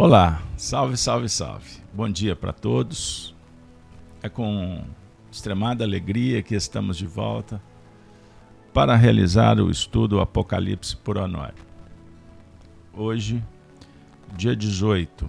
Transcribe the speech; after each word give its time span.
Olá, 0.00 0.40
salve, 0.56 0.96
salve, 0.96 1.28
salve. 1.28 1.82
Bom 1.92 2.08
dia 2.08 2.36
para 2.36 2.52
todos. 2.52 3.34
É 4.22 4.28
com 4.28 4.84
extremada 5.28 5.82
alegria 5.82 6.40
que 6.40 6.54
estamos 6.54 6.96
de 6.96 7.04
volta 7.04 7.60
para 8.72 8.94
realizar 8.94 9.58
o 9.58 9.68
estudo 9.68 10.20
Apocalipse 10.20 10.96
por 10.96 11.18
Honório. 11.18 11.64
Hoje, 12.92 13.42
dia 14.36 14.54
18 14.54 15.28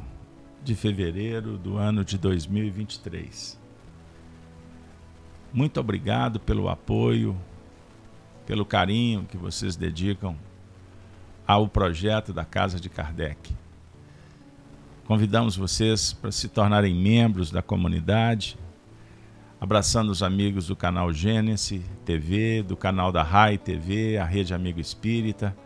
de 0.63 0.75
fevereiro 0.75 1.57
do 1.57 1.75
ano 1.75 2.05
de 2.05 2.15
2023. 2.19 3.59
Muito 5.51 5.79
obrigado 5.79 6.39
pelo 6.39 6.69
apoio, 6.69 7.35
pelo 8.45 8.63
carinho 8.63 9.25
que 9.25 9.35
vocês 9.35 9.75
dedicam 9.75 10.37
ao 11.47 11.67
projeto 11.67 12.31
da 12.31 12.45
Casa 12.45 12.79
de 12.79 12.87
Kardec. 12.87 13.51
Convidamos 15.09 15.57
vocês 15.57 16.13
para 16.13 16.31
se 16.31 16.47
tornarem 16.47 16.93
membros 16.93 17.49
da 17.49 17.63
comunidade, 17.63 18.55
abraçando 19.59 20.11
os 20.11 20.21
amigos 20.21 20.67
do 20.67 20.75
canal 20.75 21.11
Gênesis 21.11 21.83
TV, 22.05 22.61
do 22.61 22.77
canal 22.77 23.11
da 23.11 23.23
RAI 23.23 23.57
TV, 23.57 24.19
a 24.19 24.23
Rede 24.23 24.53
Amigo 24.53 24.79
Espírita, 24.79 25.57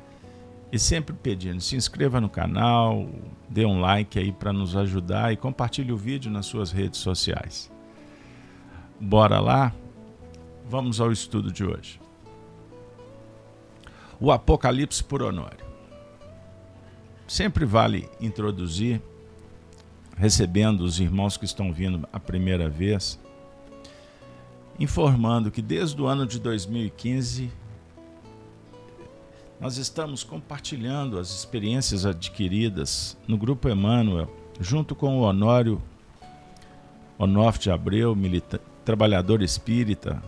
e 0.71 0.79
sempre 0.79 1.13
pedindo, 1.13 1.59
se 1.59 1.75
inscreva 1.75 2.21
no 2.21 2.29
canal, 2.29 3.05
dê 3.49 3.66
um 3.66 3.81
like 3.81 4.17
aí 4.17 4.31
para 4.31 4.53
nos 4.53 4.77
ajudar 4.77 5.33
e 5.33 5.35
compartilhe 5.35 5.91
o 5.91 5.97
vídeo 5.97 6.31
nas 6.31 6.45
suas 6.45 6.71
redes 6.71 7.02
sociais. 7.02 7.69
Bora 8.97 9.41
lá? 9.41 9.73
Vamos 10.69 11.02
ao 11.02 11.11
estudo 11.11 11.52
de 11.52 11.66
hoje. 11.66 11.99
O 14.21 14.31
Apocalipse 14.31 15.03
por 15.03 15.21
Honório. 15.21 15.66
Sempre 17.27 17.66
vale 17.66 18.09
introduzir 18.21 19.02
recebendo 20.17 20.81
os 20.81 21.00
irmãos 21.00 21.38
que 21.38 21.45
estão 21.45 21.73
vindo 21.73 22.08
a 22.11 22.19
primeira 22.19 22.69
vez, 22.69 23.19
informando 24.80 25.52
que 25.52 25.61
desde 25.61 26.02
o 26.02 26.08
ano 26.08 26.25
de 26.25 26.39
2015 26.39 27.52
nós 29.59 29.78
estamos 29.78 30.23
compartilhando 30.23 31.17
as 31.17 31.30
experiências 31.30 32.05
adquiridas 32.05 33.17
no 33.28 33.38
Grupo 33.38 33.70
Emmanuel, 33.70 34.30
junto 34.59 34.94
com 34.94 35.20
o 35.20 35.22
Honório 35.22 35.81
Onof 37.17 37.59
de 37.59 37.72
Abreu, 37.72 38.17
trabalhador 38.83 39.42
espírita 39.42 40.22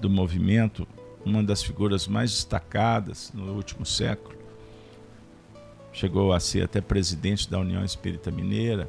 do 0.00 0.08
movimento, 0.08 0.86
uma 1.24 1.42
das 1.42 1.62
figuras 1.62 2.06
mais 2.06 2.30
destacadas 2.30 3.30
no 3.34 3.52
último 3.52 3.84
século. 3.84 4.38
Chegou 5.92 6.32
a 6.32 6.40
ser 6.40 6.64
até 6.64 6.80
presidente 6.80 7.50
da 7.50 7.58
União 7.58 7.84
Espírita 7.84 8.30
Mineira 8.30 8.88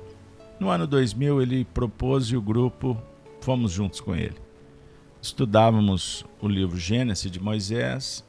no 0.60 0.70
ano 0.70 0.86
2000, 0.86 1.42
ele 1.42 1.66
propôs 1.66 2.26
e 2.28 2.36
o 2.36 2.42
grupo 2.42 3.02
fomos 3.42 3.72
juntos 3.72 4.02
com 4.02 4.16
ele. 4.16 4.36
Estudávamos 5.22 6.26
o 6.42 6.48
livro 6.48 6.78
Gênesis 6.78 7.32
de 7.32 7.40
Moisés 7.40 8.24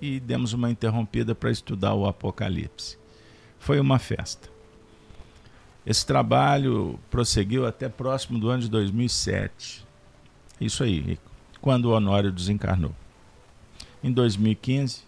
e 0.00 0.18
demos 0.18 0.52
uma 0.52 0.70
interrompida 0.70 1.34
para 1.34 1.50
estudar 1.50 1.94
o 1.94 2.06
Apocalipse. 2.06 2.98
Foi 3.58 3.78
uma 3.80 3.98
festa. 3.98 4.48
Esse 5.86 6.06
trabalho 6.06 6.98
prosseguiu 7.10 7.66
até 7.66 7.88
próximo 7.88 8.38
do 8.38 8.48
ano 8.48 8.62
de 8.62 8.70
2007. 8.70 9.86
Isso 10.60 10.82
aí, 10.82 11.18
quando 11.60 11.86
o 11.86 11.92
Honório 11.92 12.32
desencarnou. 12.32 12.94
Em 14.02 14.10
2015, 14.10 15.02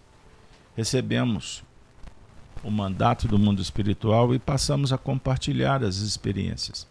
recebemos 0.75 1.63
o 2.67 2.71
mandato 2.71 3.29
do 3.29 3.39
mundo 3.39 3.61
espiritual 3.61 4.35
e 4.35 4.39
passamos 4.39 4.91
a 4.91 4.97
compartilhar 4.97 5.85
as 5.85 5.95
experiências, 5.99 6.85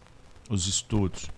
os 0.49 0.65
estudos. 0.65 1.29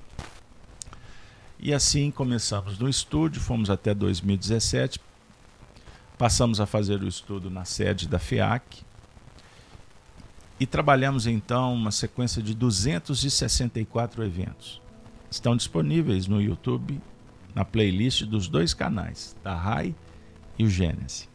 E 1.60 1.74
assim 1.74 2.10
começamos 2.10 2.80
no 2.80 2.88
estúdio, 2.88 3.42
fomos 3.42 3.70
até 3.70 3.94
2017, 3.94 4.98
passamos 6.18 6.62
a 6.62 6.66
fazer 6.66 7.04
o 7.04 7.08
estudo 7.08 7.50
na 7.50 7.66
sede 7.66 8.08
da 8.08 8.18
FEAC 8.18 8.82
e 10.58 10.66
trabalhamos 10.66 11.28
então 11.28 11.74
uma 11.74 11.92
sequência 11.92 12.42
de 12.42 12.54
264 12.54 14.24
eventos. 14.24 14.82
Estão 15.30 15.54
disponíveis 15.54 16.28
no 16.28 16.42
YouTube, 16.42 17.02
na 17.54 17.66
playlist 17.66 18.24
dos 18.24 18.48
dois 18.48 18.74
canais, 18.74 19.36
da 19.44 19.54
RAI 19.54 19.94
e 20.58 20.64
o 20.64 20.70
Gênesis. 20.70 21.28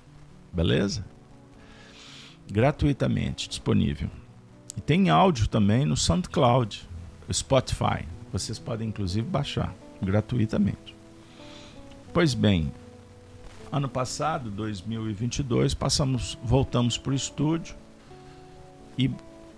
Beleza? 0.50 1.04
Gratuitamente 2.50 3.48
disponível. 3.48 4.10
E 4.76 4.80
tem 4.80 5.10
áudio 5.10 5.48
também 5.48 5.84
no 5.84 5.96
SoundCloud, 5.96 6.88
Spotify. 7.32 8.06
Vocês 8.32 8.58
podem 8.58 8.88
inclusive 8.88 9.26
baixar 9.26 9.74
gratuitamente. 10.02 10.94
Pois 12.12 12.34
bem, 12.34 12.72
ano 13.70 13.88
passado, 13.88 14.50
2022, 14.50 15.74
passamos, 15.74 16.38
voltamos 16.42 16.98
para 16.98 17.12
o 17.12 17.14
estúdio 17.14 17.74
e 18.98 19.10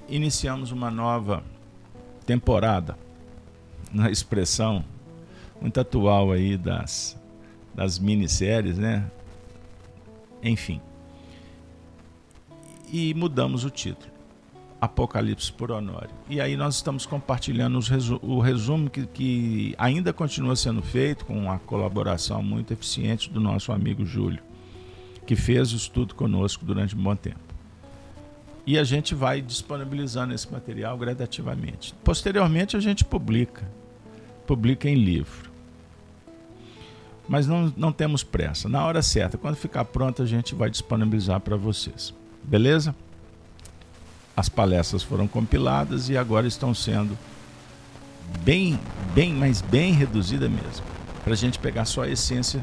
iniciamos 0.09 0.71
uma 0.71 0.91
nova 0.91 1.43
temporada 2.25 2.97
na 3.93 4.11
expressão 4.11 4.85
muito 5.61 5.81
atual 5.81 6.33
aí 6.33 6.57
das 6.57 7.17
das 7.77 7.99
minisséries, 7.99 8.79
né? 8.79 9.05
Enfim, 10.43 10.81
e 12.91 13.15
mudamos 13.15 13.65
o 13.65 13.71
título. 13.71 14.17
Apocalipse 14.81 15.51
por 15.53 15.71
Honório. 15.71 16.11
E 16.29 16.41
aí 16.41 16.57
nós 16.57 16.77
estamos 16.77 17.07
compartilhando 17.07 17.79
resu 17.81 18.21
o 18.23 18.41
resumo 18.41 18.91
que, 18.91 19.07
que, 19.07 19.75
ainda 19.79 20.13
continua 20.13 20.55
sendo 20.55 20.83
feito 20.83 21.25
com 21.25 21.51
a 21.51 21.59
colaboração 21.59 22.43
muito 22.43 22.73
eficiente 22.73 23.31
do 23.31 23.41
nosso 23.41 23.73
amigo 23.73 24.05
Júlio, 24.05 24.43
que 25.27 25.35
fez 25.35 25.73
o 25.73 25.77
estudo 25.77 26.15
conosco 26.15 26.65
durante 26.65 26.95
um 26.95 27.03
bom 27.03 27.17
tempo. 27.17 27.41
E 28.67 28.79
a 28.79 28.85
gente 28.85 29.15
vai 29.15 29.41
disponibilizando 29.41 30.35
esse 30.35 30.51
material 30.53 30.99
gradativamente. 30.99 31.95
Posteriormente 32.05 32.77
a 32.77 32.81
gente 32.81 33.05
publica, 33.05 33.67
publica 34.47 34.89
em 34.89 34.97
livro. 34.97 35.51
Mas 37.29 37.47
não, 37.47 37.73
não 37.77 37.93
temos 37.93 38.23
pressa. 38.23 38.69
Na 38.69 38.85
hora 38.85 39.03
certa, 39.03 39.39
quando 39.39 39.57
ficar 39.57 39.85
pronto, 39.85 40.23
a 40.23 40.27
gente 40.27 40.55
vai 40.55 40.69
disponibilizar 40.69 41.41
para 41.41 41.57
vocês. 41.57 42.13
Beleza? 42.47 42.95
As 44.37 44.49
palestras 44.49 45.03
foram 45.03 45.27
compiladas 45.27 46.09
e 46.09 46.17
agora 46.17 46.47
estão 46.47 46.73
sendo 46.73 47.19
bem, 48.45 48.79
bem, 49.15 49.33
mas 49.33 49.61
bem 49.61 49.93
reduzida 49.93 50.49
mesmo, 50.49 50.85
para 51.25 51.33
a 51.33 51.37
gente 51.37 51.59
pegar 51.59 51.85
só 51.85 52.03
a 52.03 52.09
essência 52.09 52.63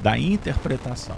da 0.00 0.16
interpretação, 0.16 1.16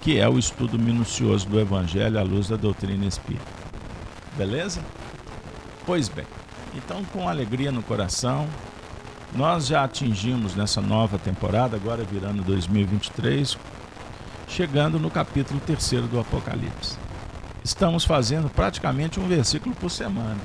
que 0.00 0.18
é 0.18 0.26
o 0.26 0.38
estudo 0.38 0.78
minucioso 0.78 1.46
do 1.46 1.60
Evangelho 1.60 2.18
à 2.18 2.22
luz 2.22 2.48
da 2.48 2.56
doutrina 2.56 3.04
espírita. 3.04 3.44
Beleza? 4.38 4.80
Pois 5.84 6.08
bem, 6.08 6.26
então 6.74 7.04
com 7.12 7.28
alegria 7.28 7.70
no 7.70 7.82
coração, 7.82 8.48
nós 9.34 9.66
já 9.66 9.84
atingimos 9.84 10.54
nessa 10.54 10.80
nova 10.80 11.18
temporada, 11.18 11.76
agora 11.76 12.04
virando 12.04 12.42
2023, 12.42 13.58
chegando 14.48 14.98
no 14.98 15.10
capítulo 15.10 15.60
3 15.60 16.08
do 16.08 16.20
Apocalipse. 16.20 16.96
Estamos 17.64 18.04
fazendo 18.04 18.48
praticamente 18.48 19.18
um 19.18 19.26
versículo 19.26 19.74
por 19.74 19.90
semana. 19.90 20.40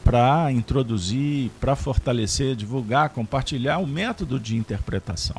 Para 0.04 0.52
introduzir, 0.52 1.52
para 1.60 1.76
fortalecer, 1.76 2.56
divulgar, 2.56 3.10
compartilhar 3.10 3.78
o 3.78 3.86
método 3.86 4.40
de 4.40 4.58
interpretação. 4.58 5.36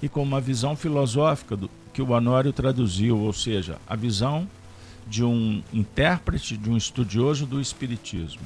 E 0.00 0.08
com 0.08 0.22
uma 0.22 0.40
visão 0.40 0.74
filosófica 0.74 1.54
do, 1.54 1.70
que 1.92 2.00
o 2.00 2.10
Honório 2.12 2.50
traduziu, 2.50 3.18
ou 3.18 3.32
seja, 3.32 3.76
a 3.86 3.94
visão 3.94 4.48
de 5.06 5.22
um 5.22 5.62
intérprete, 5.70 6.56
de 6.56 6.70
um 6.70 6.78
estudioso 6.78 7.44
do 7.44 7.60
Espiritismo, 7.60 8.40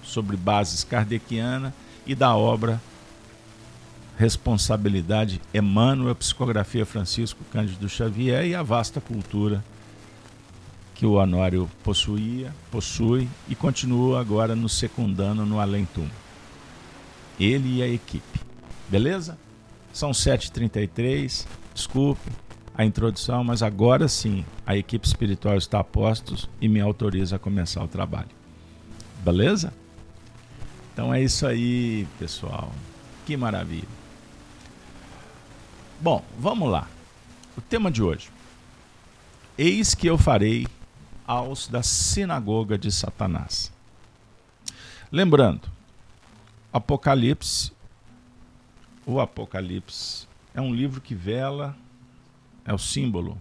sobre 0.00 0.36
bases 0.36 0.84
kardeciana 0.84 1.74
e 2.06 2.14
da 2.14 2.36
obra 2.36 2.80
responsabilidade 4.16 5.40
Emmanuel, 5.52 6.14
psicografia 6.14 6.86
Francisco 6.86 7.42
Cândido 7.52 7.88
Xavier 7.88 8.46
e 8.46 8.54
a 8.54 8.62
vasta 8.62 9.00
cultura 9.00 9.64
que 10.94 11.04
o 11.04 11.14
Honório 11.14 11.68
possuía, 11.82 12.52
possui 12.70 13.28
e 13.48 13.54
continua 13.54 14.20
agora 14.20 14.54
nos 14.54 14.74
secundando 14.74 15.44
no 15.44 15.58
Além 15.58 15.84
Túmulo. 15.84 16.14
Ele 17.38 17.78
e 17.78 17.82
a 17.82 17.88
equipe. 17.88 18.40
Beleza? 18.88 19.36
São 19.92 20.12
7h33, 20.12 21.46
desculpe 21.74 22.30
a 22.76 22.84
introdução, 22.84 23.42
mas 23.42 23.62
agora 23.62 24.08
sim 24.08 24.44
a 24.66 24.76
equipe 24.76 25.06
espiritual 25.06 25.56
está 25.56 25.80
a 25.80 25.84
postos 25.84 26.48
e 26.60 26.68
me 26.68 26.80
autoriza 26.80 27.36
a 27.36 27.38
começar 27.38 27.82
o 27.82 27.88
trabalho. 27.88 28.30
Beleza? 29.24 29.72
Então 30.92 31.12
é 31.12 31.22
isso 31.22 31.46
aí, 31.46 32.06
pessoal. 32.18 32.70
Que 33.26 33.36
maravilha. 33.36 34.03
Bom, 36.04 36.22
vamos 36.38 36.70
lá. 36.70 36.86
O 37.56 37.62
tema 37.62 37.90
de 37.90 38.02
hoje. 38.02 38.28
Eis 39.56 39.94
que 39.94 40.06
eu 40.06 40.18
farei 40.18 40.66
aos 41.26 41.66
da 41.66 41.82
sinagoga 41.82 42.76
de 42.76 42.92
Satanás. 42.92 43.72
Lembrando, 45.10 45.66
Apocalipse, 46.70 47.72
o 49.06 49.18
Apocalipse 49.18 50.28
é 50.52 50.60
um 50.60 50.74
livro 50.74 51.00
que 51.00 51.14
vela, 51.14 51.74
é 52.66 52.74
o 52.74 52.78
símbolo 52.78 53.38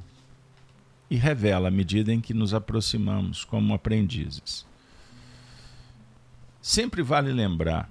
e 1.09 1.18
revela 1.18 1.68
à 1.68 1.71
medida 1.71 2.13
em 2.13 2.21
que 2.21 2.33
nos 2.33 2.54
aproximamos 2.54 3.44
como 3.44 3.74
aprendizes. 3.74 4.66
Sempre 6.62 7.01
vale 7.01 7.33
lembrar 7.33 7.89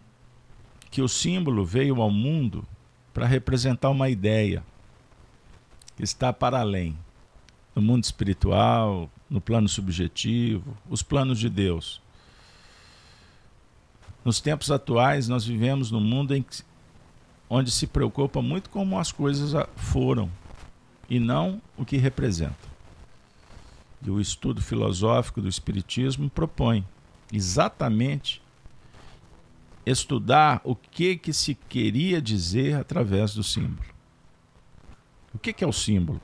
que 0.91 1.03
o 1.03 1.09
símbolo 1.09 1.63
veio 1.63 2.01
ao 2.01 2.11
mundo 2.11 2.67
para 3.13 3.27
representar 3.27 3.91
uma 3.91 4.09
ideia 4.09 4.65
que 5.97 6.03
está 6.03 6.33
para 6.33 6.61
além, 6.61 6.97
no 7.75 7.83
mundo 7.83 8.05
espiritual, 8.05 9.11
no 9.29 9.41
plano 9.41 9.69
subjetivo, 9.69 10.77
os 10.89 11.03
planos 11.03 11.39
de 11.39 11.49
Deus. 11.49 12.01
Nos 14.25 14.41
tempos 14.41 14.71
atuais, 14.71 15.29
nós 15.29 15.45
vivemos 15.45 15.91
num 15.91 16.01
mundo 16.01 16.35
em 16.35 16.43
que, 16.43 16.63
onde 17.49 17.71
se 17.71 17.87
preocupa 17.87 18.41
muito 18.41 18.71
como 18.71 18.99
as 18.99 19.13
coisas 19.13 19.53
foram 19.77 20.31
e 21.09 21.19
não 21.19 21.61
o 21.77 21.85
que 21.85 21.97
representam 21.97 22.73
e 24.05 24.11
o 24.11 24.21
estudo 24.21 24.61
filosófico 24.61 25.41
do 25.41 25.49
Espiritismo 25.49 26.29
propõe 26.29 26.85
exatamente 27.33 28.42
estudar 29.85 30.61
o 30.65 30.75
que, 30.77 31.17
que 31.17 31.33
se 31.33 31.55
queria 31.55 32.21
dizer 32.21 32.77
através 32.77 33.35
do 33.35 33.43
símbolo. 33.43 33.89
O 35.35 35.39
que, 35.39 35.53
que 35.53 35.65
é 35.65 35.67
o 35.67 35.73
símbolo? 35.73 36.21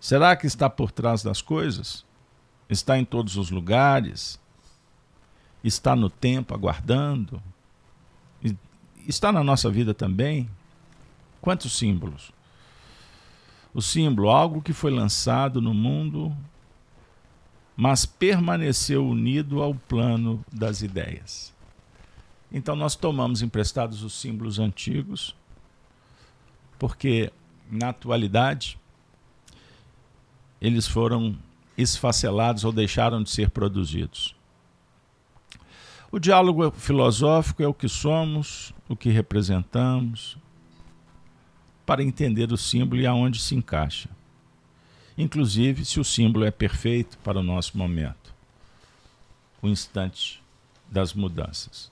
Será 0.00 0.34
que 0.34 0.46
está 0.46 0.70
por 0.70 0.90
trás 0.90 1.22
das 1.22 1.42
coisas? 1.42 2.06
Está 2.68 2.98
em 2.98 3.04
todos 3.04 3.36
os 3.36 3.50
lugares? 3.50 4.40
Está 5.62 5.94
no 5.94 6.08
tempo 6.08 6.54
aguardando? 6.54 7.42
Está 9.06 9.30
na 9.30 9.44
nossa 9.44 9.70
vida 9.70 9.92
também? 9.92 10.48
Quantos 11.40 11.76
símbolos? 11.76 12.32
O 13.74 13.82
símbolo, 13.82 14.30
algo 14.30 14.62
que 14.62 14.72
foi 14.72 14.90
lançado 14.90 15.60
no 15.60 15.74
mundo, 15.74 16.34
mas 17.76 18.06
permaneceu 18.06 19.06
unido 19.06 19.62
ao 19.62 19.74
plano 19.74 20.44
das 20.52 20.82
ideias. 20.82 21.52
Então 22.52 22.74
nós 22.74 22.96
tomamos 22.96 23.42
emprestados 23.42 24.02
os 24.02 24.12
símbolos 24.14 24.58
antigos, 24.58 25.36
porque 26.78 27.32
na 27.70 27.90
atualidade 27.90 28.78
eles 30.60 30.86
foram 30.86 31.38
esfacelados 31.76 32.64
ou 32.64 32.72
deixaram 32.72 33.22
de 33.22 33.30
ser 33.30 33.50
produzidos. 33.50 34.34
O 36.12 36.18
diálogo 36.18 36.70
filosófico 36.72 37.62
é 37.62 37.68
o 37.68 37.74
que 37.74 37.88
somos, 37.88 38.74
o 38.88 38.96
que 38.96 39.10
representamos, 39.10 40.36
para 41.86 42.02
entender 42.02 42.52
o 42.52 42.56
símbolo 42.56 43.00
e 43.00 43.06
aonde 43.06 43.40
se 43.40 43.54
encaixa. 43.54 44.08
Inclusive, 45.16 45.84
se 45.84 46.00
o 46.00 46.04
símbolo 46.04 46.44
é 46.44 46.50
perfeito 46.50 47.16
para 47.18 47.38
o 47.38 47.42
nosso 47.42 47.78
momento, 47.78 48.34
o 49.62 49.68
instante 49.68 50.42
das 50.90 51.14
mudanças. 51.14 51.90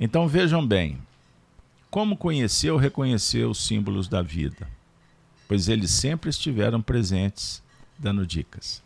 Então 0.00 0.26
vejam 0.26 0.66
bem, 0.66 0.98
como 1.90 2.16
conhecer 2.16 2.70
ou 2.70 2.78
reconhecer 2.78 3.44
os 3.44 3.64
símbolos 3.64 4.08
da 4.08 4.22
vida? 4.22 4.66
Pois 5.46 5.68
eles 5.68 5.90
sempre 5.90 6.30
estiveram 6.30 6.80
presentes, 6.80 7.62
dando 7.98 8.26
dicas. 8.26 8.82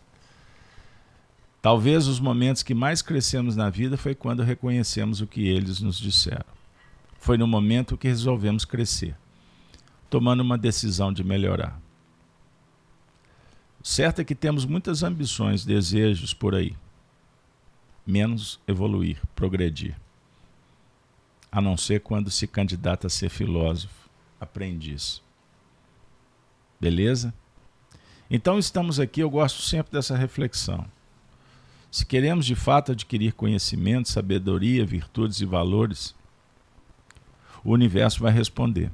Talvez 1.63 2.09
os 2.09 2.19
momentos 2.19 2.63
que 2.63 2.75
mais 2.75 3.01
crescemos 3.01 3.55
na 3.55 3.71
vida 3.71 3.97
foi 3.97 4.15
quando 4.15 4.43
reconhecemos 4.43 5.21
o 5.21 5.27
que 5.27 5.47
eles 5.47 5.81
nos 5.81 5.99
disseram. 5.99 6.45
Foi 7.21 7.39
no 7.39 7.47
momento 7.47 7.97
que 7.97 8.09
resolvemos 8.09 8.65
crescer 8.65 9.17
tomando 10.15 10.43
uma 10.43 10.57
decisão 10.57 11.13
de 11.13 11.25
melhorar. 11.25 11.81
O 13.83 13.85
certo 13.85 14.21
é 14.21 14.25
que 14.25 14.35
temos 14.35 14.65
muitas 14.65 15.03
ambições, 15.03 15.65
desejos 15.65 16.33
por 16.33 16.55
aí. 16.55 16.77
Menos 18.07 18.61
evoluir, 18.69 19.21
progredir. 19.35 19.97
A 21.55 21.61
não 21.61 21.77
ser 21.77 22.01
quando 22.01 22.33
se 22.33 22.49
candidata 22.49 23.07
a 23.07 23.11
ser 23.11 23.29
filósofo, 23.29 24.11
aprendiz. 24.41 25.23
Beleza? 26.81 27.33
Então 28.29 28.59
estamos 28.59 28.99
aqui, 28.99 29.21
eu 29.21 29.31
gosto 29.31 29.63
sempre 29.63 29.93
dessa 29.93 30.17
reflexão. 30.17 30.85
Se 31.93 32.05
queremos 32.05 32.45
de 32.45 32.57
fato 32.57 32.91
adquirir 32.91 33.35
conhecimento, 33.35 34.09
sabedoria, 34.09 34.85
virtudes 34.85 35.41
e 35.41 35.45
valores, 35.45 36.13
o 37.63 37.71
universo 37.71 38.19
vai 38.19 38.33
responder 38.33 38.91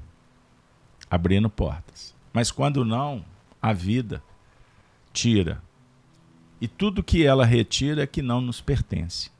abrindo 1.10 1.48
portas. 1.48 2.14
Mas 2.30 2.50
quando 2.50 2.84
não, 2.84 3.24
a 3.60 3.72
vida 3.72 4.22
tira. 5.12 5.62
E 6.60 6.68
tudo 6.68 7.02
que 7.02 7.24
ela 7.24 7.46
retira 7.46 8.02
é 8.02 8.06
que 8.06 8.20
não 8.20 8.42
nos 8.42 8.60
pertence. 8.60 9.30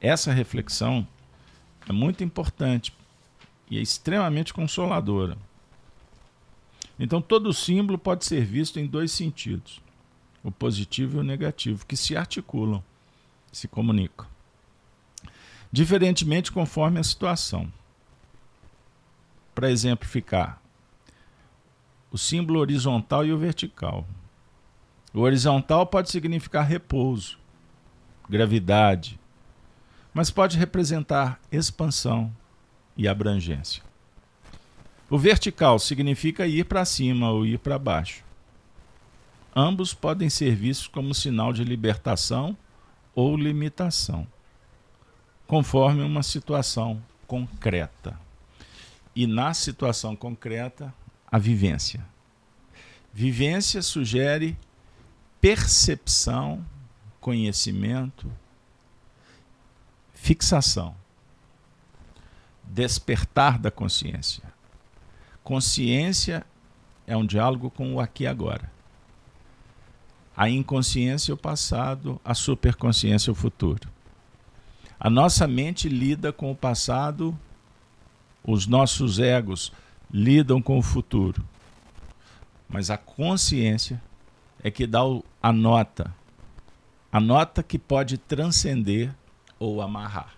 Essa 0.00 0.32
reflexão 0.32 1.04
é 1.88 1.92
muito 1.92 2.22
importante 2.24 2.92
e 3.70 3.78
é 3.78 3.80
extremamente 3.80 4.52
consoladora. 4.52 5.36
Então, 6.98 7.20
todo 7.20 7.52
símbolo 7.52 7.98
pode 7.98 8.24
ser 8.24 8.44
visto 8.44 8.78
em 8.78 8.86
dois 8.86 9.12
sentidos: 9.12 9.80
o 10.42 10.50
positivo 10.50 11.18
e 11.18 11.20
o 11.20 11.24
negativo, 11.24 11.86
que 11.86 11.96
se 11.96 12.16
articulam, 12.16 12.82
se 13.52 13.68
comunicam. 13.68 14.26
Diferentemente 15.70 16.52
conforme 16.52 16.98
a 16.98 17.04
situação 17.04 17.70
para 19.54 19.70
exemplificar 19.70 20.60
o 22.10 22.18
símbolo 22.18 22.60
horizontal 22.60 23.26
e 23.26 23.32
o 23.32 23.38
vertical. 23.38 24.06
O 25.12 25.20
horizontal 25.20 25.86
pode 25.86 26.10
significar 26.10 26.66
repouso, 26.66 27.38
gravidade, 28.28 29.18
mas 30.16 30.30
pode 30.30 30.56
representar 30.56 31.38
expansão 31.52 32.34
e 32.96 33.06
abrangência. 33.06 33.82
O 35.10 35.18
vertical 35.18 35.78
significa 35.78 36.46
ir 36.46 36.64
para 36.64 36.86
cima 36.86 37.30
ou 37.30 37.44
ir 37.44 37.58
para 37.58 37.78
baixo. 37.78 38.24
Ambos 39.54 39.92
podem 39.92 40.30
ser 40.30 40.54
vistos 40.54 40.86
como 40.86 41.12
sinal 41.12 41.52
de 41.52 41.62
libertação 41.62 42.56
ou 43.14 43.36
limitação, 43.36 44.26
conforme 45.46 46.02
uma 46.02 46.22
situação 46.22 47.02
concreta 47.26 48.18
e 49.14 49.26
na 49.26 49.52
situação 49.52 50.16
concreta, 50.16 50.94
a 51.30 51.38
vivência. 51.38 52.02
Vivência 53.12 53.82
sugere 53.82 54.56
percepção, 55.42 56.64
conhecimento, 57.20 58.32
fixação, 60.26 60.92
despertar 62.64 63.60
da 63.60 63.70
consciência. 63.70 64.42
Consciência 65.44 66.44
é 67.06 67.16
um 67.16 67.24
diálogo 67.24 67.70
com 67.70 67.94
o 67.94 68.00
aqui 68.00 68.24
e 68.24 68.26
agora. 68.26 68.68
A 70.36 70.50
inconsciência 70.50 71.30
é 71.30 71.34
o 71.34 71.36
passado, 71.36 72.20
a 72.24 72.34
superconsciência 72.34 73.30
é 73.30 73.32
o 73.32 73.36
futuro. 73.36 73.88
A 74.98 75.08
nossa 75.08 75.46
mente 75.46 75.88
lida 75.88 76.32
com 76.32 76.50
o 76.50 76.56
passado 76.56 77.38
os 78.42 78.66
nossos 78.66 79.20
egos 79.20 79.72
lidam 80.10 80.60
com 80.60 80.76
o 80.76 80.82
futuro. 80.82 81.44
Mas 82.68 82.90
a 82.90 82.96
consciência 82.96 84.02
é 84.60 84.72
que 84.72 84.88
dá 84.88 85.02
a 85.40 85.52
nota, 85.52 86.12
a 87.12 87.20
nota 87.20 87.62
que 87.62 87.78
pode 87.78 88.18
transcender 88.18 89.14
ou 89.58 89.80
amarrar. 89.80 90.34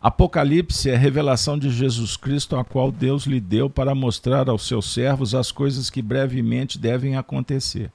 Apocalipse 0.00 0.90
é 0.90 0.96
a 0.96 0.98
revelação 0.98 1.56
de 1.56 1.70
Jesus 1.70 2.16
Cristo, 2.16 2.56
a 2.56 2.64
qual 2.64 2.90
Deus 2.90 3.24
lhe 3.24 3.38
deu 3.38 3.70
para 3.70 3.94
mostrar 3.94 4.48
aos 4.48 4.66
seus 4.66 4.92
servos 4.92 5.32
as 5.32 5.52
coisas 5.52 5.88
que 5.88 6.02
brevemente 6.02 6.76
devem 6.76 7.16
acontecer. 7.16 7.90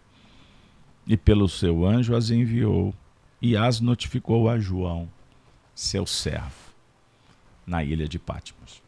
E 1.05 1.17
pelo 1.17 1.49
seu 1.49 1.85
anjo 1.85 2.15
as 2.15 2.29
enviou 2.29 2.93
e 3.41 3.57
as 3.57 3.81
notificou 3.81 4.49
a 4.49 4.57
João, 4.57 5.09
seu 5.75 6.05
servo 6.05 6.67
na 7.67 7.83
ilha 7.83 8.07
de 8.07 8.17
Patmos. 8.17 8.81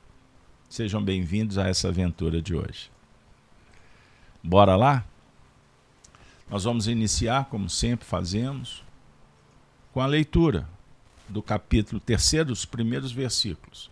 Sejam 0.69 1.03
bem-vindos 1.03 1.57
a 1.57 1.67
essa 1.67 1.89
aventura 1.89 2.41
de 2.41 2.55
hoje. 2.55 2.89
Bora 4.41 4.77
lá? 4.77 5.03
Nós 6.49 6.63
vamos 6.63 6.87
iniciar, 6.87 7.45
como 7.45 7.69
sempre 7.69 8.05
fazemos, 8.05 8.81
com 9.99 10.03
a 10.03 10.07
leitura 10.07 10.65
do 11.27 11.43
capítulo 11.43 11.99
terceiro, 11.99 12.45
dos 12.45 12.63
primeiros 12.63 13.11
versículos. 13.11 13.91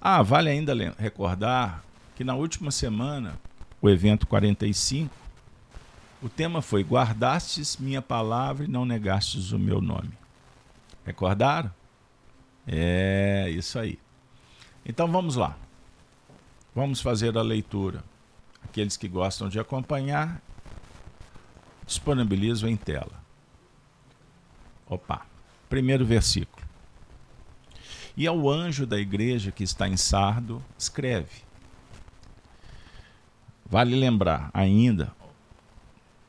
Ah, 0.00 0.22
vale 0.22 0.48
ainda 0.48 0.72
recordar 0.96 1.82
que 2.14 2.22
na 2.22 2.36
última 2.36 2.70
semana, 2.70 3.36
o 3.82 3.90
evento 3.90 4.24
45, 4.24 5.12
O 6.22 6.28
tema 6.28 6.62
foi: 6.62 6.84
Guardastes 6.84 7.76
minha 7.76 8.00
palavra 8.00 8.66
e 8.66 8.68
não 8.68 8.84
negastes 8.84 9.50
o 9.50 9.58
meu 9.58 9.80
nome. 9.80 10.12
Recordaram? 11.04 11.74
É 12.64 13.50
isso 13.50 13.76
aí. 13.80 13.98
Então 14.86 15.10
vamos 15.10 15.34
lá. 15.34 15.56
Vamos 16.72 17.00
fazer 17.00 17.36
a 17.36 17.42
leitura. 17.42 18.04
Aqueles 18.62 18.96
que 18.96 19.08
gostam 19.08 19.48
de 19.48 19.58
acompanhar, 19.58 20.40
disponibilizo 21.84 22.68
em 22.68 22.76
tela. 22.76 23.23
Opa, 24.86 25.26
primeiro 25.68 26.04
versículo. 26.04 26.64
E 28.16 28.26
ao 28.26 28.48
anjo 28.48 28.86
da 28.86 28.98
igreja 28.98 29.50
que 29.50 29.64
está 29.64 29.88
em 29.88 29.96
Sardo, 29.96 30.62
escreve. 30.78 31.42
Vale 33.66 33.96
lembrar 33.96 34.50
ainda, 34.52 35.12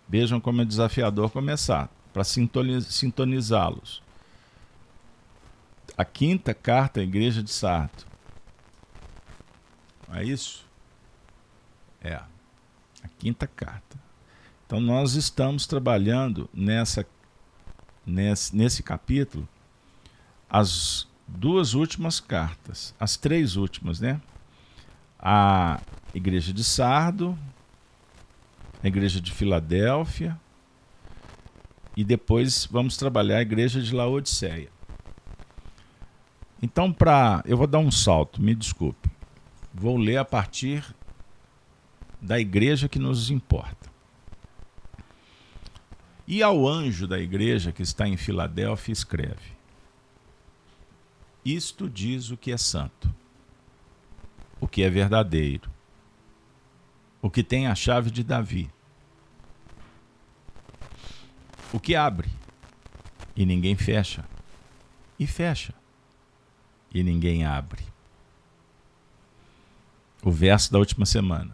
vejam 0.08 0.40
como 0.40 0.62
é 0.62 0.66
desafiador 0.66 1.30
começar, 1.30 1.90
para 2.12 2.24
sintonizá-los. 2.24 4.02
A 5.98 6.04
quinta 6.04 6.54
carta 6.54 7.02
à 7.02 7.04
igreja 7.04 7.44
de 7.44 7.52
Sardo. 7.52 8.06
É 10.12 10.24
isso? 10.24 10.66
É. 12.02 12.16
A 12.16 13.08
quinta 13.20 13.46
carta. 13.46 13.98
Então 14.66 14.80
nós 14.80 15.14
estamos 15.14 15.68
trabalhando 15.68 16.50
nessa 16.54 17.06
nesse, 18.06 18.56
nesse 18.56 18.84
capítulo 18.84 19.48
as 20.50 21.08
duas 21.28 21.74
últimas 21.74 22.20
cartas, 22.20 22.94
as 23.00 23.18
três 23.18 23.56
últimas, 23.56 24.00
né? 24.00 24.22
A 25.20 25.82
igreja 26.14 26.54
de 26.54 26.64
Sardo, 26.64 27.38
a 28.84 28.88
igreja 28.88 29.20
de 29.20 29.32
Filadélfia 29.32 30.40
e 31.98 32.04
depois 32.04 32.66
vamos 32.66 32.98
trabalhar 32.98 33.38
a 33.38 33.42
igreja 33.42 33.82
de 33.82 33.94
Laodiceia. 33.94 34.70
Então, 36.62 36.92
para 36.92 37.44
eu 37.46 37.58
vou 37.58 37.68
dar 37.68 37.80
um 37.80 37.92
salto, 37.92 38.42
me 38.42 38.56
desculpe. 38.56 39.10
Vou 39.74 39.98
ler 39.98 40.18
a 40.18 40.26
partir 40.26 40.86
da 42.22 42.40
igreja 42.40 42.88
que 42.88 43.00
nos 43.00 43.30
importa. 43.30 43.90
E 46.28 46.42
ao 46.42 46.68
anjo 46.68 47.08
da 47.08 47.20
igreja 47.20 47.72
que 47.72 47.84
está 47.84 48.08
em 48.08 48.18
Filadélfia, 48.18 48.92
escreve: 48.92 49.54
Isto 51.44 51.90
diz 51.90 52.32
o 52.32 52.38
que 52.38 52.52
é 52.52 52.58
santo, 52.58 53.14
o 54.60 54.68
que 54.68 54.82
é 54.82 54.90
verdadeiro, 54.90 55.70
o 57.22 57.30
que 57.30 57.44
tem 57.44 57.68
a 57.68 57.76
chave 57.76 58.10
de 58.10 58.24
Davi, 58.24 58.70
o 61.72 61.80
que 61.80 61.96
abre 61.96 62.30
e 63.36 63.46
ninguém 63.46 63.76
fecha, 63.76 64.26
e 65.20 65.28
fecha 65.28 65.74
e 66.92 67.04
ninguém 67.04 67.46
abre. 67.46 67.84
O 70.24 70.32
verso 70.32 70.72
da 70.72 70.80
última 70.80 71.06
semana. 71.06 71.54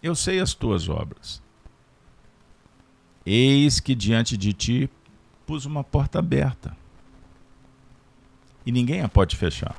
Eu 0.00 0.14
sei 0.14 0.38
as 0.38 0.54
tuas 0.54 0.88
obras 0.88 1.42
Eis 3.30 3.78
que 3.78 3.94
diante 3.94 4.38
de 4.38 4.54
ti 4.54 4.90
pus 5.46 5.66
uma 5.66 5.84
porta 5.84 6.18
aberta 6.18 6.74
e 8.64 8.72
ninguém 8.72 9.02
a 9.02 9.08
pode 9.08 9.36
fechar, 9.36 9.78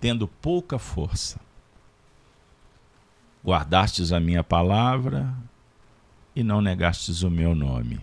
tendo 0.00 0.26
pouca 0.26 0.78
força. 0.78 1.38
Guardastes 3.44 4.12
a 4.12 4.18
minha 4.18 4.42
palavra 4.42 5.30
e 6.34 6.42
não 6.42 6.62
negastes 6.62 7.22
o 7.22 7.30
meu 7.30 7.54
nome. 7.54 8.00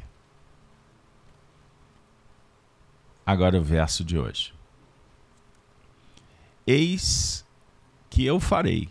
Agora 3.25 3.59
o 3.59 3.63
verso 3.63 4.03
de 4.03 4.15
hoje. 4.15 4.53
Eis 6.67 7.43
que 8.11 8.23
eu 8.23 8.39
farei 8.39 8.89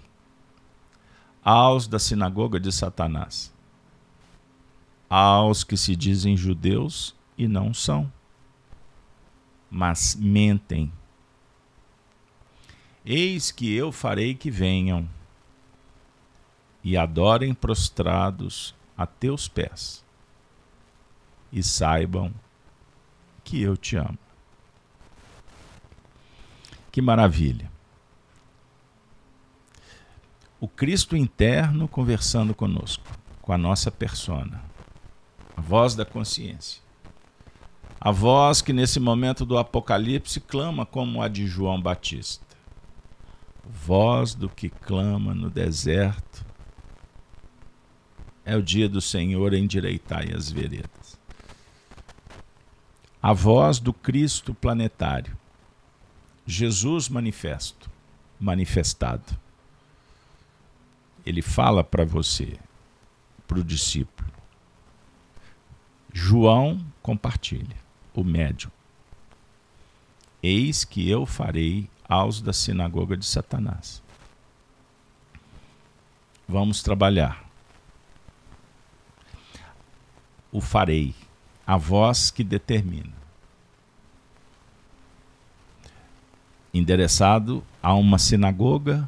aos 1.44 1.86
da 1.86 2.00
sinagoga 2.00 2.58
de 2.58 2.72
Satanás 2.72 3.54
aos 5.08 5.62
que 5.62 5.76
se 5.76 5.94
dizem 5.94 6.36
judeus 6.36 7.14
e 7.38 7.46
não 7.46 7.72
são, 7.72 8.10
mas 9.70 10.16
mentem. 10.16 10.92
Eis 13.04 13.50
que 13.52 13.72
eu 13.72 13.92
farei 13.92 14.34
que 14.34 14.50
venham 14.50 15.08
e 16.82 16.96
adorem 16.96 17.54
prostrados 17.54 18.74
a 18.96 19.06
teus 19.06 19.48
pés, 19.48 20.04
e 21.52 21.62
saibam 21.62 22.32
que 23.44 23.60
eu 23.60 23.76
te 23.76 23.96
amo. 23.96 24.18
Que 26.90 27.00
maravilha! 27.00 27.70
O 30.58 30.66
Cristo 30.66 31.16
interno 31.16 31.86
conversando 31.86 32.54
conosco, 32.54 33.06
com 33.42 33.52
a 33.52 33.58
nossa 33.58 33.90
persona 33.90 34.64
a 35.56 35.60
voz 35.60 35.94
da 35.94 36.04
consciência. 36.04 36.82
A 37.98 38.10
voz 38.10 38.60
que 38.60 38.72
nesse 38.72 39.00
momento 39.00 39.46
do 39.46 39.56
Apocalipse 39.56 40.38
clama 40.38 40.84
como 40.84 41.22
a 41.22 41.28
de 41.28 41.46
João 41.46 41.80
Batista. 41.80 42.44
Voz 43.64 44.34
do 44.34 44.48
que 44.48 44.68
clama 44.68 45.34
no 45.34 45.48
deserto. 45.48 46.44
É 48.44 48.54
o 48.54 48.62
dia 48.62 48.88
do 48.88 49.00
Senhor, 49.00 49.54
endireitai 49.54 50.30
as 50.32 50.52
veredas. 50.52 51.18
A 53.20 53.32
voz 53.32 53.80
do 53.80 53.92
Cristo 53.92 54.54
planetário. 54.54 55.36
Jesus 56.46 57.08
manifesto, 57.08 57.90
manifestado. 58.38 59.36
Ele 61.24 61.42
fala 61.42 61.82
para 61.82 62.04
você, 62.04 62.56
para 63.48 63.58
o 63.58 63.64
discípulo 63.64 64.15
João 66.18 66.82
compartilha, 67.02 67.76
o 68.14 68.24
médium. 68.24 68.70
Eis 70.42 70.82
que 70.82 71.06
eu 71.10 71.26
farei 71.26 71.90
aos 72.08 72.40
da 72.40 72.54
sinagoga 72.54 73.18
de 73.18 73.26
Satanás. 73.26 74.02
Vamos 76.48 76.82
trabalhar. 76.82 77.44
O 80.50 80.62
farei, 80.62 81.14
a 81.66 81.76
voz 81.76 82.30
que 82.30 82.42
determina. 82.42 83.12
Endereçado 86.72 87.62
a 87.82 87.92
uma 87.92 88.18
sinagoga 88.18 89.06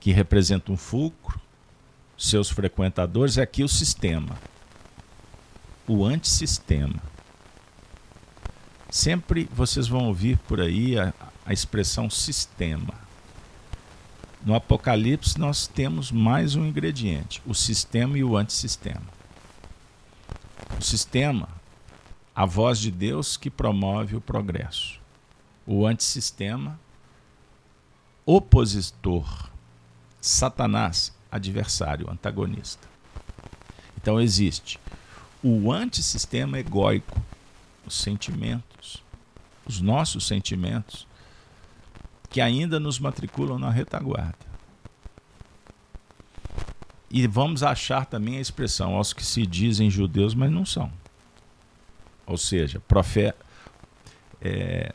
que 0.00 0.10
representa 0.10 0.72
um 0.72 0.76
fulcro, 0.76 1.40
seus 2.18 2.50
frequentadores, 2.50 3.38
é 3.38 3.42
aqui 3.42 3.62
o 3.62 3.68
sistema 3.68 4.36
o 5.92 6.06
antissistema. 6.06 7.02
Sempre 8.90 9.48
vocês 9.52 9.86
vão 9.86 10.06
ouvir 10.06 10.38
por 10.38 10.58
aí 10.58 10.98
a, 10.98 11.12
a 11.44 11.52
expressão 11.52 12.08
sistema. 12.08 12.94
No 14.44 14.54
Apocalipse 14.54 15.38
nós 15.38 15.66
temos 15.66 16.10
mais 16.10 16.54
um 16.54 16.64
ingrediente, 16.64 17.42
o 17.46 17.54
sistema 17.54 18.16
e 18.16 18.24
o 18.24 18.36
antissistema. 18.38 19.02
O 20.78 20.82
sistema, 20.82 21.48
a 22.34 22.46
voz 22.46 22.78
de 22.78 22.90
Deus 22.90 23.36
que 23.36 23.50
promove 23.50 24.16
o 24.16 24.20
progresso. 24.20 24.98
O 25.66 25.86
antissistema, 25.86 26.80
opositor. 28.24 29.50
Satanás, 30.20 31.12
adversário, 31.30 32.10
antagonista. 32.10 32.88
Então 33.96 34.20
existe 34.20 34.80
o 35.42 35.72
antissistema 35.72 36.58
egóico, 36.58 37.20
os 37.86 37.94
sentimentos, 37.94 39.02
os 39.66 39.80
nossos 39.80 40.26
sentimentos, 40.26 41.06
que 42.30 42.40
ainda 42.40 42.78
nos 42.78 42.98
matriculam 42.98 43.58
na 43.58 43.70
retaguarda. 43.70 44.52
E 47.10 47.26
vamos 47.26 47.62
achar 47.62 48.06
também 48.06 48.38
a 48.38 48.40
expressão 48.40 48.94
aos 48.94 49.12
que 49.12 49.24
se 49.24 49.44
dizem 49.46 49.90
judeus, 49.90 50.34
mas 50.34 50.50
não 50.50 50.64
são. 50.64 50.90
Ou 52.24 52.38
seja, 52.38 52.80
profe 52.80 53.34
é, 54.40 54.94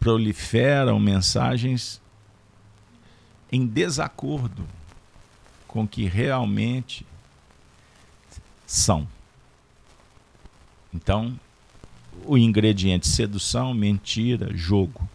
proliferam 0.00 0.98
mensagens 0.98 2.00
em 3.52 3.66
desacordo 3.66 4.66
com 5.68 5.86
que 5.86 6.06
realmente 6.06 7.06
são. 8.74 9.06
Então, 10.92 11.38
o 12.24 12.36
ingrediente 12.36 13.08
sedução, 13.08 13.72
mentira, 13.72 14.54
jogo. 14.56 15.08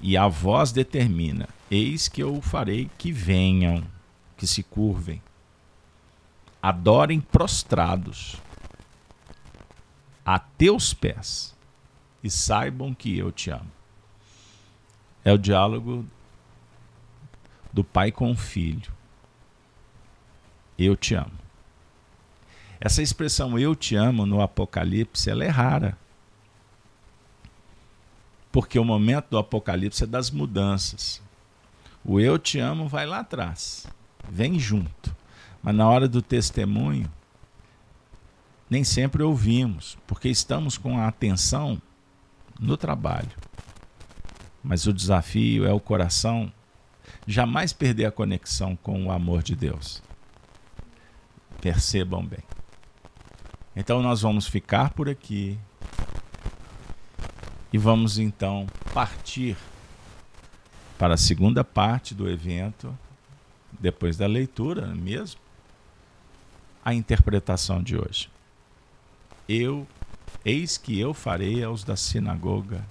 E 0.00 0.16
a 0.16 0.26
voz 0.26 0.72
determina: 0.72 1.48
eis 1.70 2.08
que 2.08 2.22
eu 2.22 2.40
farei 2.40 2.90
que 2.98 3.12
venham, 3.12 3.84
que 4.36 4.46
se 4.46 4.62
curvem, 4.62 5.22
adorem 6.60 7.20
prostrados 7.20 8.36
a 10.24 10.38
teus 10.38 10.92
pés 10.92 11.54
e 12.22 12.30
saibam 12.30 12.94
que 12.94 13.18
eu 13.18 13.32
te 13.32 13.50
amo. 13.50 13.70
É 15.24 15.32
o 15.32 15.38
diálogo 15.38 16.04
do 17.72 17.84
pai 17.84 18.10
com 18.10 18.30
o 18.30 18.36
filho. 18.36 18.92
Eu 20.76 20.96
te 20.96 21.14
amo. 21.14 21.41
Essa 22.84 23.00
expressão 23.00 23.56
eu 23.56 23.76
te 23.76 23.94
amo 23.94 24.26
no 24.26 24.42
Apocalipse, 24.42 25.30
ela 25.30 25.44
é 25.44 25.48
rara. 25.48 25.96
Porque 28.50 28.76
o 28.76 28.84
momento 28.84 29.28
do 29.30 29.38
Apocalipse 29.38 30.02
é 30.02 30.06
das 30.06 30.32
mudanças. 30.32 31.22
O 32.04 32.18
eu 32.18 32.40
te 32.40 32.58
amo 32.58 32.88
vai 32.88 33.06
lá 33.06 33.20
atrás, 33.20 33.86
vem 34.28 34.58
junto. 34.58 35.14
Mas 35.62 35.76
na 35.76 35.88
hora 35.88 36.08
do 36.08 36.20
testemunho, 36.20 37.08
nem 38.68 38.82
sempre 38.82 39.22
ouvimos, 39.22 39.96
porque 40.04 40.28
estamos 40.28 40.76
com 40.76 40.98
a 40.98 41.06
atenção 41.06 41.80
no 42.58 42.76
trabalho. 42.76 43.30
Mas 44.60 44.88
o 44.88 44.92
desafio 44.92 45.64
é 45.64 45.72
o 45.72 45.78
coração 45.78 46.52
jamais 47.28 47.72
perder 47.72 48.06
a 48.06 48.10
conexão 48.10 48.74
com 48.74 49.06
o 49.06 49.12
amor 49.12 49.40
de 49.40 49.54
Deus. 49.54 50.02
Percebam 51.60 52.26
bem. 52.26 52.42
Então 53.74 54.02
nós 54.02 54.22
vamos 54.22 54.46
ficar 54.46 54.90
por 54.90 55.08
aqui 55.08 55.58
e 57.72 57.78
vamos 57.78 58.18
então 58.18 58.66
partir 58.92 59.56
para 60.98 61.14
a 61.14 61.18
segunda 61.18 61.64
parte 61.64 62.14
do 62.14 62.28
evento, 62.28 62.96
depois 63.80 64.16
da 64.16 64.26
leitura 64.26 64.86
mesmo, 64.88 65.40
a 66.84 66.92
interpretação 66.92 67.82
de 67.82 67.96
hoje 67.96 68.30
eu, 69.48 69.86
eis 70.44 70.78
que 70.78 70.98
eu 70.98 71.12
farei 71.12 71.62
aos 71.62 71.84
da 71.84 71.96
sinagoga 71.96 72.84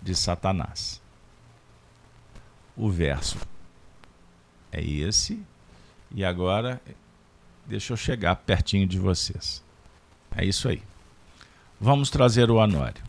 de 0.00 0.14
Satanás. 0.14 1.00
O 2.76 2.90
verso 2.90 3.38
é 4.70 4.82
esse, 4.82 5.42
e 6.10 6.24
agora 6.24 6.80
deixa 7.66 7.92
eu 7.92 7.96
chegar 7.96 8.36
pertinho 8.36 8.86
de 8.86 8.98
vocês. 8.98 9.63
É 10.36 10.44
isso 10.44 10.68
aí. 10.68 10.82
Vamos 11.80 12.10
trazer 12.10 12.50
o 12.50 12.60
anório. 12.60 13.02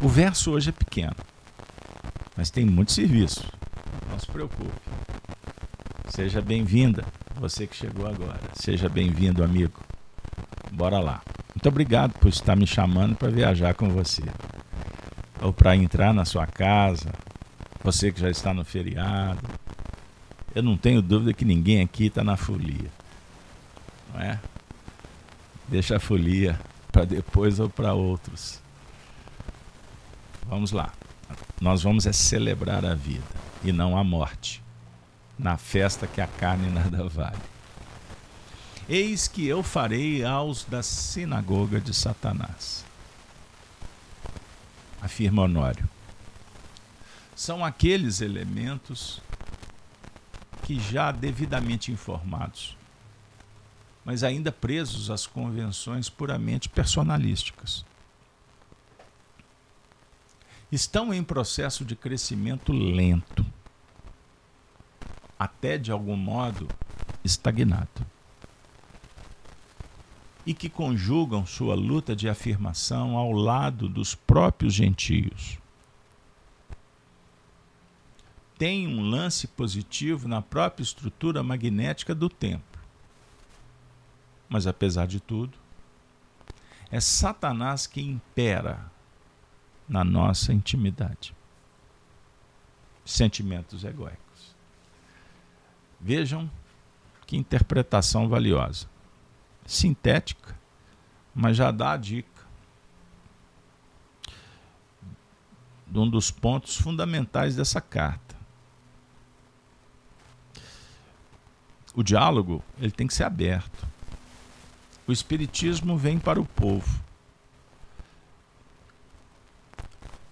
O 0.00 0.08
verso 0.08 0.52
hoje 0.52 0.70
é 0.70 0.72
pequeno, 0.72 1.16
mas 2.36 2.50
tem 2.50 2.64
muito 2.64 2.92
serviço. 2.92 3.44
Não 4.10 4.18
se 4.18 4.26
preocupe. 4.26 4.70
Seja 6.08 6.40
bem-vinda, 6.40 7.04
você 7.34 7.66
que 7.66 7.74
chegou 7.74 8.06
agora. 8.06 8.40
Seja 8.54 8.88
bem-vindo, 8.88 9.42
amigo. 9.42 9.80
Bora 10.70 10.98
lá. 11.00 11.20
Muito 11.54 11.68
obrigado 11.68 12.12
por 12.18 12.28
estar 12.28 12.54
me 12.54 12.66
chamando 12.66 13.16
para 13.16 13.28
viajar 13.28 13.74
com 13.74 13.88
você. 13.88 14.22
Ou 15.40 15.52
para 15.52 15.74
entrar 15.74 16.12
na 16.14 16.24
sua 16.24 16.46
casa, 16.46 17.12
você 17.82 18.12
que 18.12 18.20
já 18.20 18.30
está 18.30 18.54
no 18.54 18.64
feriado. 18.64 19.40
Eu 20.54 20.62
não 20.62 20.76
tenho 20.76 21.02
dúvida 21.02 21.32
que 21.32 21.44
ninguém 21.44 21.82
aqui 21.82 22.06
está 22.06 22.22
na 22.22 22.36
folia. 22.36 22.90
Não 24.12 24.20
é? 24.20 24.38
Deixa 25.68 25.96
a 25.96 26.00
folia 26.00 26.58
para 26.90 27.04
depois 27.04 27.60
ou 27.60 27.68
para 27.68 27.92
outros. 27.92 28.60
Vamos 30.48 30.72
lá. 30.72 30.92
Nós 31.60 31.82
vamos 31.82 32.06
é 32.06 32.12
celebrar 32.12 32.84
a 32.84 32.94
vida 32.94 33.24
e 33.62 33.70
não 33.72 33.96
a 33.96 34.02
morte. 34.02 34.62
Na 35.38 35.56
festa 35.56 36.06
que 36.06 36.20
a 36.20 36.26
carne 36.26 36.70
nada 36.70 37.04
vale. 37.08 37.38
Eis 38.88 39.28
que 39.28 39.46
eu 39.46 39.62
farei 39.62 40.24
aos 40.24 40.64
da 40.64 40.82
sinagoga 40.82 41.78
de 41.78 41.92
Satanás. 41.92 42.84
Afirma 45.02 45.42
Honório. 45.42 45.86
São 47.36 47.62
aqueles 47.62 48.22
elementos 48.22 49.20
que 50.62 50.80
já 50.80 51.12
devidamente 51.12 51.92
informados, 51.92 52.77
mas 54.04 54.22
ainda 54.22 54.50
presos 54.50 55.10
às 55.10 55.26
convenções 55.26 56.08
puramente 56.08 56.68
personalísticas. 56.68 57.84
Estão 60.70 61.12
em 61.14 61.22
processo 61.22 61.84
de 61.84 61.96
crescimento 61.96 62.72
lento, 62.72 63.44
até 65.38 65.78
de 65.78 65.90
algum 65.90 66.16
modo 66.16 66.68
estagnado 67.24 68.06
e 70.48 70.54
que 70.54 70.70
conjugam 70.70 71.44
sua 71.44 71.74
luta 71.74 72.16
de 72.16 72.26
afirmação 72.26 73.18
ao 73.18 73.32
lado 73.32 73.86
dos 73.86 74.14
próprios 74.14 74.72
gentios. 74.72 75.58
Tem 78.56 78.88
um 78.88 79.02
lance 79.02 79.46
positivo 79.46 80.26
na 80.26 80.40
própria 80.40 80.82
estrutura 80.82 81.42
magnética 81.42 82.14
do 82.14 82.30
tempo. 82.30 82.67
Mas 84.48 84.66
apesar 84.66 85.06
de 85.06 85.20
tudo, 85.20 85.56
é 86.90 87.00
Satanás 87.00 87.86
que 87.86 88.00
impera 88.00 88.90
na 89.88 90.04
nossa 90.04 90.52
intimidade. 90.52 91.34
Sentimentos 93.04 93.84
egóicos. 93.84 94.56
Vejam 96.00 96.50
que 97.26 97.36
interpretação 97.36 98.28
valiosa 98.28 98.86
sintética, 99.68 100.58
mas 101.34 101.56
já 101.56 101.70
dá 101.70 101.92
a 101.92 101.96
dica 101.98 102.38
de 105.86 105.98
um 105.98 106.08
dos 106.08 106.30
pontos 106.30 106.76
fundamentais 106.76 107.54
dessa 107.54 107.80
carta. 107.80 108.36
O 111.94 112.02
diálogo 112.02 112.64
ele 112.78 112.90
tem 112.90 113.06
que 113.06 113.14
ser 113.14 113.24
aberto. 113.24 113.86
O 115.08 115.12
espiritismo 115.12 115.96
vem 115.96 116.18
para 116.18 116.38
o 116.38 116.44
povo. 116.44 117.02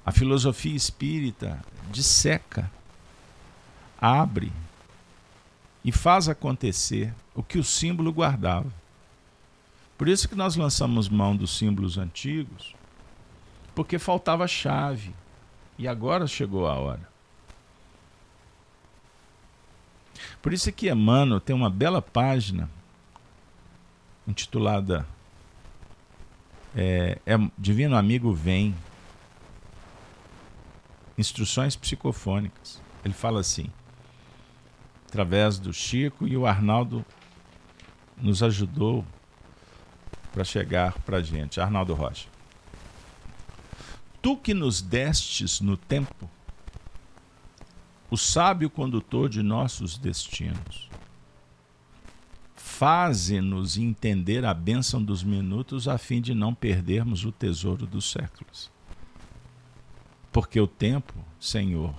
A 0.05 0.13
filosofia 0.13 0.77
espírita 0.77 1.65
disseca, 1.91 2.71
abre 3.99 4.53
e 5.83 5.91
faz 5.91 6.29
acontecer 6.29 7.15
o 7.35 7.43
que 7.43 7.57
o 7.59 7.65
símbolo 7.65 8.13
guardava. 8.13 8.71
Por 9.97 10.09
isso 10.09 10.29
que 10.29 10.35
nós 10.35 10.57
lançamos 10.57 11.09
mão 11.09 11.35
dos 11.35 11.57
símbolos 11.57 11.97
antigos, 11.97 12.75
porque 13.75 13.99
faltava 13.99 14.47
chave. 14.47 15.15
E 15.79 15.89
agora 15.89 16.27
chegou 16.27 16.67
a 16.67 16.75
hora. 16.75 17.09
Por 20.43 20.53
isso 20.53 20.71
que 20.71 20.91
Emmanuel 20.91 21.41
tem 21.41 21.57
uma 21.57 21.71
bela 21.71 22.03
página 22.03 22.69
intitulada 24.27 25.07
é, 26.75 27.19
é, 27.25 27.35
Divino 27.57 27.97
Amigo 27.97 28.33
Vem. 28.33 28.75
Instruções 31.17 31.75
psicofônicas. 31.75 32.83
Ele 33.03 33.15
fala 33.15 33.41
assim, 33.41 33.71
através 35.09 35.59
do 35.59 35.73
Chico 35.73 36.29
e 36.29 36.37
o 36.37 36.47
Arnaldo 36.47 37.05
nos 38.17 38.43
ajudou 38.43 39.05
para 40.33 40.45
chegar 40.45 40.93
para 41.01 41.19
a 41.19 41.23
gente. 41.23 41.59
Arnaldo 41.59 41.95
Rocha. 41.95 42.29
Tu 44.21 44.37
que 44.37 44.53
nos 44.53 44.83
destes 44.83 45.61
no 45.61 45.77
tempo, 45.77 46.29
o 48.11 48.17
sábio 48.17 48.69
condutor 48.69 49.29
de 49.29 49.43
nossos 49.43 49.97
destinos, 49.97 50.86
faze-nos 52.77 53.79
entender 53.79 54.45
a 54.45 54.53
bênção 54.53 55.03
dos 55.03 55.23
minutos 55.23 55.89
a 55.89 55.97
fim 55.97 56.21
de 56.21 56.35
não 56.35 56.55
perdermos 56.55 57.25
o 57.25 57.33
tesouro 57.33 57.87
dos 57.87 58.11
séculos. 58.11 58.71
Porque 60.31 60.61
o 60.61 60.67
tempo, 60.67 61.15
Senhor, 61.41 61.95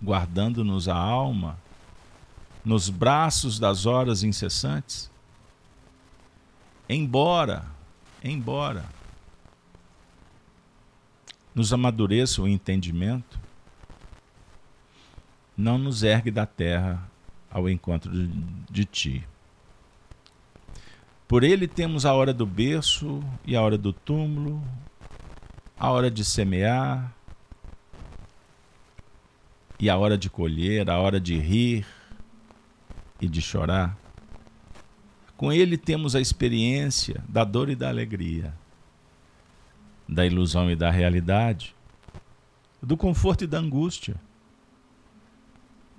guardando-nos 0.00 0.88
a 0.88 0.94
alma, 0.94 1.58
nos 2.64 2.88
braços 2.88 3.58
das 3.58 3.84
horas 3.84 4.22
incessantes, 4.22 5.10
embora, 6.88 7.66
embora 8.22 8.84
nos 11.52 11.72
amadureça 11.72 12.40
o 12.40 12.46
entendimento, 12.46 13.40
não 15.56 15.78
nos 15.78 16.04
ergue 16.04 16.30
da 16.30 16.46
terra 16.46 17.10
ao 17.50 17.68
encontro 17.68 18.12
de, 18.12 18.28
de 18.70 18.84
ti. 18.84 19.33
Por 21.26 21.42
ele 21.42 21.66
temos 21.66 22.04
a 22.04 22.12
hora 22.12 22.34
do 22.34 22.44
berço 22.44 23.22
e 23.46 23.56
a 23.56 23.62
hora 23.62 23.78
do 23.78 23.92
túmulo, 23.92 24.62
a 25.78 25.90
hora 25.90 26.10
de 26.10 26.24
semear 26.24 27.14
e 29.80 29.88
a 29.88 29.96
hora 29.96 30.18
de 30.18 30.28
colher, 30.28 30.90
a 30.90 30.98
hora 30.98 31.18
de 31.18 31.38
rir 31.38 31.86
e 33.20 33.26
de 33.26 33.40
chorar. 33.40 33.96
Com 35.36 35.52
ele 35.52 35.76
temos 35.76 36.14
a 36.14 36.20
experiência 36.20 37.24
da 37.28 37.42
dor 37.42 37.68
e 37.68 37.74
da 37.74 37.88
alegria, 37.88 38.54
da 40.08 40.24
ilusão 40.24 40.70
e 40.70 40.76
da 40.76 40.90
realidade, 40.90 41.74
do 42.82 42.96
conforto 42.96 43.44
e 43.44 43.46
da 43.46 43.58
angústia, 43.58 44.14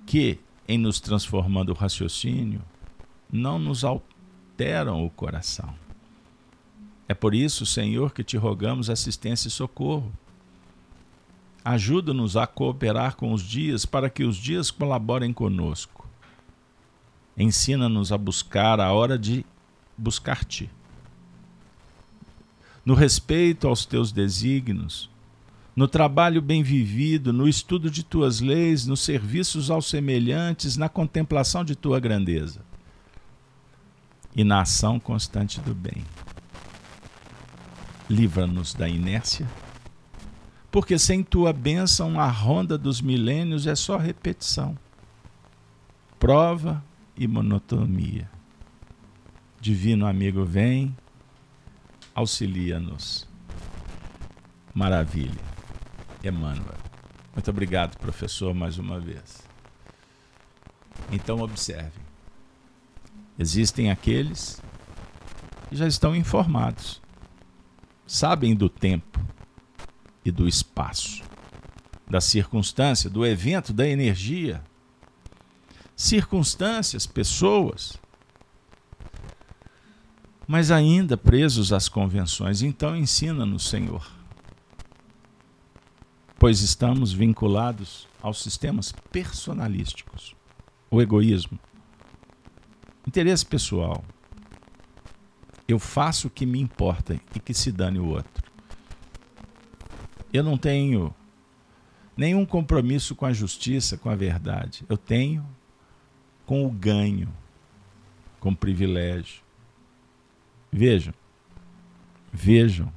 que, 0.06 0.38
em 0.68 0.78
nos 0.78 1.00
transformando 1.00 1.70
o 1.70 1.74
raciocínio, 1.74 2.62
não 3.30 3.58
nos 3.58 3.84
alteram 4.56 5.04
o 5.04 5.10
coração. 5.10 5.74
É 7.06 7.12
por 7.12 7.34
isso, 7.34 7.66
Senhor, 7.66 8.12
que 8.14 8.24
te 8.24 8.38
rogamos 8.38 8.88
assistência 8.88 9.48
e 9.48 9.50
socorro. 9.50 10.10
Ajuda-nos 11.62 12.38
a 12.38 12.46
cooperar 12.46 13.16
com 13.16 13.34
os 13.34 13.42
dias 13.42 13.84
para 13.84 14.08
que 14.08 14.24
os 14.24 14.36
dias 14.36 14.70
colaborem 14.70 15.30
conosco. 15.30 16.08
Ensina-nos 17.36 18.10
a 18.10 18.16
buscar 18.16 18.80
a 18.80 18.92
hora 18.92 19.18
de 19.18 19.44
buscar-te. 19.96 20.70
No 22.82 22.94
respeito 22.94 23.68
aos 23.68 23.84
teus 23.84 24.10
desígnios, 24.10 25.10
no 25.74 25.86
trabalho 25.86 26.40
bem 26.40 26.62
vivido, 26.62 27.30
no 27.30 27.46
estudo 27.46 27.90
de 27.90 28.02
tuas 28.02 28.40
leis, 28.40 28.86
nos 28.86 29.00
serviços 29.00 29.70
aos 29.70 29.86
semelhantes, 29.86 30.78
na 30.78 30.88
contemplação 30.88 31.62
de 31.62 31.76
tua 31.76 32.00
grandeza 32.00 32.65
e 34.36 34.44
na 34.44 34.60
ação 34.60 35.00
constante 35.00 35.60
do 35.60 35.74
bem. 35.74 36.04
Livra-nos 38.08 38.74
da 38.74 38.88
inércia, 38.88 39.48
porque 40.70 40.98
sem 40.98 41.24
tua 41.24 41.52
bênção 41.52 42.20
a 42.20 42.28
ronda 42.28 42.76
dos 42.76 43.00
milênios 43.00 43.66
é 43.66 43.74
só 43.74 43.96
repetição, 43.96 44.78
prova 46.20 46.84
e 47.16 47.26
monotonia. 47.26 48.30
Divino 49.58 50.06
amigo, 50.06 50.44
vem, 50.44 50.94
auxilia-nos. 52.14 53.26
Maravilha. 54.72 55.56
Emmanuel. 56.22 56.76
Muito 57.34 57.50
obrigado, 57.50 57.96
professor, 57.98 58.54
mais 58.54 58.78
uma 58.78 59.00
vez. 59.00 59.42
Então, 61.10 61.40
observe: 61.40 62.05
existem 63.38 63.90
aqueles 63.90 64.62
que 65.68 65.76
já 65.76 65.86
estão 65.86 66.14
informados, 66.14 67.00
sabem 68.06 68.54
do 68.54 68.68
tempo 68.68 69.20
e 70.24 70.30
do 70.30 70.48
espaço, 70.48 71.22
da 72.08 72.20
circunstância, 72.20 73.10
do 73.10 73.26
evento, 73.26 73.72
da 73.72 73.86
energia. 73.86 74.62
Circunstâncias, 75.94 77.06
pessoas, 77.06 77.98
mas 80.46 80.70
ainda 80.70 81.16
presos 81.16 81.72
às 81.72 81.88
convenções. 81.88 82.62
Então, 82.62 82.94
ensina-nos, 82.94 83.68
Senhor, 83.68 84.06
pois 86.38 86.60
estamos 86.60 87.12
vinculados 87.12 88.06
aos 88.22 88.42
sistemas 88.42 88.92
personalísticos, 89.10 90.36
o 90.90 91.00
egoísmo, 91.00 91.58
interesse 93.06 93.46
pessoal. 93.46 94.04
Eu 95.68 95.78
faço 95.78 96.28
o 96.28 96.30
que 96.30 96.46
me 96.46 96.60
importa 96.60 97.18
e 97.34 97.40
que 97.40 97.54
se 97.54 97.72
dane 97.72 97.98
o 97.98 98.06
outro. 98.06 98.44
Eu 100.32 100.42
não 100.42 100.56
tenho 100.56 101.14
nenhum 102.16 102.44
compromisso 102.44 103.14
com 103.14 103.26
a 103.26 103.32
justiça, 103.32 103.96
com 103.96 104.08
a 104.08 104.16
verdade. 104.16 104.84
Eu 104.88 104.96
tenho 104.96 105.46
com 106.44 106.64
o 106.64 106.70
ganho, 106.70 107.32
com 108.38 108.50
o 108.50 108.56
privilégio. 108.56 109.42
Vejam, 110.70 111.14
vejam, 112.32 112.92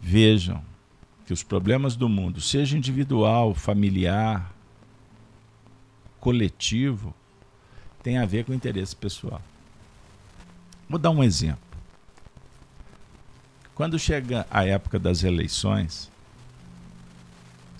vejam 0.00 0.64
que 1.26 1.32
os 1.32 1.42
problemas 1.42 1.96
do 1.96 2.08
mundo, 2.08 2.40
seja 2.40 2.76
individual, 2.76 3.54
familiar, 3.54 4.54
coletivo, 6.18 7.14
tem 8.02 8.18
a 8.18 8.26
ver 8.26 8.44
com 8.44 8.52
interesse 8.52 8.94
pessoal. 8.94 9.40
Vou 10.88 10.98
dar 10.98 11.10
um 11.10 11.22
exemplo. 11.22 11.60
Quando 13.74 13.98
chega 13.98 14.46
a 14.50 14.64
época 14.64 14.98
das 14.98 15.22
eleições, 15.22 16.10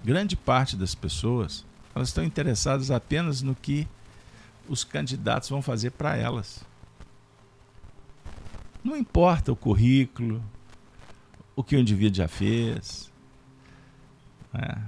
grande 0.05 0.37
parte 0.37 0.77
das 0.77 0.95
pessoas 0.95 1.65
elas 1.95 2.09
estão 2.09 2.25
interessadas 2.25 2.91
apenas 2.91 3.43
no 3.43 3.55
que 3.55 3.87
os 4.69 4.85
candidatos 4.85 5.49
vão 5.49 5.61
fazer 5.61 5.91
para 5.91 6.17
elas. 6.17 6.61
Não 8.83 8.97
importa 8.97 9.53
o 9.53 9.57
currículo, 9.57 10.43
o 11.55 11.65
que 11.65 11.77
o 11.77 11.79
indivíduo 11.79 12.17
já 12.17 12.29
fez, 12.29 13.11
é. 14.55 14.79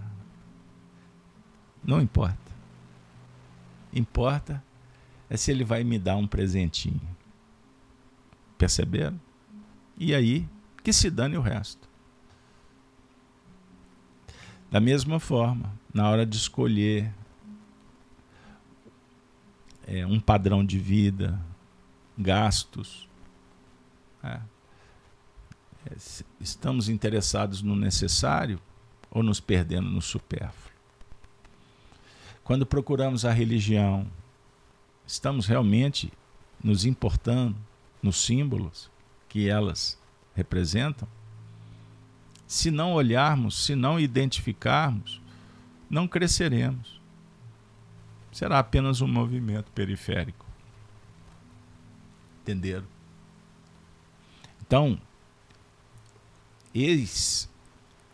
Não 1.84 2.00
importa. 2.00 2.36
Importa 3.92 4.62
é 5.32 5.36
se 5.38 5.50
ele 5.50 5.64
vai 5.64 5.82
me 5.82 5.98
dar 5.98 6.14
um 6.16 6.26
presentinho. 6.26 7.00
Perceberam? 8.58 9.18
E 9.96 10.14
aí, 10.14 10.46
que 10.84 10.92
se 10.92 11.10
dane 11.10 11.38
o 11.38 11.40
resto. 11.40 11.88
Da 14.70 14.78
mesma 14.78 15.18
forma, 15.18 15.72
na 15.92 16.06
hora 16.10 16.26
de 16.26 16.36
escolher 16.36 17.14
é, 19.86 20.04
um 20.06 20.20
padrão 20.20 20.62
de 20.62 20.78
vida, 20.78 21.40
gastos, 22.18 23.08
é, 24.22 24.38
é, 25.86 25.96
estamos 26.38 26.90
interessados 26.90 27.62
no 27.62 27.74
necessário 27.74 28.60
ou 29.10 29.22
nos 29.22 29.40
perdendo 29.40 29.88
no 29.88 30.02
supérfluo. 30.02 30.74
Quando 32.44 32.66
procuramos 32.66 33.24
a 33.24 33.32
religião, 33.32 34.06
estamos 35.12 35.46
realmente 35.46 36.11
nos 36.64 36.87
importando 36.87 37.55
nos 38.03 38.16
símbolos 38.16 38.90
que 39.29 39.46
elas 39.46 39.98
representam? 40.35 41.07
Se 42.46 42.70
não 42.70 42.94
olharmos, 42.94 43.62
se 43.62 43.75
não 43.75 44.01
identificarmos, 44.01 45.20
não 45.90 46.09
cresceremos. 46.09 46.98
Será 48.33 48.59
apenas 48.59 49.03
um 49.03 49.07
movimento 49.07 49.70
periférico. 49.72 50.46
Entenderam? 52.40 52.87
Então, 54.66 54.98
eis 56.75 57.51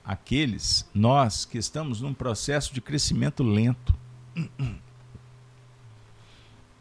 aqueles, 0.04 0.84
nós 0.92 1.44
que 1.44 1.58
estamos 1.58 2.00
num 2.00 2.12
processo 2.12 2.74
de 2.74 2.80
crescimento 2.80 3.44
lento. 3.44 3.94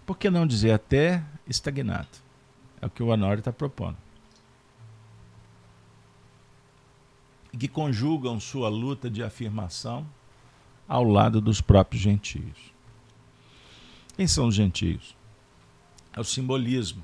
Por 0.07 0.17
que 0.17 0.29
não 0.29 0.47
dizer 0.47 0.71
até 0.71 1.21
estagnado? 1.45 2.07
É 2.81 2.85
o 2.85 2.89
que 2.89 3.03
o 3.03 3.07
Honório 3.07 3.39
está 3.39 3.51
propondo. 3.51 3.97
Que 7.59 7.67
conjugam 7.67 8.39
sua 8.39 8.69
luta 8.69 9.09
de 9.09 9.21
afirmação 9.21 10.07
ao 10.87 11.03
lado 11.03 11.41
dos 11.41 11.59
próprios 11.59 12.01
gentios. 12.01 12.71
Quem 14.15 14.25
são 14.27 14.47
os 14.47 14.55
gentios? 14.55 15.13
É 16.13 16.21
o 16.21 16.23
simbolismo. 16.23 17.03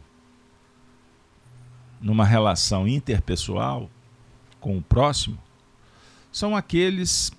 Numa 2.00 2.24
relação 2.24 2.88
interpessoal 2.88 3.90
com 4.62 4.78
o 4.78 4.82
próximo, 4.82 5.38
são 6.32 6.56
aqueles 6.56 7.34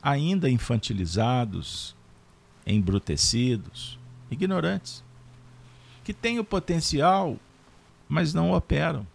ainda 0.00 0.48
infantilizados, 0.48 1.96
embrutecidos, 2.64 3.99
ignorantes, 4.30 5.04
que 6.04 6.14
têm 6.14 6.38
o 6.38 6.44
potencial, 6.44 7.36
mas 8.08 8.32
não 8.32 8.52
operam. 8.52 9.06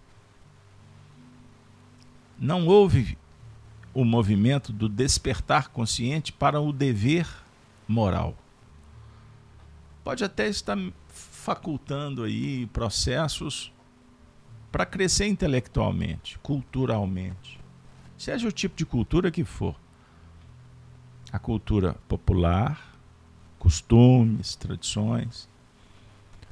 Não 2.38 2.68
houve 2.68 3.18
o 3.94 4.04
movimento 4.04 4.74
do 4.74 4.90
despertar 4.90 5.70
consciente 5.70 6.34
para 6.34 6.60
o 6.60 6.74
dever 6.74 7.28
moral. 7.88 8.36
Pode 10.04 10.24
até 10.24 10.48
estar 10.48 10.78
facultando 11.08 12.24
aí 12.24 12.66
processos 12.68 13.72
para 14.72 14.86
crescer 14.86 15.28
intelectualmente, 15.28 16.38
culturalmente 16.40 17.66
seja 18.18 18.48
o 18.48 18.52
tipo 18.52 18.76
de 18.76 18.86
cultura 18.86 19.30
que 19.30 19.44
for. 19.44 19.76
A 21.32 21.40
cultura 21.40 21.96
popular, 22.08 22.95
costumes, 23.66 24.56
tradições, 24.56 25.50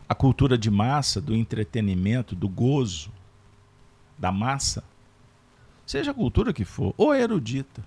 a 0.10 0.16
cultura 0.16 0.58
de 0.58 0.72
massa, 0.72 1.22
do 1.22 1.36
entretenimento, 1.36 2.36
do 2.36 2.50
gozo, 2.50 3.12
da 4.18 4.32
massa, 4.32 4.84
seja 5.86 6.10
a 6.10 6.14
cultura 6.14 6.52
que 6.52 6.66
for, 6.66 6.92
ou 6.98 7.14
erudita, 7.14 7.86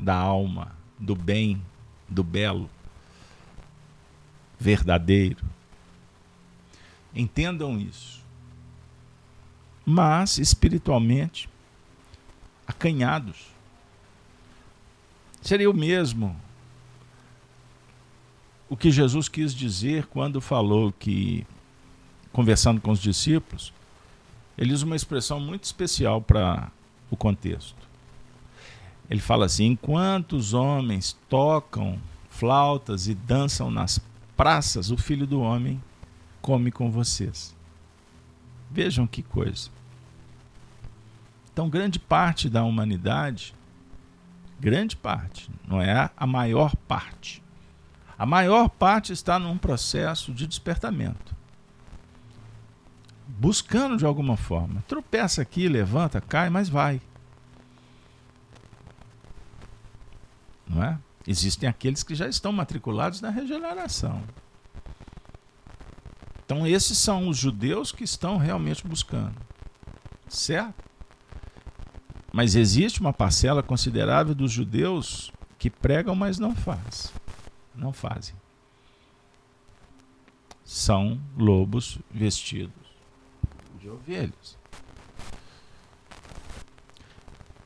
da 0.00 0.16
alma, 0.16 0.74
do 0.98 1.14
bem, 1.14 1.62
do 2.08 2.24
belo. 2.24 2.70
verdadeiro. 4.58 5.44
Entendam 7.14 7.78
isso. 7.78 8.24
Mas 9.84 10.38
espiritualmente 10.38 11.46
acanhados. 12.66 13.48
Seria 15.42 15.70
o 15.70 15.74
mesmo 15.74 16.34
o 18.68 18.76
que 18.76 18.90
Jesus 18.90 19.28
quis 19.28 19.54
dizer 19.54 20.06
quando 20.06 20.40
falou 20.40 20.92
que, 20.92 21.46
conversando 22.32 22.80
com 22.80 22.90
os 22.90 23.00
discípulos, 23.00 23.72
ele 24.56 24.72
usa 24.72 24.86
uma 24.86 24.96
expressão 24.96 25.40
muito 25.40 25.64
especial 25.64 26.20
para 26.20 26.70
o 27.10 27.16
contexto. 27.16 27.76
Ele 29.10 29.20
fala 29.20 29.46
assim: 29.46 29.66
enquanto 29.66 30.34
os 30.34 30.54
homens 30.54 31.16
tocam 31.28 31.98
flautas 32.28 33.06
e 33.06 33.14
dançam 33.14 33.70
nas 33.70 34.00
praças, 34.36 34.90
o 34.90 34.96
filho 34.96 35.26
do 35.26 35.40
homem 35.40 35.82
come 36.40 36.70
com 36.70 36.90
vocês. 36.90 37.54
Vejam 38.70 39.06
que 39.06 39.22
coisa. 39.22 39.70
Então, 41.52 41.68
grande 41.68 42.00
parte 42.00 42.48
da 42.48 42.64
humanidade, 42.64 43.54
grande 44.58 44.96
parte, 44.96 45.48
não 45.68 45.80
é 45.80 46.10
a 46.16 46.26
maior 46.26 46.74
parte, 46.88 47.40
a 48.18 48.24
maior 48.24 48.68
parte 48.68 49.12
está 49.12 49.38
num 49.38 49.58
processo 49.58 50.32
de 50.32 50.46
despertamento. 50.46 51.34
Buscando 53.26 53.96
de 53.96 54.06
alguma 54.06 54.36
forma. 54.36 54.84
Tropeça 54.86 55.42
aqui, 55.42 55.68
levanta, 55.68 56.20
cai, 56.20 56.48
mas 56.48 56.68
vai. 56.68 57.00
Não 60.68 60.82
é? 60.82 60.98
Existem 61.26 61.68
aqueles 61.68 62.02
que 62.02 62.14
já 62.14 62.28
estão 62.28 62.52
matriculados 62.52 63.20
na 63.20 63.30
regeneração. 63.30 64.22
Então, 66.44 66.66
esses 66.66 66.98
são 66.98 67.28
os 67.28 67.38
judeus 67.38 67.90
que 67.90 68.04
estão 68.04 68.36
realmente 68.36 68.86
buscando. 68.86 69.34
Certo? 70.28 70.84
Mas 72.32 72.54
existe 72.54 73.00
uma 73.00 73.12
parcela 73.12 73.62
considerável 73.62 74.34
dos 74.34 74.52
judeus 74.52 75.32
que 75.58 75.70
pregam, 75.70 76.14
mas 76.14 76.38
não 76.38 76.54
faz. 76.54 77.12
Não 77.74 77.92
fazem. 77.92 78.34
São 80.64 81.20
lobos 81.36 81.98
vestidos 82.10 82.84
de 83.80 83.88
ovelhas. 83.88 84.58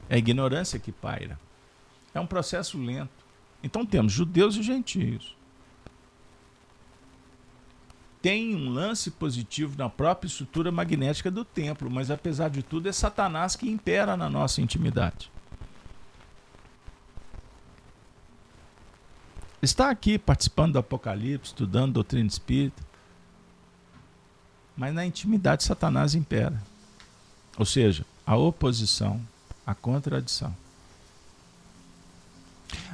É 0.09 0.17
a 0.17 0.19
ignorância 0.19 0.79
que 0.79 0.91
paira. 0.91 1.39
É 2.15 2.19
um 2.19 2.27
processo 2.27 2.79
lento. 2.79 3.27
Então 3.63 3.85
temos 3.85 4.13
judeus 4.13 4.57
e 4.57 4.63
gentios. 4.63 5.37
Tem 8.21 8.55
um 8.55 8.71
lance 8.71 9.13
positivo 9.13 9.79
na 9.79 9.89
própria 9.89 10.27
estrutura 10.27 10.73
magnética 10.73 11.31
do 11.31 11.45
templo, 11.45 11.89
mas 11.89 12.11
apesar 12.11 12.49
de 12.51 12.63
tudo 12.63 12.89
é 12.89 12.93
Satanás 12.93 13.55
que 13.55 13.69
impera 13.69 14.17
na 14.17 14.29
nossa 14.29 14.61
intimidade. 14.61 15.31
Está 19.61 19.91
aqui 19.91 20.19
participando 20.19 20.75
do 20.75 20.79
Apocalipse, 20.79 21.51
estudando 21.51 21.95
doutrina 21.95 22.29
espírita, 22.29 22.83
mas 24.77 24.95
na 24.95 25.05
intimidade 25.05 25.65
Satanás 25.65 26.15
impera. 26.15 26.63
Ou 27.59 27.65
seja, 27.65 28.07
a 28.25 28.37
oposição, 28.37 29.21
a 29.67 29.75
contradição. 29.75 30.55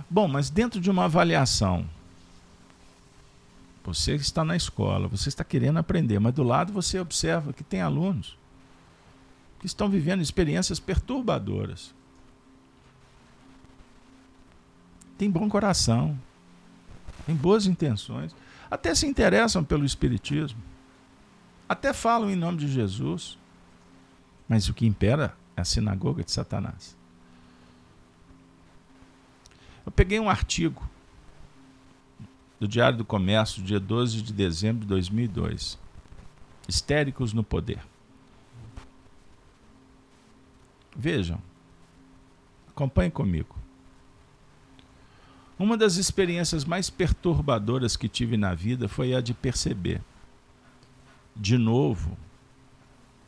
Bom, 0.09 0.27
mas 0.27 0.49
dentro 0.49 0.81
de 0.81 0.91
uma 0.91 1.05
avaliação, 1.05 1.87
você 3.85 4.15
está 4.15 4.43
na 4.43 4.57
escola, 4.57 5.07
você 5.07 5.29
está 5.29 5.45
querendo 5.45 5.79
aprender, 5.79 6.19
mas 6.19 6.33
do 6.33 6.43
lado 6.43 6.73
você 6.73 6.99
observa 6.99 7.53
que 7.53 7.63
tem 7.63 7.83
alunos 7.83 8.39
que 9.61 9.67
estão 9.67 9.89
vivendo 9.89 10.23
experiências 10.23 10.81
perturbadoras. 10.81 11.95
Tem 15.19 15.31
bom 15.31 15.49
coração, 15.49 16.19
tem 17.27 17.35
boas 17.35 17.67
intenções, 17.67 18.35
até 18.71 18.95
se 18.95 19.07
interessam 19.07 19.65
pelo 19.65 19.85
Espiritismo, 19.85 20.61
até 21.69 21.93
falam 21.93 22.31
em 22.31 22.37
nome 22.37 22.59
de 22.59 22.69
Jesus, 22.69 23.39
mas 24.49 24.69
o 24.69 24.75
que 24.75 24.87
impera 24.87 25.37
é 25.57 25.61
a 25.61 25.65
sinagoga 25.65 26.23
de 26.23 26.31
Satanás. 26.31 26.97
Eu 29.87 29.93
peguei 29.93 30.19
um 30.19 30.31
artigo 30.31 30.89
do 32.59 32.67
Diário 32.67 32.99
do 32.99 33.05
Comércio, 33.05 33.63
dia 33.63 33.81
12 33.81 34.23
de 34.23 34.33
dezembro 34.33 34.83
de 34.83 34.87
2002. 34.87 35.79
Histéricos 36.67 37.33
no 37.35 37.45
poder. 37.45 37.81
Vejam, 40.97 41.41
acompanhem 42.69 43.11
comigo. 43.11 43.64
Uma 45.59 45.77
das 45.77 45.97
experiências 45.97 46.65
mais 46.65 46.91
perturbadoras 46.91 47.97
que 47.97 48.09
tive 48.09 48.37
na 48.37 48.55
vida 48.55 48.89
foi 48.89 49.15
a 49.15 49.21
de 49.21 49.33
perceber, 49.33 50.01
de 51.37 51.57
novo 51.57 52.17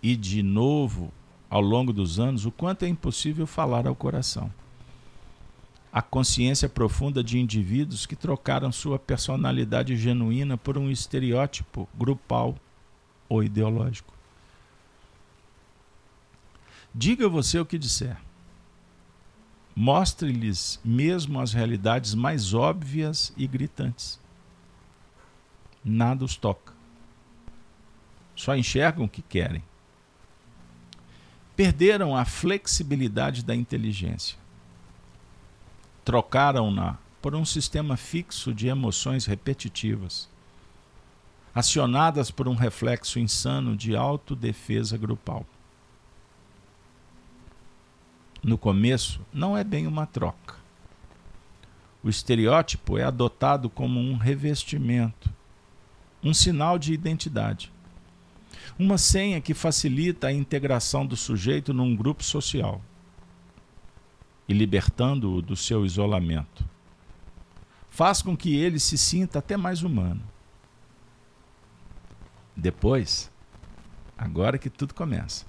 e 0.02 0.16
de 0.16 0.42
novo, 0.42 1.12
ao 1.48 1.60
longo 1.60 1.92
dos 1.92 2.18
anos, 2.18 2.44
o 2.44 2.50
quanto 2.50 2.84
é 2.84 2.88
impossível 2.88 3.46
falar 3.46 3.86
ao 3.86 3.94
coração 3.94 4.50
a 5.96 6.02
consciência 6.02 6.68
profunda 6.68 7.24
de 7.24 7.38
indivíduos 7.38 8.04
que 8.04 8.14
trocaram 8.14 8.70
sua 8.70 8.98
personalidade 8.98 9.96
genuína 9.96 10.54
por 10.58 10.76
um 10.76 10.90
estereótipo 10.90 11.88
grupal 11.94 12.54
ou 13.30 13.42
ideológico. 13.42 14.12
Diga 16.94 17.30
você 17.30 17.58
o 17.58 17.64
que 17.64 17.78
disser. 17.78 18.18
Mostre-lhes 19.76 20.80
mesmo 20.82 21.38
as 21.38 21.52
realidades 21.52 22.14
mais 22.14 22.54
óbvias 22.54 23.32
e 23.36 23.46
gritantes. 23.46 24.18
Nada 25.84 26.24
os 26.24 26.34
toca. 26.34 26.72
Só 28.34 28.56
enxergam 28.56 29.04
o 29.04 29.08
que 29.08 29.22
querem. 29.22 29.62
Perderam 31.54 32.16
a 32.16 32.24
flexibilidade 32.24 33.44
da 33.44 33.54
inteligência 33.54 34.36
trocaram-na 36.06 36.96
por 37.20 37.34
um 37.34 37.44
sistema 37.44 37.96
fixo 37.96 38.54
de 38.54 38.68
emoções 38.68 39.26
repetitivas, 39.26 40.28
acionadas 41.52 42.30
por 42.30 42.46
um 42.46 42.54
reflexo 42.54 43.18
insano 43.18 43.76
de 43.76 43.96
autodefesa 43.96 44.96
grupal. 44.96 45.44
No 48.42 48.58
começo, 48.58 49.20
não 49.32 49.56
é 49.56 49.64
bem 49.64 49.86
uma 49.86 50.06
troca. 50.06 50.54
O 52.02 52.08
estereótipo 52.08 52.96
é 52.98 53.02
adotado 53.02 53.68
como 53.68 53.98
um 53.98 54.16
revestimento, 54.16 55.28
um 56.22 56.32
sinal 56.32 56.78
de 56.78 56.92
identidade, 56.92 57.72
uma 58.78 58.98
senha 58.98 59.40
que 59.40 59.54
facilita 59.54 60.28
a 60.28 60.32
integração 60.32 61.04
do 61.04 61.16
sujeito 61.16 61.74
num 61.74 61.96
grupo 61.96 62.22
social 62.22 62.80
e 64.48 64.54
libertando-o 64.54 65.42
do 65.42 65.56
seu 65.56 65.84
isolamento. 65.84 66.64
Faz 67.90 68.22
com 68.22 68.36
que 68.36 68.54
ele 68.54 68.78
se 68.78 68.96
sinta 68.96 69.38
até 69.38 69.56
mais 69.56 69.82
humano. 69.82 70.22
Depois, 72.54 73.30
agora 74.16 74.58
que 74.58 74.70
tudo 74.70 74.94
começa, 74.94 75.44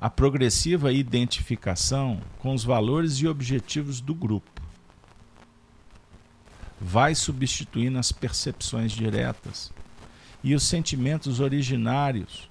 a 0.00 0.08
progressiva 0.08 0.92
identificação 0.92 2.22
com 2.38 2.54
os 2.54 2.64
valores 2.64 3.14
e 3.16 3.28
objetivos 3.28 4.00
do 4.00 4.14
grupo 4.14 4.62
vai 6.80 7.14
substituindo 7.14 7.98
as 7.98 8.10
percepções 8.10 8.92
diretas 8.92 9.70
e 10.42 10.54
os 10.54 10.62
sentimentos 10.62 11.38
originários 11.38 12.48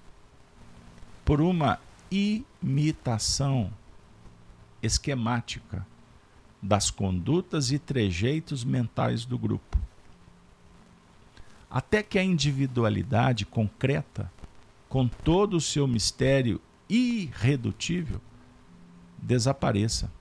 por 1.26 1.42
uma 1.42 1.80
imitação 2.12 3.74
esquemática 4.84 5.86
das 6.62 6.92
condutas 6.92 7.72
e 7.72 7.80
trejeitos 7.80 8.64
mentais 8.64 9.26
do 9.26 9.40
grupo. 9.40 9.78
Até 11.68 12.04
que 12.04 12.20
a 12.20 12.24
individualidade 12.24 13.46
concreta, 13.46 14.32
com 14.88 15.08
todo 15.08 15.58
o 15.58 15.62
seu 15.62 15.88
mistério 15.88 16.62
irredutível, 16.90 18.20
desapareça 19.18 20.12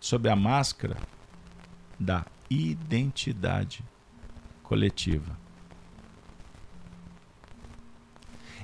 sob 0.00 0.28
a 0.28 0.34
máscara 0.34 0.96
da 1.98 2.26
identidade 2.48 3.84
coletiva. 4.62 5.38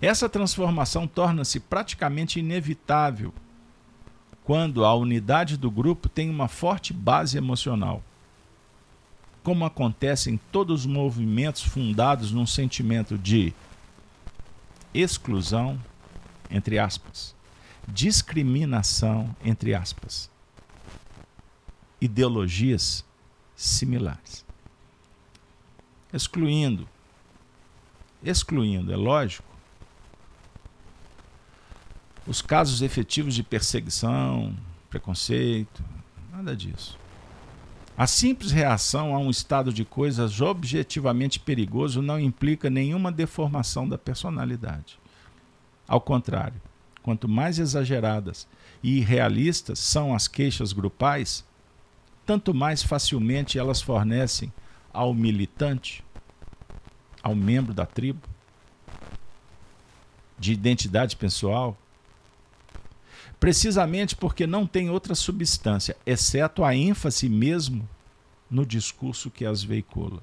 Essa 0.00 0.28
transformação 0.28 1.06
torna-se 1.06 1.61
praticamente 1.61 2.40
inevitável 2.40 3.32
quando 4.44 4.85
a 4.85 4.94
unidade 4.94 5.56
do 5.56 5.70
grupo 5.70 6.09
tem 6.09 6.28
uma 6.28 6.48
forte 6.48 6.92
base 6.92 7.38
emocional. 7.38 8.02
como 9.46 9.64
acontece 9.64 10.28
em 10.28 10.37
todos 10.50 10.80
os 10.80 10.87
movimentos 10.87 11.62
fundados 11.62 12.32
num 12.32 12.44
sentimento 12.44 13.16
de 13.16 13.54
exclusão, 14.92 15.80
entre 16.50 16.80
aspas, 16.80 17.36
discriminação, 17.88 19.35
entre 19.44 19.75
aspas, 19.75 20.31
ideologias 22.01 23.05
similares. 23.55 24.44
Excluindo, 26.12 26.88
excluindo, 28.22 28.92
é 28.92 28.96
lógico, 28.96 29.46
os 32.27 32.42
casos 32.42 32.83
efetivos 32.83 33.35
de 33.35 33.42
perseguição, 33.42 34.55
preconceito, 34.90 35.85
nada 36.33 36.57
disso. 36.57 36.99
A 37.96 38.07
simples 38.07 38.51
reação 38.51 39.14
a 39.14 39.18
um 39.18 39.31
estado 39.31 39.72
de 39.72 39.85
coisas 39.85 40.40
objetivamente 40.40 41.40
perigoso 41.40 42.03
não 42.03 42.20
implica 42.20 42.68
nenhuma 42.68 43.11
deformação 43.11 43.88
da 43.88 43.96
personalidade. 43.96 44.99
Ao 45.88 46.01
contrário, 46.01 46.61
quanto 47.07 47.29
mais 47.29 47.61
exageradas 47.61 48.49
e 48.83 48.99
irrealistas 48.99 49.79
são 49.79 50.12
as 50.12 50.27
queixas 50.27 50.73
grupais, 50.73 51.45
tanto 52.27 52.53
mais 52.53 52.83
facilmente 52.83 53.61
elas 53.61 53.81
fornecem 53.81 54.53
ao 54.92 55.14
militante, 55.14 56.05
ao 57.23 57.33
membro 57.33 57.73
da 57.73 57.87
tribo, 57.87 58.29
de 60.37 60.53
identidade 60.53 61.14
pessoal, 61.14 61.79
precisamente 63.38 64.16
porque 64.16 64.45
não 64.45 64.66
tem 64.66 64.90
outra 64.90 65.14
substância, 65.14 65.97
exceto 66.05 66.64
a 66.64 66.75
ênfase 66.75 67.29
mesmo 67.29 67.88
no 68.51 68.66
discurso 68.66 69.31
que 69.31 69.47
as 69.47 69.62
veicula. 69.62 70.21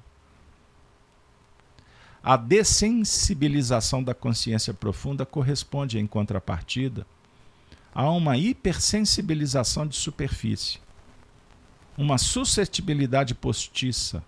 A 2.26 2.38
dessensibilização 2.38 4.02
da 4.02 4.14
consciência 4.14 4.72
profunda 4.72 5.26
corresponde, 5.26 5.98
em 5.98 6.06
contrapartida, 6.06 7.06
a 7.94 8.10
uma 8.10 8.38
hipersensibilização 8.38 9.86
de 9.86 9.94
superfície, 9.94 10.78
uma 11.98 12.16
suscetibilidade 12.16 13.34
postiça, 13.34 14.24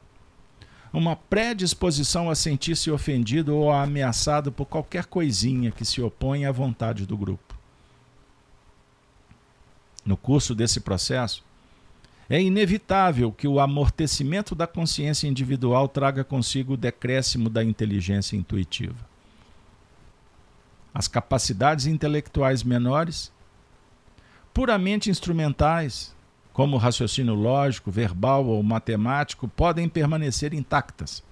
uma 0.93 1.17
predisposição 1.17 2.29
a 2.29 2.35
sentir-se 2.35 2.91
ofendido 2.91 3.57
ou 3.57 3.73
ameaçado 3.73 4.53
por 4.53 4.67
qualquer 4.67 5.07
coisinha 5.07 5.71
que 5.71 5.85
se 5.87 6.03
opõe 6.03 6.45
à 6.45 6.53
vontade 6.53 7.07
do 7.07 7.17
grupo. 7.17 7.57
No 10.05 10.19
curso 10.19 10.55
desse 10.55 10.81
processo, 10.81 11.43
é 12.29 12.41
inevitável 12.41 13.31
que 13.31 13.47
o 13.47 13.61
amortecimento 13.61 14.55
da 14.55 14.67
consciência 14.67 15.29
individual 15.29 15.89
traga 15.89 16.25
consigo 16.25 16.75
o 16.75 16.77
decréscimo 16.77 17.49
da 17.49 17.63
inteligência 17.63 18.37
intuitiva. 18.37 18.97
As 20.93 21.07
capacidades 21.07 21.87
intelectuais 21.87 22.63
menores, 22.63 23.33
puramente 24.53 25.09
instrumentais, 25.09 26.15
como 26.53 26.77
o 26.77 26.79
raciocínio 26.79 27.35
lógico, 27.35 27.91
verbal 27.91 28.47
ou 28.47 28.63
matemático, 28.63 29.47
podem 29.47 29.89
permanecer 29.89 30.55
intactas. 30.55 31.23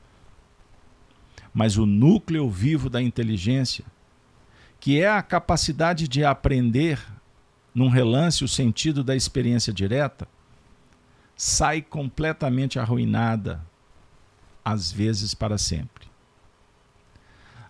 Mas 1.52 1.76
o 1.76 1.86
núcleo 1.86 2.48
vivo 2.48 2.90
da 2.90 3.00
inteligência, 3.00 3.84
que 4.78 5.00
é 5.00 5.08
a 5.08 5.22
capacidade 5.22 6.06
de 6.06 6.24
aprender 6.24 7.00
num 7.74 7.88
relance 7.88 8.44
o 8.44 8.48
sentido 8.48 9.02
da 9.02 9.16
experiência 9.16 9.72
direta, 9.72 10.28
sai 11.36 11.82
completamente 11.82 12.78
arruinada, 12.78 13.60
às 14.64 14.90
vezes 14.90 15.34
para 15.34 15.58
sempre. 15.58 16.06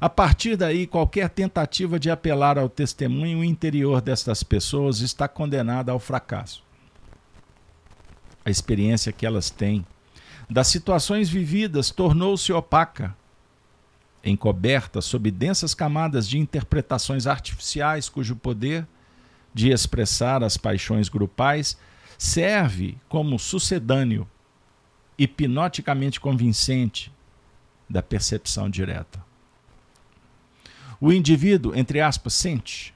A 0.01 0.09
partir 0.09 0.57
daí, 0.57 0.87
qualquer 0.87 1.31
tentativa 1.31 1.99
de 1.99 2.11
apelar 2.11 2.59
ao 2.59 2.69
testemunho 2.69 3.43
interior 3.43 4.01
destas 4.01 4.43
pessoas 4.43 5.01
está 5.01 5.27
condenada 5.27 5.93
ao 5.93 5.99
fracasso. 5.99 6.63
A 8.45 8.51
experiência 8.51 9.13
que 9.13 9.25
elas 9.25 9.49
têm 9.49 9.87
das 10.51 10.67
situações 10.67 11.31
vividas 11.31 11.91
tornou-se 11.91 12.53
opaca, 12.53 13.17
encoberta 14.23 15.01
sob 15.01 15.31
densas 15.31 15.75
camadas 15.75 16.29
de 16.29 16.39
interpretações 16.39 17.27
artificiais 17.27 18.09
cujo 18.09 18.37
poder 18.37 18.87
de 19.55 19.71
expressar 19.71 20.43
as 20.43 20.57
paixões 20.57 21.09
grupais 21.09 21.79
serve 22.19 22.97
como 23.09 23.39
sucedâneo 23.39 24.29
hipnoticamente 25.19 26.19
convincente 26.21 27.13
da 27.89 28.03
percepção 28.03 28.69
direta. 28.69 29.25
O 31.01 31.13
indivíduo, 31.13 31.75
entre 31.75 32.01
aspas, 32.01 32.35
sente 32.35 32.95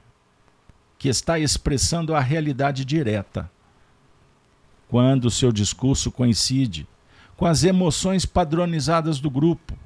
que 0.97 1.07
está 1.07 1.39
expressando 1.39 2.13
a 2.13 2.19
realidade 2.19 2.83
direta 2.83 3.49
quando 4.89 5.25
o 5.25 5.31
seu 5.31 5.51
discurso 5.51 6.11
coincide 6.11 6.87
com 7.37 7.45
as 7.45 7.63
emoções 7.63 8.25
padronizadas 8.25 9.19
do 9.19 9.29
grupo, 9.29 9.77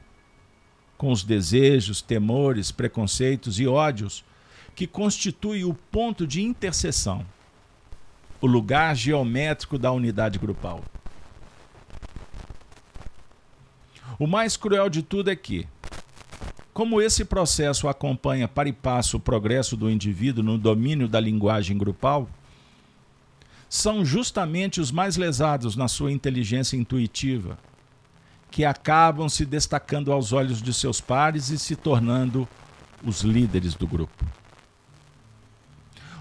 com 0.98 1.12
os 1.12 1.24
desejos, 1.24 2.02
temores, 2.02 2.72
preconceitos 2.72 3.60
e 3.60 3.68
ódios 3.68 4.26
que 4.74 4.88
constitui 4.88 5.64
o 5.64 5.74
ponto 5.74 6.26
de 6.26 6.42
interseção, 6.42 7.24
o 8.44 8.46
lugar 8.46 8.94
geométrico 8.94 9.78
da 9.78 9.90
unidade 9.90 10.38
grupal. 10.38 10.84
O 14.20 14.28
mais 14.28 14.58
cruel 14.58 14.90
de 14.90 15.02
tudo 15.02 15.32
é 15.32 15.36
que, 15.36 15.66
como 16.74 17.02
esse 17.02 17.24
processo 17.24 17.88
acompanha 17.88 18.46
para 18.46 18.68
e 18.68 18.74
passo 18.74 19.16
o 19.16 19.20
progresso 19.20 19.78
do 19.78 19.90
indivíduo 19.90 20.44
no 20.44 20.58
domínio 20.58 21.08
da 21.08 21.22
linguagem 21.22 21.78
grupal, 21.78 22.28
são 23.70 24.04
justamente 24.04 24.82
os 24.82 24.92
mais 24.92 25.16
lesados 25.16 25.78
na 25.78 25.88
sua 25.88 26.12
inteligência 26.12 26.76
intuitiva 26.76 27.58
que 28.52 28.66
acabam 28.66 29.30
se 29.30 29.46
destacando 29.46 30.12
aos 30.12 30.34
olhos 30.34 30.62
de 30.62 30.74
seus 30.74 31.00
pares 31.00 31.48
e 31.48 31.58
se 31.58 31.78
tornando 31.78 32.46
os 33.06 33.22
líderes 33.22 33.74
do 33.74 33.88
grupo. 33.88 34.26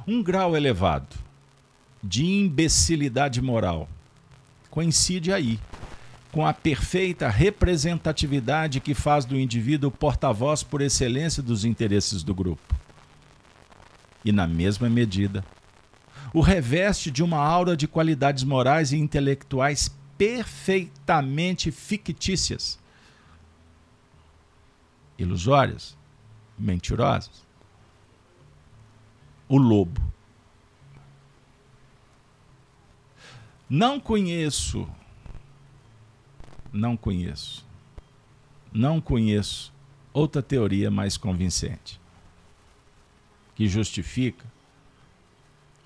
Um 0.07 0.23
grau 0.23 0.57
elevado 0.57 1.22
de 2.03 2.25
imbecilidade 2.25 3.41
moral 3.41 3.89
coincide 4.71 5.33
aí 5.33 5.61
com 6.33 6.47
a 6.47 6.53
perfeita 6.55 7.29
representatividade 7.29 8.81
que 8.81 8.95
faz 8.95 9.25
do 9.25 9.39
indivíduo 9.39 9.91
porta-voz 9.91 10.63
por 10.63 10.81
excelência 10.81 11.43
dos 11.43 11.65
interesses 11.65 12.23
do 12.23 12.35
grupo. 12.35 12.75
E, 14.25 14.33
na 14.33 14.47
mesma 14.47 14.89
medida, 14.89 15.45
o 16.33 16.41
reveste 16.41 17.11
de 17.11 17.23
uma 17.23 17.37
aura 17.37 17.77
de 17.77 17.87
qualidades 17.87 18.45
morais 18.45 18.93
e 18.93 18.97
intelectuais 18.97 19.95
perfeitamente 20.17 21.71
fictícias, 21.71 22.79
ilusórias, 25.19 25.95
mentirosas 26.59 27.43
o 29.53 29.59
lobo. 29.59 30.01
Não 33.75 33.99
conheço, 33.99 34.87
não 36.71 36.95
conheço, 36.95 37.65
não 38.71 39.01
conheço 39.01 39.73
outra 40.13 40.43
teoria 40.43 40.91
mais 40.91 41.17
convincente 41.17 41.99
que 43.55 43.67
justifica 43.67 44.45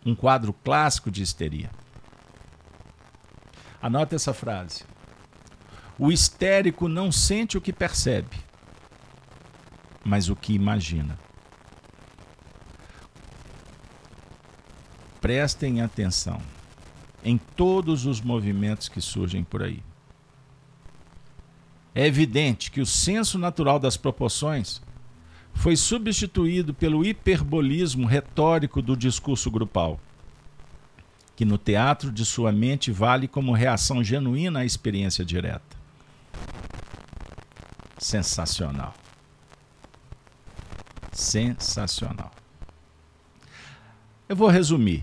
um 0.04 0.16
quadro 0.16 0.52
clássico 0.52 1.12
de 1.12 1.22
histeria. 1.22 1.70
Anote 3.80 4.16
essa 4.16 4.34
frase. 4.34 4.82
O 5.96 6.10
histérico 6.10 6.88
não 6.88 7.12
sente 7.12 7.56
o 7.56 7.60
que 7.60 7.72
percebe, 7.72 8.36
mas 10.04 10.28
o 10.28 10.34
que 10.34 10.52
imagina. 10.52 11.16
prestem 15.20 15.80
atenção 15.80 16.40
em 17.26 17.36
todos 17.36 18.06
os 18.06 18.20
movimentos 18.20 18.88
que 18.88 19.00
surgem 19.00 19.42
por 19.42 19.60
aí. 19.60 19.82
É 21.92 22.06
evidente 22.06 22.70
que 22.70 22.80
o 22.80 22.86
senso 22.86 23.36
natural 23.36 23.80
das 23.80 23.96
proporções 23.96 24.80
foi 25.52 25.74
substituído 25.74 26.72
pelo 26.72 27.04
hiperbolismo 27.04 28.06
retórico 28.06 28.80
do 28.80 28.96
discurso 28.96 29.50
grupal, 29.50 29.98
que 31.34 31.44
no 31.44 31.58
teatro 31.58 32.12
de 32.12 32.24
sua 32.24 32.52
mente 32.52 32.92
vale 32.92 33.26
como 33.26 33.52
reação 33.52 34.04
genuína 34.04 34.60
à 34.60 34.64
experiência 34.64 35.24
direta. 35.24 35.76
Sensacional. 37.98 38.94
Sensacional. 41.10 42.30
Eu 44.28 44.36
vou 44.36 44.48
resumir. 44.48 45.02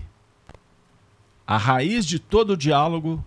A 1.46 1.58
raiz 1.58 2.06
de 2.06 2.18
todo 2.18 2.56
diálogo 2.56 3.22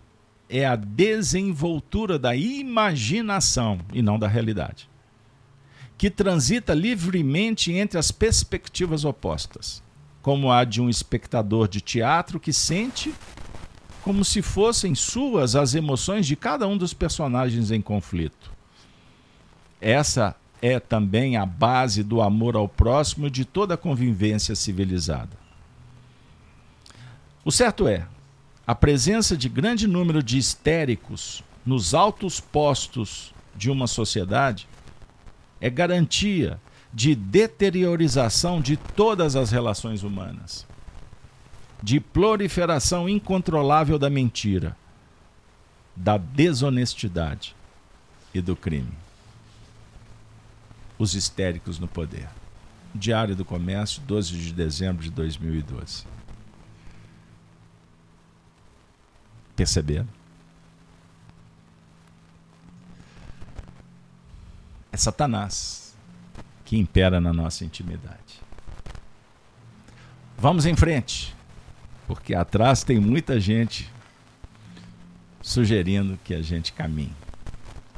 é 0.49 0.65
a 0.65 0.76
desenvoltura 0.76 2.18
da 2.18 2.36
imaginação 2.36 3.80
e 3.93 4.01
não 4.01 4.18
da 4.18 4.28
realidade, 4.28 4.89
que 5.97 6.09
transita 6.09 6.74
livremente 6.74 7.72
entre 7.72 7.99
as 7.99 8.11
perspectivas 8.11 9.05
opostas, 9.05 9.84
como 10.22 10.51
a 10.51 10.63
de 10.63 10.82
um 10.82 10.89
espectador 10.89 11.68
de 11.68 11.80
teatro 11.80 12.39
que 12.39 12.51
sente 12.51 13.13
como 14.01 14.24
se 14.24 14.41
fossem 14.41 14.95
suas 14.95 15.55
as 15.55 15.76
emoções 15.76 16.26
de 16.26 16.36
cada 16.36 16.68
um 16.68 16.78
dos 16.78 16.93
personagens 16.93 17.72
em 17.72 17.82
conflito. 17.82 18.51
Essa 19.80 20.36
é 20.59 20.80
também 20.80 21.38
a 21.38 21.45
base 21.45 22.01
do 22.03 22.22
amor 22.22 22.55
ao 22.55 22.68
próximo 22.68 23.28
e 23.28 23.30
de 23.30 23.45
toda 23.45 23.76
a 23.76 23.78
convivência 23.78 24.55
civilizada. 24.55 25.47
O 27.48 27.52
certo 27.52 27.88
é, 27.88 28.06
a 28.68 28.76
presença 28.76 29.38
de 29.38 29.48
grande 29.48 29.88
número 29.88 30.22
de 30.22 30.38
histéricos 30.38 31.41
nos 31.66 31.93
altos 31.93 32.41
postos 32.41 33.34
de 33.56 33.72
uma 33.72 33.88
sociedade 33.88 34.68
é 35.62 35.70
garantia 35.70 36.60
de 36.93 37.16
deteriorização 37.16 38.60
de 38.60 38.76
todas 38.76 39.38
as 39.38 39.50
relações 39.50 40.04
humanas 40.04 40.68
de 41.82 42.02
proliferação 42.02 43.08
incontrolável 43.08 43.98
da 43.98 44.10
mentira, 44.10 44.76
da 45.95 46.18
desonestidade 46.18 47.56
e 48.34 48.41
do 48.41 48.58
crime. 48.58 48.91
Os 51.00 51.16
histéricos 51.16 51.80
no 51.80 51.88
poder. 51.88 52.28
Diário 52.93 53.38
do 53.38 53.45
Comércio, 53.45 54.02
12 54.02 54.38
de 54.38 54.52
dezembro 54.52 55.02
de 55.02 55.12
2012. 55.12 56.16
Perceberam? 59.58 60.08
É 64.91 64.95
Satanás 64.95 65.93
que 66.64 66.78
impera 66.78 67.20
na 67.20 67.34
nossa 67.34 67.66
intimidade. 67.66 68.41
Vamos 70.38 70.66
em 70.66 70.76
frente 70.76 71.36
porque 72.08 72.34
atrás 72.34 72.84
tem 72.84 72.99
muita 72.99 73.39
gente 73.39 73.91
sugerindo 75.41 76.18
que 76.24 76.34
a 76.34 76.41
gente 76.41 76.72
caminhe. 76.72 77.14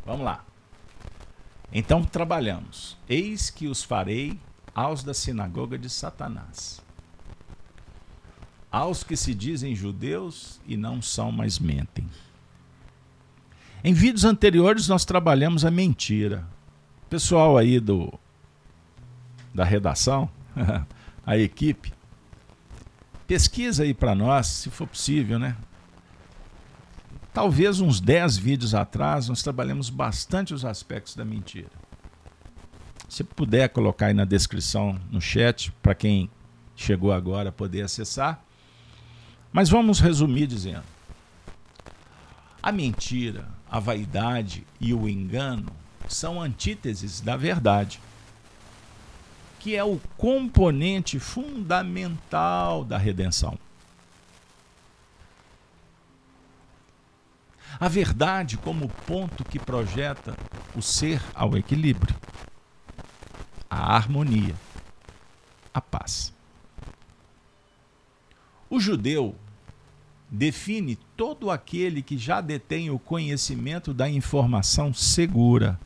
Vamos 0.05 0.25
lá. 0.25 0.43
Então 1.71 2.03
trabalhamos. 2.03 2.97
Eis 3.07 3.49
que 3.51 3.67
os 3.67 3.83
farei 3.83 4.39
aos 4.73 5.03
da 5.03 5.13
sinagoga 5.13 5.77
de 5.77 5.89
Satanás, 5.89 6.81
aos 8.71 9.03
que 9.03 9.15
se 9.15 9.33
dizem 9.33 9.75
judeus 9.75 10.59
e 10.67 10.77
não 10.77 11.01
são, 11.01 11.31
mas 11.31 11.59
mentem. 11.59 12.07
Em 13.83 13.93
vídeos 13.93 14.25
anteriores 14.25 14.87
nós 14.87 15.05
trabalhamos 15.05 15.65
a 15.65 15.71
mentira. 15.71 16.45
Pessoal 17.09 17.57
aí 17.57 17.79
do 17.79 18.13
da 19.53 19.63
redação, 19.63 20.29
a 21.25 21.37
equipe, 21.37 21.91
Pesquisa 23.29 23.83
aí 23.83 23.93
para 23.93 24.15
nós, 24.15 24.47
se 24.47 24.71
for 24.71 24.87
possível, 24.87 25.37
né? 25.37 25.55
Talvez 27.31 27.79
uns 27.79 28.01
10 28.01 28.37
vídeos 28.37 28.73
atrás 28.73 29.29
nós 29.29 29.43
trabalhamos 29.43 29.91
bastante 29.91 30.51
os 30.51 30.65
aspectos 30.65 31.15
da 31.15 31.23
mentira. 31.23 31.69
Se 33.07 33.23
puder 33.23 33.69
colocar 33.69 34.07
aí 34.07 34.15
na 34.15 34.25
descrição, 34.25 34.99
no 35.11 35.21
chat, 35.21 35.71
para 35.73 35.93
quem 35.93 36.27
chegou 36.75 37.11
agora 37.11 37.51
poder 37.51 37.83
acessar. 37.83 38.43
Mas 39.51 39.69
vamos 39.69 39.99
resumir 39.99 40.47
dizendo: 40.47 40.83
a 42.61 42.71
mentira, 42.71 43.47
a 43.69 43.79
vaidade 43.79 44.65
e 44.79 44.93
o 44.93 45.07
engano 45.07 45.71
são 46.07 46.41
antíteses 46.41 47.21
da 47.21 47.37
verdade 47.37 47.99
que 49.59 49.75
é 49.75 49.83
o 49.83 49.99
componente 50.17 51.19
fundamental 51.19 52.85
da 52.85 52.97
redenção. 52.97 53.59
A 57.79 57.87
verdade 57.87 58.57
como 58.57 58.89
ponto 59.05 59.43
que 59.43 59.59
projeta 59.59 60.35
o 60.75 60.81
ser 60.81 61.21
ao 61.35 61.57
equilíbrio, 61.57 62.15
a 63.69 63.95
harmonia, 63.95 64.55
a 65.73 65.79
paz. 65.79 66.33
O 68.69 68.79
judeu 68.79 69.35
define 70.29 70.95
todo 71.17 71.49
aquele 71.49 72.01
que 72.01 72.17
já 72.17 72.39
detém 72.39 72.89
o 72.89 72.99
conhecimento 72.99 73.93
da 73.93 74.09
informação 74.09 74.93
segura 74.93 75.79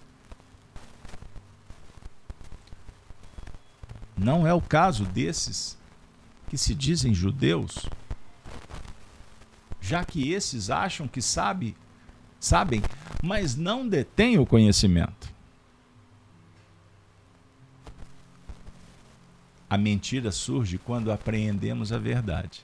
Não 4.23 4.47
é 4.47 4.53
o 4.53 4.61
caso 4.61 5.03
desses 5.05 5.77
que 6.47 6.57
se 6.57 6.73
dizem 6.73 7.13
judeus, 7.13 7.89
já 9.81 10.05
que 10.05 10.31
esses 10.31 10.69
acham 10.69 11.07
que 11.07 11.21
sabe, 11.21 11.75
sabem, 12.39 12.81
mas 13.21 13.55
não 13.55 13.87
detêm 13.87 14.37
o 14.37 14.45
conhecimento. 14.45 15.33
A 19.69 19.77
mentira 19.77 20.31
surge 20.31 20.77
quando 20.77 21.11
apreendemos 21.11 21.91
a 21.91 21.97
verdade. 21.97 22.61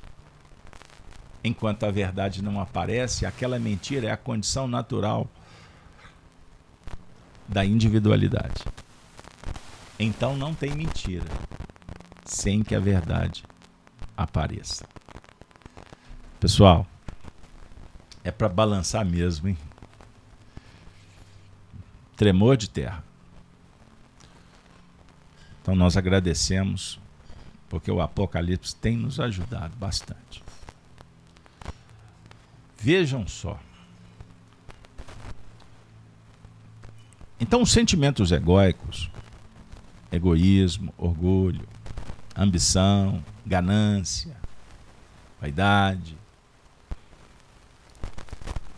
Enquanto 1.44 1.86
a 1.86 1.92
verdade 1.92 2.42
não 2.42 2.60
aparece, 2.60 3.26
aquela 3.26 3.58
mentira 3.58 4.08
é 4.08 4.12
a 4.12 4.18
condição 4.18 4.68
natural 4.68 5.30
da 7.48 7.66
individualidade. 7.66 8.66
Então 9.98 10.38
não 10.38 10.54
tem 10.54 10.72
mentira 10.72 11.26
sem 12.26 12.64
que 12.64 12.76
a 12.76 12.80
verdade 12.80 13.44
apareça. 14.16 14.86
Pessoal, 16.40 16.86
é 18.24 18.32
para 18.32 18.48
balançar 18.48 19.06
mesmo, 19.06 19.48
hein? 19.48 19.58
Tremor 22.16 22.56
de 22.58 22.70
terra. 22.70 23.04
Então 25.62 25.76
nós 25.76 25.98
agradecemos 25.98 27.00
porque 27.70 27.92
o 27.92 28.02
Apocalipse 28.02 28.76
tem 28.76 28.98
nos 28.98 29.20
ajudado 29.20 29.76
bastante. 29.78 30.44
Vejam 32.82 33.28
só. 33.28 33.60
Então, 37.40 37.62
os 37.62 37.72
sentimentos 37.72 38.32
egóicos 38.32 39.10
egoísmo, 40.12 40.94
orgulho, 40.98 41.68
ambição, 42.36 43.24
ganância, 43.46 44.36
vaidade, 45.40 46.18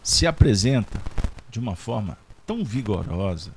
se 0.04 0.28
apresenta 0.28 1.02
de 1.49 1.60
uma 1.60 1.76
forma 1.76 2.18
tão 2.45 2.64
vigorosa 2.64 3.54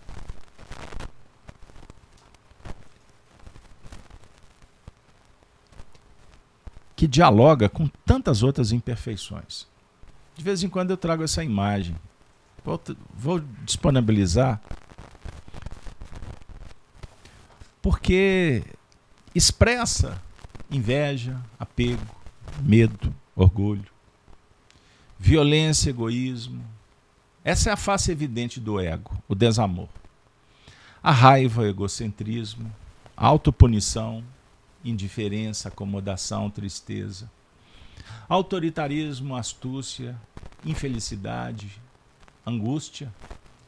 que 6.95 7.07
dialoga 7.09 7.69
com 7.69 7.89
tantas 8.07 8.43
outras 8.43 8.73
imperfeições. 8.73 9.67
De 10.37 10.43
vez 10.43 10.63
em 10.63 10.69
quando 10.69 10.91
eu 10.91 10.97
trago 10.97 11.23
essa 11.23 11.45
imagem. 11.45 11.97
Vou, 12.65 12.81
vou 13.15 13.41
disponibilizar 13.65 14.61
porque 17.85 18.65
expressa 19.35 20.19
inveja, 20.71 21.39
apego, 21.59 22.01
medo, 22.63 23.15
orgulho, 23.37 23.85
violência, 25.19 25.91
egoísmo. 25.91 26.65
Essa 27.45 27.69
é 27.69 27.73
a 27.75 27.77
face 27.77 28.11
evidente 28.11 28.59
do 28.59 28.81
ego, 28.81 29.23
o 29.29 29.35
desamor. 29.35 29.89
A 31.03 31.13
raiva, 31.13 31.61
o 31.61 31.67
egocentrismo, 31.67 32.75
autopunição, 33.15 34.25
indiferença, 34.83 35.69
acomodação, 35.69 36.49
tristeza. 36.49 37.31
Autoritarismo, 38.29 39.37
astúcia, 39.37 40.17
infelicidade, 40.65 41.81
angústia, 42.47 43.13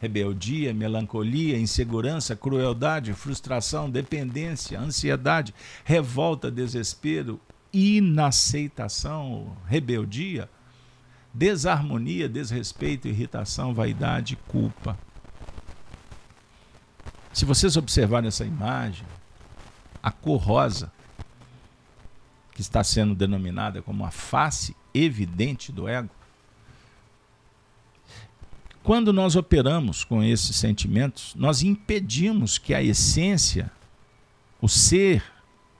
rebeldia, 0.00 0.72
melancolia, 0.74 1.58
insegurança, 1.58 2.36
crueldade, 2.36 3.12
frustração, 3.12 3.90
dependência, 3.90 4.78
ansiedade, 4.78 5.54
revolta, 5.84 6.50
desespero, 6.50 7.40
inaceitação, 7.72 9.56
rebeldia, 9.66 10.48
desarmonia, 11.32 12.28
desrespeito, 12.28 13.08
irritação, 13.08 13.74
vaidade, 13.74 14.36
culpa. 14.48 14.98
Se 17.32 17.44
vocês 17.44 17.76
observarem 17.76 18.28
essa 18.28 18.44
imagem, 18.44 19.06
a 20.02 20.10
cor 20.10 20.38
rosa, 20.38 20.90
que 22.56 22.62
está 22.62 22.82
sendo 22.82 23.14
denominada 23.14 23.82
como 23.82 24.06
a 24.06 24.10
face 24.10 24.74
evidente 24.94 25.70
do 25.70 25.86
ego, 25.86 26.08
quando 28.82 29.12
nós 29.12 29.36
operamos 29.36 30.02
com 30.02 30.22
esses 30.22 30.56
sentimentos, 30.56 31.34
nós 31.34 31.60
impedimos 31.60 32.56
que 32.56 32.72
a 32.72 32.82
essência, 32.82 33.70
o 34.58 34.70
ser 34.70 35.22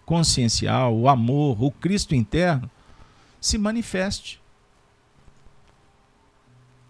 consciencial, 0.05 0.95
o 0.95 1.09
amor, 1.09 1.63
o 1.63 1.71
Cristo 1.71 2.15
interno, 2.15 2.71
se 3.41 3.57
manifeste. 3.57 4.39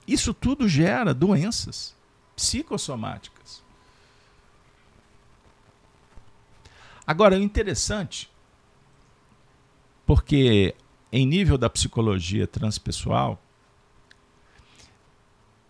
Isso 0.05 0.35
tudo 0.35 0.69
gera 0.69 1.15
doenças 1.15 1.95
psicossomáticas. 2.35 3.63
Agora, 7.07 7.37
o 7.37 7.41
interessante, 7.41 8.29
porque 10.07 10.75
em 11.11 11.27
nível 11.27 11.59
da 11.59 11.69
psicologia 11.69 12.47
transpessoal, 12.47 13.43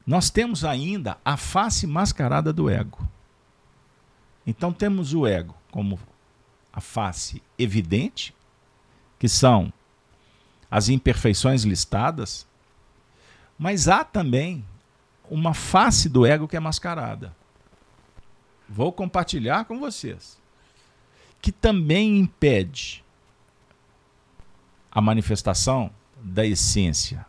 nós 0.07 0.30
temos 0.30 0.64
ainda 0.64 1.18
a 1.24 1.37
face 1.37 1.87
mascarada 1.87 2.53
do 2.53 2.70
ego. 2.70 3.09
Então 4.47 4.72
temos 4.72 5.14
o 5.14 5.26
ego 5.26 5.55
como 5.70 5.99
a 6.72 6.80
face 6.80 7.43
evidente, 7.59 8.34
que 9.18 9.28
são 9.28 9.72
as 10.70 10.89
imperfeições 10.89 11.64
listadas, 11.64 12.47
mas 13.59 13.89
há 13.89 14.05
também 14.05 14.64
uma 15.30 15.55
face 15.55 16.09
do 16.09 16.26
ego 16.26 16.47
que 16.47 16.57
é 16.57 16.61
mascarada. 16.61 17.34
Vou 18.68 18.93
compartilhar 18.93 19.64
com 19.64 19.78
vocês. 19.78 20.39
Que 21.41 21.51
também 21.51 22.18
impede 22.18 23.05
a 24.97 25.01
manifestação 25.03 25.90
da 26.22 26.47
essência. 26.47 27.26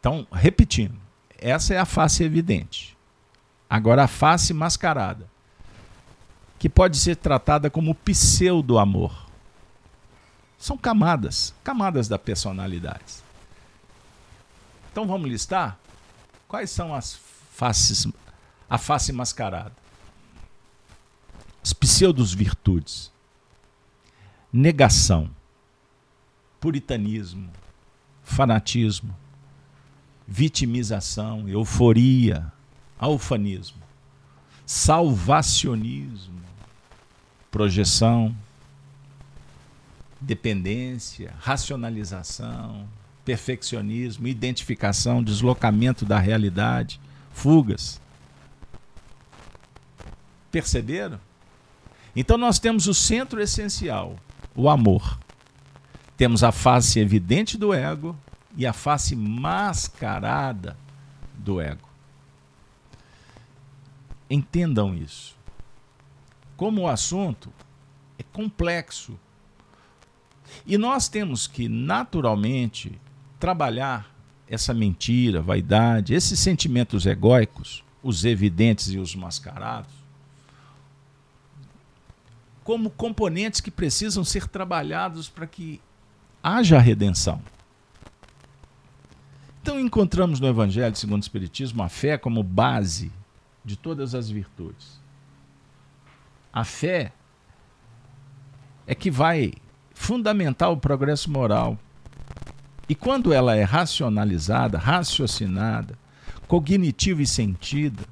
Então, 0.00 0.26
repetindo, 0.32 0.98
essa 1.38 1.74
é 1.74 1.78
a 1.78 1.84
face 1.84 2.24
evidente. 2.24 2.98
Agora, 3.70 4.02
a 4.02 4.08
face 4.08 4.52
mascarada, 4.52 5.30
que 6.58 6.68
pode 6.68 6.98
ser 6.98 7.14
tratada 7.14 7.70
como 7.70 7.94
pseudo-amor. 7.94 9.30
São 10.58 10.76
camadas, 10.76 11.54
camadas 11.62 12.08
da 12.08 12.18
personalidade. 12.18 13.22
Então 14.90 15.06
vamos 15.06 15.30
listar 15.30 15.78
quais 16.48 16.68
são 16.68 16.92
as 16.92 17.16
faces, 17.52 18.08
a 18.68 18.76
face 18.76 19.12
mascarada. 19.12 19.76
As 21.62 21.72
pseudos 21.72 22.34
virtudes. 22.34 23.12
Negação, 24.52 25.30
puritanismo, 26.66 27.48
fanatismo, 28.24 29.16
vitimização, 30.26 31.48
euforia, 31.48 32.52
alfanismo, 32.98 33.80
salvacionismo, 34.66 36.42
projeção, 37.52 38.34
dependência, 40.20 41.32
racionalização, 41.38 42.88
perfeccionismo, 43.24 44.26
identificação, 44.26 45.22
deslocamento 45.22 46.04
da 46.04 46.18
realidade, 46.18 47.00
fugas. 47.30 48.00
Perceberam? 50.50 51.20
Então 52.16 52.36
nós 52.36 52.58
temos 52.58 52.88
o 52.88 52.94
centro 52.94 53.40
essencial, 53.40 54.16
o 54.52 54.68
amor. 54.68 55.24
Temos 56.16 56.42
a 56.42 56.50
face 56.50 56.98
evidente 56.98 57.58
do 57.58 57.74
ego 57.74 58.16
e 58.56 58.66
a 58.66 58.72
face 58.72 59.14
mascarada 59.14 60.76
do 61.34 61.60
ego. 61.60 61.88
Entendam 64.28 64.94
isso. 64.94 65.36
Como 66.56 66.82
o 66.82 66.88
assunto 66.88 67.52
é 68.18 68.22
complexo. 68.22 69.18
E 70.64 70.78
nós 70.78 71.08
temos 71.08 71.46
que, 71.46 71.68
naturalmente, 71.68 72.98
trabalhar 73.38 74.10
essa 74.48 74.72
mentira, 74.72 75.42
vaidade, 75.42 76.14
esses 76.14 76.38
sentimentos 76.38 77.04
egóicos, 77.04 77.84
os 78.02 78.24
evidentes 78.24 78.88
e 78.88 78.98
os 78.98 79.14
mascarados, 79.14 79.92
como 82.62 82.90
componentes 82.90 83.60
que 83.60 83.70
precisam 83.70 84.24
ser 84.24 84.48
trabalhados 84.48 85.28
para 85.28 85.46
que 85.46 85.80
haja 86.46 86.78
redenção. 86.78 87.42
Então 89.60 89.80
encontramos 89.80 90.38
no 90.38 90.46
Evangelho 90.46 90.94
segundo 90.94 91.20
o 91.20 91.24
Espiritismo 91.24 91.82
a 91.82 91.88
fé 91.88 92.16
como 92.16 92.40
base 92.40 93.10
de 93.64 93.76
todas 93.76 94.14
as 94.14 94.30
virtudes. 94.30 95.00
A 96.52 96.62
fé 96.62 97.12
é 98.86 98.94
que 98.94 99.10
vai 99.10 99.54
fundamentar 99.92 100.70
o 100.70 100.76
progresso 100.76 101.28
moral. 101.28 101.76
E 102.88 102.94
quando 102.94 103.32
ela 103.32 103.56
é 103.56 103.64
racionalizada, 103.64 104.78
raciocinada, 104.78 105.98
cognitiva 106.46 107.22
e 107.22 107.26
sentida, 107.26 108.04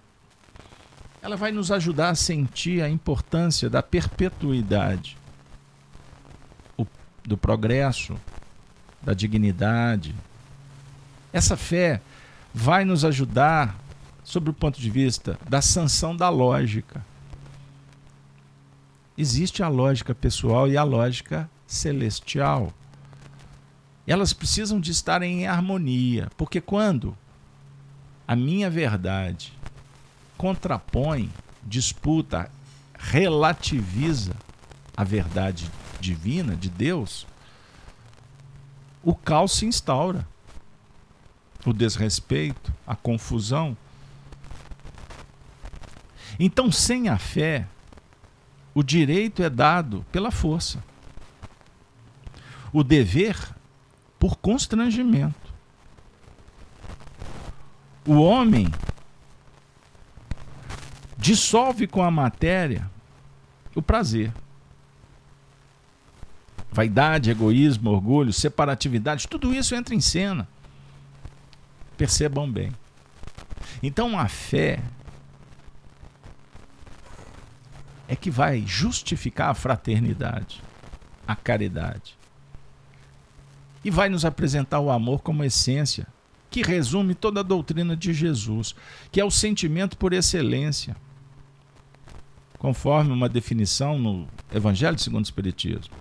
ela 1.22 1.36
vai 1.36 1.52
nos 1.52 1.70
ajudar 1.70 2.10
a 2.10 2.14
sentir 2.16 2.82
a 2.82 2.90
importância 2.90 3.70
da 3.70 3.80
perpetuidade, 3.80 5.16
do 7.24 7.36
progresso, 7.36 8.16
da 9.02 9.14
dignidade, 9.14 10.14
essa 11.32 11.56
fé 11.56 12.00
vai 12.52 12.84
nos 12.84 13.04
ajudar, 13.04 13.76
sob 14.22 14.50
o 14.50 14.54
ponto 14.54 14.80
de 14.80 14.88
vista 14.88 15.38
da 15.48 15.60
sanção 15.60 16.16
da 16.16 16.28
lógica. 16.28 17.04
Existe 19.18 19.62
a 19.62 19.68
lógica 19.68 20.14
pessoal 20.14 20.68
e 20.68 20.76
a 20.76 20.82
lógica 20.82 21.50
celestial. 21.66 22.72
Elas 24.06 24.32
precisam 24.32 24.80
de 24.80 24.90
estar 24.92 25.22
em 25.22 25.46
harmonia, 25.46 26.30
porque 26.36 26.60
quando 26.60 27.16
a 28.26 28.36
minha 28.36 28.70
verdade 28.70 29.52
contrapõe, 30.36 31.30
disputa, 31.62 32.50
relativiza 32.96 34.34
a 34.96 35.04
verdade 35.04 35.70
divina 36.04 36.54
de 36.54 36.68
Deus, 36.68 37.26
o 39.02 39.14
caos 39.14 39.52
se 39.52 39.64
instaura 39.64 40.26
o 41.64 41.72
desrespeito, 41.72 42.72
a 42.86 42.94
confusão. 42.94 43.74
Então, 46.38 46.70
sem 46.70 47.08
a 47.08 47.16
fé, 47.16 47.66
o 48.74 48.82
direito 48.82 49.42
é 49.42 49.48
dado 49.48 50.04
pela 50.12 50.30
força, 50.30 50.84
o 52.70 52.84
dever 52.84 53.38
por 54.18 54.36
constrangimento. 54.36 55.54
O 58.06 58.20
homem 58.20 58.70
dissolve 61.16 61.86
com 61.86 62.02
a 62.02 62.10
matéria 62.10 62.90
o 63.74 63.80
prazer. 63.80 64.30
Vaidade, 66.74 67.30
egoísmo, 67.30 67.90
orgulho, 67.90 68.32
separatividade, 68.32 69.28
tudo 69.28 69.54
isso 69.54 69.76
entra 69.76 69.94
em 69.94 70.00
cena. 70.00 70.48
Percebam 71.96 72.50
bem. 72.50 72.72
Então 73.80 74.18
a 74.18 74.26
fé 74.26 74.82
é 78.08 78.16
que 78.16 78.28
vai 78.28 78.64
justificar 78.66 79.50
a 79.50 79.54
fraternidade, 79.54 80.60
a 81.24 81.36
caridade. 81.36 82.16
E 83.84 83.90
vai 83.90 84.08
nos 84.08 84.24
apresentar 84.24 84.80
o 84.80 84.90
amor 84.90 85.22
como 85.22 85.44
essência, 85.44 86.08
que 86.50 86.62
resume 86.62 87.14
toda 87.14 87.38
a 87.38 87.44
doutrina 87.44 87.96
de 87.96 88.12
Jesus, 88.12 88.74
que 89.12 89.20
é 89.20 89.24
o 89.24 89.30
sentimento 89.30 89.96
por 89.96 90.12
excelência. 90.12 90.96
Conforme 92.58 93.12
uma 93.12 93.28
definição 93.28 93.96
no 93.96 94.26
Evangelho 94.52 94.98
segundo 94.98 95.22
o 95.22 95.28
Espiritismo. 95.28 95.94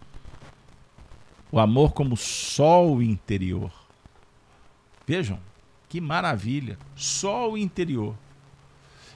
O 1.53 1.59
amor 1.59 1.93
como 1.93 2.17
sol 2.17 2.99
interior. 2.99 3.71
Vejam, 5.05 5.39
que 5.87 6.01
maravilha! 6.01 6.79
Sol 6.95 7.55
interior. 7.55 8.17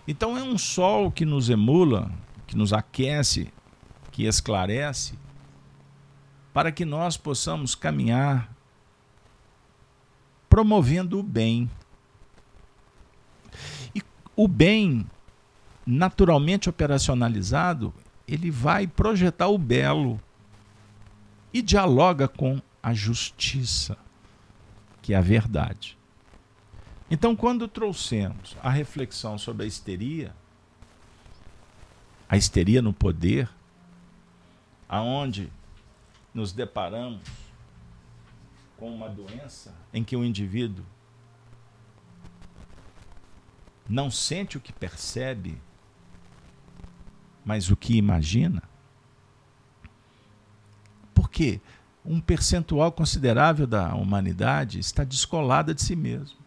Então 0.07 0.37
é 0.37 0.43
um 0.43 0.55
sol 0.55 1.11
que 1.11 1.25
nos 1.25 1.49
emula, 1.49 2.11
que 2.45 2.55
nos 2.55 2.73
aquece, 2.73 3.51
que 4.11 4.25
esclarece, 4.25 5.17
para 6.53 6.71
que 6.71 6.85
nós 6.85 7.17
possamos 7.17 7.73
caminhar 7.73 8.55
promovendo 10.47 11.17
o 11.17 11.23
bem. 11.23 11.67
E 13.95 14.03
o 14.35 14.47
bem, 14.47 15.09
naturalmente 15.83 16.69
operacionalizado, 16.69 17.91
ele 18.27 18.51
vai 18.51 18.85
projetar 18.85 19.47
o 19.47 19.57
belo 19.57 20.21
e 21.57 21.61
dialoga 21.63 22.27
com 22.27 22.61
a 22.83 22.93
justiça, 22.93 23.97
que 25.01 25.15
é 25.15 25.17
a 25.17 25.21
verdade. 25.21 25.97
Então, 27.09 27.35
quando 27.35 27.67
trouxemos 27.67 28.55
a 28.61 28.69
reflexão 28.69 29.39
sobre 29.39 29.63
a 29.63 29.67
histeria, 29.67 30.35
a 32.29 32.37
histeria 32.37 32.79
no 32.79 32.93
poder, 32.93 33.49
aonde 34.87 35.51
nos 36.31 36.51
deparamos 36.51 37.23
com 38.77 38.93
uma 38.93 39.09
doença 39.09 39.73
em 39.91 40.03
que 40.03 40.15
o 40.15 40.23
indivíduo 40.23 40.85
não 43.89 44.11
sente 44.11 44.57
o 44.57 44.61
que 44.61 44.71
percebe, 44.71 45.59
mas 47.43 47.71
o 47.71 47.75
que 47.75 47.95
imagina. 47.95 48.61
Porque 51.27 51.59
um 52.05 52.21
percentual 52.21 52.89
considerável 52.89 53.67
da 53.67 53.93
humanidade 53.93 54.79
está 54.79 55.03
descolada 55.03 55.73
de 55.73 55.81
si 55.81 55.93
mesmo. 55.93 56.37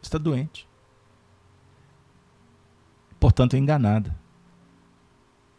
Está 0.00 0.16
doente. 0.16 0.66
Portanto, 3.20 3.58
enganada. 3.58 4.16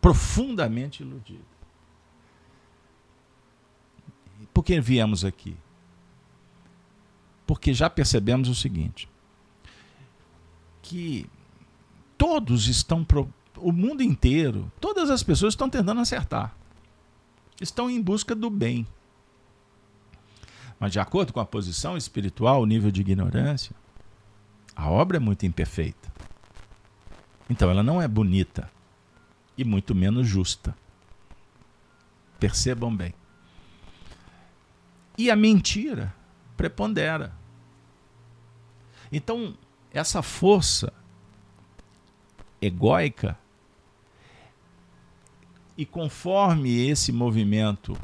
Profundamente 0.01 1.03
iludida. 1.03 1.45
Por 4.51 4.63
que 4.63 4.81
viemos 4.81 5.23
aqui? 5.23 5.55
Porque 7.45 7.71
já 7.71 7.87
percebemos 7.87 8.49
o 8.49 8.55
seguinte: 8.55 9.07
que 10.81 11.29
todos 12.17 12.67
estão, 12.67 13.05
o 13.57 13.71
mundo 13.71 14.01
inteiro, 14.01 14.71
todas 14.79 15.11
as 15.11 15.21
pessoas 15.21 15.53
estão 15.53 15.69
tentando 15.69 16.01
acertar. 16.01 16.57
Estão 17.61 17.89
em 17.89 18.01
busca 18.01 18.33
do 18.33 18.49
bem. 18.49 18.87
Mas 20.79 20.91
de 20.91 20.99
acordo 20.99 21.31
com 21.31 21.39
a 21.39 21.45
posição 21.45 21.95
espiritual, 21.95 22.63
o 22.63 22.65
nível 22.65 22.89
de 22.89 23.01
ignorância, 23.01 23.75
a 24.75 24.89
obra 24.89 25.17
é 25.17 25.19
muito 25.19 25.45
imperfeita. 25.45 26.11
Então 27.47 27.69
ela 27.69 27.83
não 27.83 28.01
é 28.01 28.07
bonita 28.07 28.69
e 29.55 29.63
muito 29.63 29.93
menos 29.93 30.27
justa. 30.27 30.75
Percebam 32.39 32.95
bem. 32.95 33.13
E 35.15 35.29
a 35.29 35.35
mentira 35.35 36.11
prepondera. 36.57 37.31
Então, 39.11 39.55
essa 39.91 40.23
força 40.23 40.91
egóica 42.59 43.37
e 45.77 45.85
conforme 45.85 46.87
esse 46.87 47.11
movimento 47.11 47.95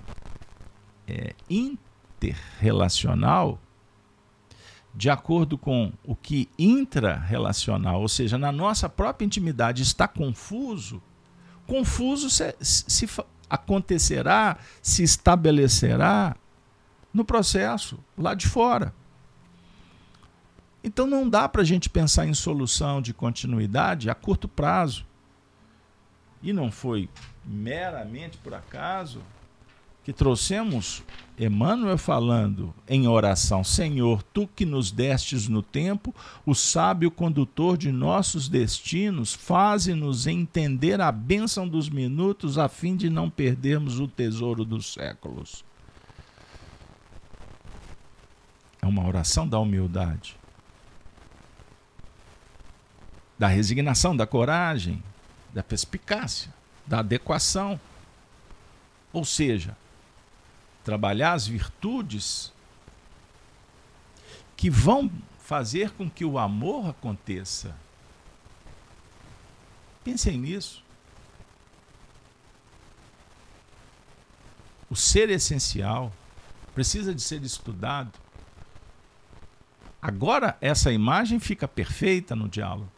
é, 1.07 1.33
interrelacional, 1.49 3.59
de 4.93 5.09
acordo 5.09 5.57
com 5.57 5.91
o 6.03 6.15
que 6.15 6.49
intrarrelacional, 6.57 8.01
ou 8.01 8.07
seja, 8.07 8.37
na 8.37 8.51
nossa 8.51 8.89
própria 8.89 9.25
intimidade 9.25 9.83
está 9.83 10.07
confuso, 10.07 11.01
confuso 11.67 12.29
se, 12.29 12.55
se 12.59 13.07
acontecerá, 13.49 14.57
se 14.81 15.03
estabelecerá 15.03 16.35
no 17.13 17.23
processo 17.23 17.99
lá 18.17 18.33
de 18.33 18.47
fora. 18.47 18.93
Então 20.83 21.05
não 21.05 21.29
dá 21.29 21.47
para 21.49 21.61
a 21.61 21.65
gente 21.65 21.89
pensar 21.89 22.25
em 22.25 22.33
solução 22.33 23.01
de 23.01 23.13
continuidade 23.13 24.09
a 24.09 24.15
curto 24.15 24.47
prazo. 24.47 25.05
E 26.41 26.53
não 26.53 26.71
foi 26.71 27.09
meramente 27.47 28.37
por 28.37 28.53
acaso 28.53 29.21
que 30.03 30.13
trouxemos 30.13 31.03
Emmanuel 31.37 31.97
falando 31.97 32.73
em 32.87 33.07
oração: 33.07 33.63
Senhor, 33.63 34.23
tu 34.23 34.47
que 34.47 34.65
nos 34.65 34.91
destes 34.91 35.47
no 35.47 35.61
tempo, 35.61 36.13
o 36.45 36.53
sábio 36.53 37.11
condutor 37.11 37.77
de 37.77 37.91
nossos 37.91 38.49
destinos, 38.49 39.33
faze-nos 39.33 40.27
entender 40.27 41.01
a 41.01 41.11
bênção 41.11 41.67
dos 41.67 41.89
minutos 41.89 42.57
a 42.57 42.67
fim 42.67 42.95
de 42.95 43.09
não 43.09 43.29
perdermos 43.29 43.99
o 43.99 44.07
tesouro 44.07 44.63
dos 44.65 44.93
séculos. 44.93 45.63
É 48.81 48.85
uma 48.85 49.05
oração 49.05 49.47
da 49.47 49.59
humildade 49.59 50.37
da 53.37 53.47
resignação, 53.47 54.15
da 54.15 54.25
coragem, 54.25 55.03
da 55.53 55.61
perspicácia, 55.61 56.51
da 56.87 56.99
adequação. 56.99 57.79
Ou 59.11 59.25
seja, 59.25 59.75
trabalhar 60.83 61.33
as 61.33 61.45
virtudes 61.45 62.53
que 64.55 64.69
vão 64.69 65.11
fazer 65.39 65.91
com 65.91 66.09
que 66.09 66.25
o 66.25 66.39
amor 66.39 66.89
aconteça. 66.89 67.75
Pensem 70.03 70.37
nisso. 70.37 70.83
O 74.89 74.95
ser 74.95 75.29
essencial 75.29 76.11
precisa 76.73 77.13
de 77.13 77.21
ser 77.21 77.43
estudado. 77.43 78.11
Agora 80.01 80.57
essa 80.61 80.91
imagem 80.91 81.39
fica 81.39 81.67
perfeita 81.67 82.35
no 82.35 82.47
diálogo. 82.47 82.96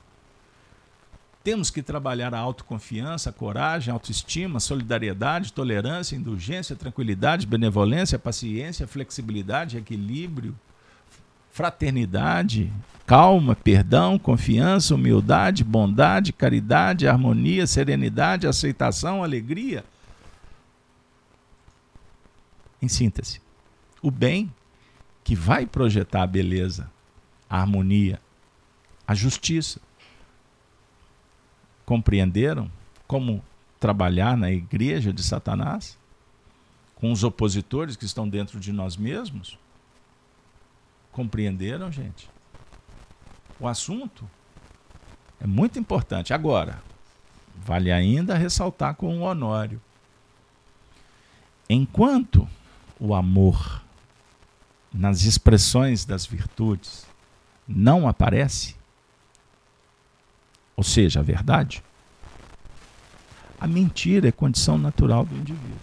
Temos 1.44 1.70
que 1.70 1.82
trabalhar 1.82 2.34
a 2.34 2.40
autoconfiança, 2.40 3.30
a 3.30 3.34
coragem, 3.34 3.92
a 3.92 3.96
autoestima, 3.96 4.60
solidariedade, 4.60 5.54
tolerância, 5.54 6.16
indulgência, 6.16 6.76
tranquilidade, 6.76 7.48
benevolência, 7.48 8.20
paciência, 8.20 8.86
flexibilidade, 8.86 9.78
equilíbrio, 9.78 10.54
fraternidade, 11.50 12.72
calma, 13.06 13.56
perdão, 13.56 14.20
confiança, 14.20 14.94
humildade, 14.94 15.64
bondade, 15.64 16.34
caridade, 16.34 17.08
harmonia, 17.08 17.66
serenidade, 17.66 18.46
aceitação, 18.46 19.24
alegria. 19.24 19.86
Em 22.82 22.88
síntese, 22.88 23.42
o 24.02 24.12
bem 24.12 24.54
que 25.24 25.36
vai 25.36 25.66
projetar 25.66 26.24
a 26.24 26.28
beleza, 26.28 26.90
a 27.50 27.60
harmonia, 27.60 28.22
a 29.08 29.16
justiça, 29.16 29.82
compreenderam 31.90 32.72
como 33.08 33.44
trabalhar 33.80 34.38
na 34.38 34.52
igreja 34.52 35.12
de 35.12 35.24
Satanás? 35.24 35.98
Com 36.94 37.12
os 37.12 37.24
opositores 37.24 37.96
que 37.96 38.06
estão 38.06 38.30
dentro 38.30 38.60
de 38.60 38.72
nós 38.72 38.96
mesmos? 38.96 39.58
Compreenderam, 41.12 41.92
gente? 41.92 42.30
O 43.60 43.68
assunto 43.68 44.30
é 45.42 45.48
muito 45.48 45.80
importante. 45.80 46.32
Agora, 46.32 46.80
vale 47.56 47.92
ainda 47.92 48.38
ressaltar 48.38 48.94
com 48.94 49.18
o 49.18 49.22
Honório. 49.22 49.82
Enquanto 51.68 52.48
o 53.00 53.16
amor 53.16 53.82
nas 54.94 55.24
expressões 55.24 56.06
das 56.06 56.24
virtudes 56.24 57.08
não 57.68 58.08
aparece, 58.08 58.76
ou 60.80 60.84
seja, 60.84 61.20
a 61.20 61.24
verdade, 61.24 61.84
a 63.60 63.68
mentira 63.68 64.30
é 64.30 64.32
condição 64.32 64.78
natural 64.78 65.26
do 65.26 65.36
indivíduo. 65.36 65.78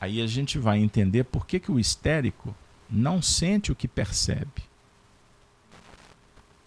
Aí 0.00 0.20
a 0.20 0.26
gente 0.26 0.58
vai 0.58 0.80
entender 0.80 1.22
por 1.22 1.46
que, 1.46 1.60
que 1.60 1.70
o 1.70 1.78
histérico 1.78 2.52
não 2.90 3.22
sente 3.22 3.70
o 3.70 3.76
que 3.76 3.86
percebe, 3.86 4.64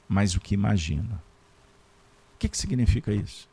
mas 0.07 0.33
o 0.33 0.39
que 0.39 0.53
imagina. 0.53 1.21
O 2.35 2.37
que, 2.39 2.47
que 2.47 2.57
significa 2.57 3.11
isso? 3.11 3.45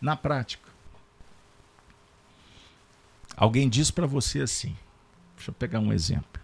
Na 0.00 0.14
prática, 0.14 0.68
alguém 3.36 3.68
diz 3.68 3.90
para 3.90 4.06
você 4.06 4.42
assim: 4.42 4.76
deixa 5.34 5.50
eu 5.50 5.54
pegar 5.54 5.80
um 5.80 5.92
exemplo. 5.92 6.40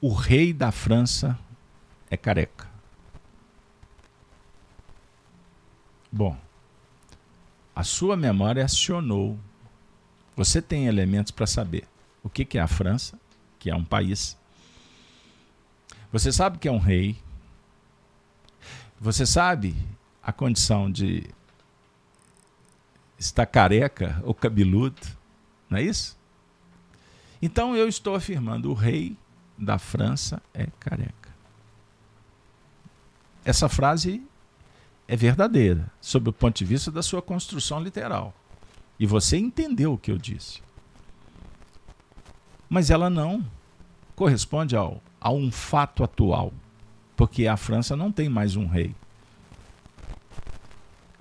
O 0.00 0.12
rei 0.12 0.52
da 0.52 0.72
França 0.72 1.38
é 2.10 2.16
careca. 2.16 2.68
Bom, 6.10 6.36
a 7.74 7.82
sua 7.82 8.16
memória 8.16 8.64
acionou. 8.64 9.38
Você 10.36 10.62
tem 10.62 10.86
elementos 10.86 11.30
para 11.30 11.46
saber 11.46 11.86
o 12.22 12.30
que, 12.30 12.44
que 12.44 12.58
é 12.58 12.60
a 12.60 12.66
França, 12.66 13.18
que 13.58 13.70
é 13.70 13.74
um 13.74 13.84
país. 13.84 14.36
Você 16.12 16.32
sabe 16.32 16.58
que 16.58 16.68
é 16.68 16.72
um 16.72 16.78
rei. 16.78 17.18
Você 19.00 19.26
sabe 19.26 19.76
a 20.22 20.32
condição 20.32 20.90
de 20.90 21.28
estar 23.18 23.46
careca 23.46 24.20
ou 24.24 24.34
cabeludo, 24.34 25.00
não 25.68 25.78
é 25.78 25.82
isso? 25.82 26.16
Então 27.42 27.76
eu 27.76 27.88
estou 27.88 28.14
afirmando: 28.14 28.70
o 28.70 28.74
rei 28.74 29.16
da 29.58 29.78
França 29.78 30.42
é 30.54 30.66
careca 30.80 31.25
essa 33.46 33.68
frase 33.68 34.20
é 35.06 35.14
verdadeira, 35.14 35.88
sob 36.00 36.30
o 36.30 36.32
ponto 36.32 36.56
de 36.56 36.64
vista 36.64 36.90
da 36.90 37.00
sua 37.00 37.22
construção 37.22 37.80
literal. 37.80 38.34
E 38.98 39.06
você 39.06 39.36
entendeu 39.36 39.92
o 39.92 39.98
que 39.98 40.10
eu 40.10 40.18
disse. 40.18 40.60
Mas 42.68 42.90
ela 42.90 43.08
não 43.08 43.46
corresponde 44.16 44.74
ao, 44.74 45.00
a 45.20 45.30
um 45.30 45.52
fato 45.52 46.02
atual, 46.02 46.52
porque 47.14 47.46
a 47.46 47.56
França 47.56 47.94
não 47.94 48.10
tem 48.10 48.28
mais 48.28 48.56
um 48.56 48.66
rei. 48.66 48.92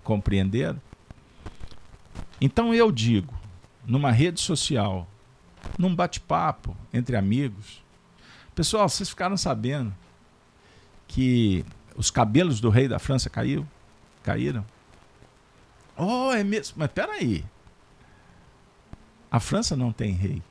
Compreenderam? 0.04 0.82
Então 2.42 2.74
eu 2.74 2.92
digo, 2.92 3.36
numa 3.86 4.10
rede 4.10 4.42
social, 4.42 5.08
num 5.78 5.96
bate-papo 5.96 6.76
entre 6.92 7.16
amigos, 7.16 7.84
pessoal, 8.56 8.90
vocês 8.90 9.10
ficaram 9.10 9.38
sabendo 9.38 9.94
que 11.08 11.64
os 11.96 12.12
cabelos 12.12 12.60
do 12.60 12.70
rei 12.70 12.88
da 12.88 13.00
França 13.00 13.30
caiu, 13.30 13.66
caíram? 14.24 14.66
Oh, 15.98 16.32
é 16.32 16.44
mesmo? 16.44 16.76
Mas 16.78 16.92
peraí. 16.92 17.46
A 19.32 19.40
França 19.40 19.76
não 19.76 19.92
tem 19.92 20.12
rei. 20.12 20.42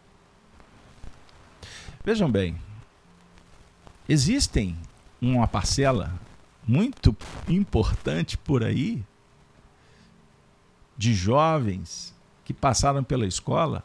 Vejam 2.04 2.30
bem, 2.30 2.58
existem 4.08 4.76
uma 5.20 5.48
parcela 5.48 6.12
muito 6.66 7.16
importante 7.48 8.36
por 8.36 8.62
aí 8.62 9.02
de 10.96 11.14
jovens 11.14 12.14
que 12.44 12.52
passaram 12.52 13.02
pela 13.02 13.26
escola 13.26 13.82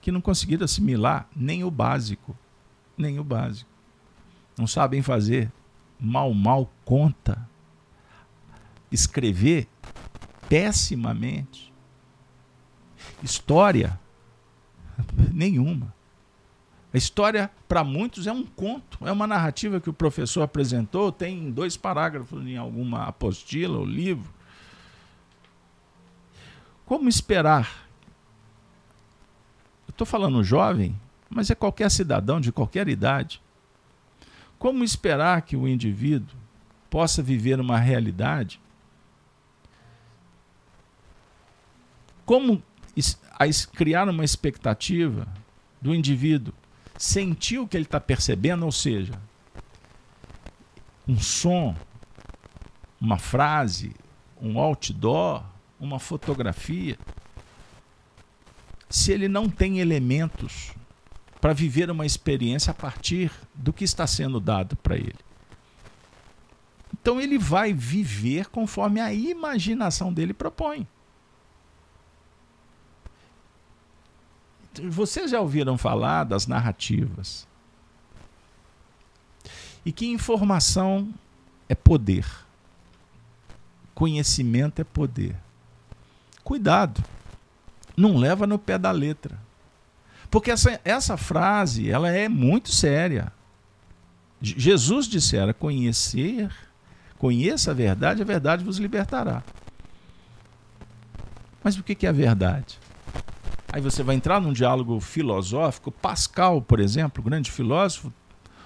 que 0.00 0.12
não 0.12 0.20
conseguiram 0.20 0.64
assimilar 0.64 1.28
nem 1.34 1.62
o 1.64 1.70
básico, 1.70 2.36
nem 2.96 3.18
o 3.18 3.24
básico. 3.24 3.70
Não 4.56 4.66
sabem 4.66 5.02
fazer 5.02 5.50
mal 6.02 6.34
mal 6.34 6.68
conta, 6.84 7.48
escrever 8.90 9.68
pessimamente. 10.48 11.72
História 13.22 13.98
nenhuma. 15.32 15.94
A 16.92 16.98
história, 16.98 17.50
para 17.66 17.82
muitos, 17.82 18.26
é 18.26 18.32
um 18.32 18.44
conto, 18.44 18.98
é 19.06 19.10
uma 19.12 19.26
narrativa 19.26 19.80
que 19.80 19.88
o 19.88 19.94
professor 19.94 20.42
apresentou, 20.42 21.10
tem 21.10 21.50
dois 21.50 21.76
parágrafos 21.76 22.46
em 22.46 22.56
alguma 22.56 23.04
apostila 23.04 23.78
ou 23.78 23.86
livro. 23.86 24.30
Como 26.84 27.08
esperar? 27.08 27.88
Eu 29.88 29.92
estou 29.92 30.06
falando 30.06 30.44
jovem, 30.44 30.94
mas 31.30 31.50
é 31.50 31.54
qualquer 31.54 31.90
cidadão 31.90 32.40
de 32.40 32.52
qualquer 32.52 32.88
idade. 32.88 33.41
Como 34.62 34.84
esperar 34.84 35.42
que 35.42 35.56
o 35.56 35.66
indivíduo 35.66 36.36
possa 36.88 37.20
viver 37.20 37.58
uma 37.58 37.80
realidade? 37.80 38.60
Como 42.24 42.62
criar 43.74 44.08
uma 44.08 44.24
expectativa 44.24 45.26
do 45.80 45.92
indivíduo 45.92 46.54
sentir 46.96 47.58
o 47.58 47.66
que 47.66 47.76
ele 47.76 47.86
está 47.86 47.98
percebendo, 47.98 48.64
ou 48.64 48.70
seja, 48.70 49.20
um 51.08 51.18
som, 51.18 51.74
uma 53.00 53.18
frase, 53.18 53.92
um 54.40 54.60
outdoor, 54.60 55.42
uma 55.80 55.98
fotografia, 55.98 56.96
se 58.88 59.10
ele 59.10 59.26
não 59.26 59.50
tem 59.50 59.80
elementos 59.80 60.72
para 61.42 61.52
viver 61.52 61.90
uma 61.90 62.06
experiência 62.06 62.70
a 62.70 62.74
partir 62.74 63.28
do 63.52 63.72
que 63.72 63.82
está 63.82 64.06
sendo 64.06 64.38
dado 64.38 64.76
para 64.76 64.94
ele. 64.94 65.18
Então 66.94 67.20
ele 67.20 67.36
vai 67.36 67.72
viver 67.72 68.48
conforme 68.48 69.00
a 69.00 69.12
imaginação 69.12 70.12
dele 70.12 70.32
propõe. 70.32 70.86
Vocês 74.88 75.32
já 75.32 75.40
ouviram 75.40 75.76
falar 75.76 76.22
das 76.22 76.46
narrativas? 76.46 77.44
E 79.84 79.90
que 79.90 80.06
informação 80.06 81.12
é 81.68 81.74
poder. 81.74 82.24
Conhecimento 83.96 84.80
é 84.80 84.84
poder. 84.84 85.34
Cuidado. 86.44 87.02
Não 87.96 88.16
leva 88.16 88.46
no 88.46 88.60
pé 88.60 88.78
da 88.78 88.92
letra. 88.92 89.41
Porque 90.32 90.50
essa, 90.50 90.80
essa 90.82 91.18
frase, 91.18 91.90
ela 91.90 92.10
é 92.10 92.26
muito 92.26 92.72
séria. 92.72 93.30
Jesus 94.40 95.06
dissera: 95.06 95.52
conhecer, 95.52 96.50
conheça 97.18 97.70
a 97.70 97.74
verdade, 97.74 98.22
a 98.22 98.24
verdade 98.24 98.64
vos 98.64 98.78
libertará. 98.78 99.44
Mas 101.62 101.76
o 101.76 101.82
que 101.82 102.06
é 102.06 102.08
a 102.08 102.12
verdade? 102.12 102.80
Aí 103.70 103.82
você 103.82 104.02
vai 104.02 104.16
entrar 104.16 104.40
num 104.40 104.54
diálogo 104.54 104.98
filosófico. 105.00 105.92
Pascal, 105.92 106.62
por 106.62 106.80
exemplo, 106.80 107.22
grande 107.22 107.50
filósofo, 107.50 108.10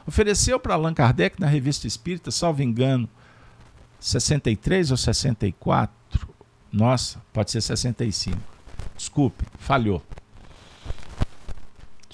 ofereceu 0.07 0.61
para 0.61 0.75
Allan 0.75 0.95
Kardec 0.95 1.41
na 1.41 1.49
Revista 1.49 1.89
Espírita, 1.89 2.31
salvo 2.31 2.63
engano, 2.63 3.09
63 3.99 4.93
ou 4.93 4.97
64. 4.97 5.93
Nossa, 6.73 7.21
pode 7.33 7.51
ser 7.51 7.61
65. 7.61 8.39
Desculpe, 8.97 9.45
falhou. 9.59 10.01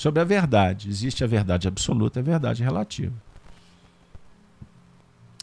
Sobre 0.02 0.20
a 0.20 0.24
verdade. 0.24 0.88
Existe 0.88 1.22
a 1.22 1.28
verdade 1.28 1.68
absoluta 1.68 2.18
e 2.18 2.22
a 2.22 2.24
verdade 2.24 2.60
relativa. 2.60 3.14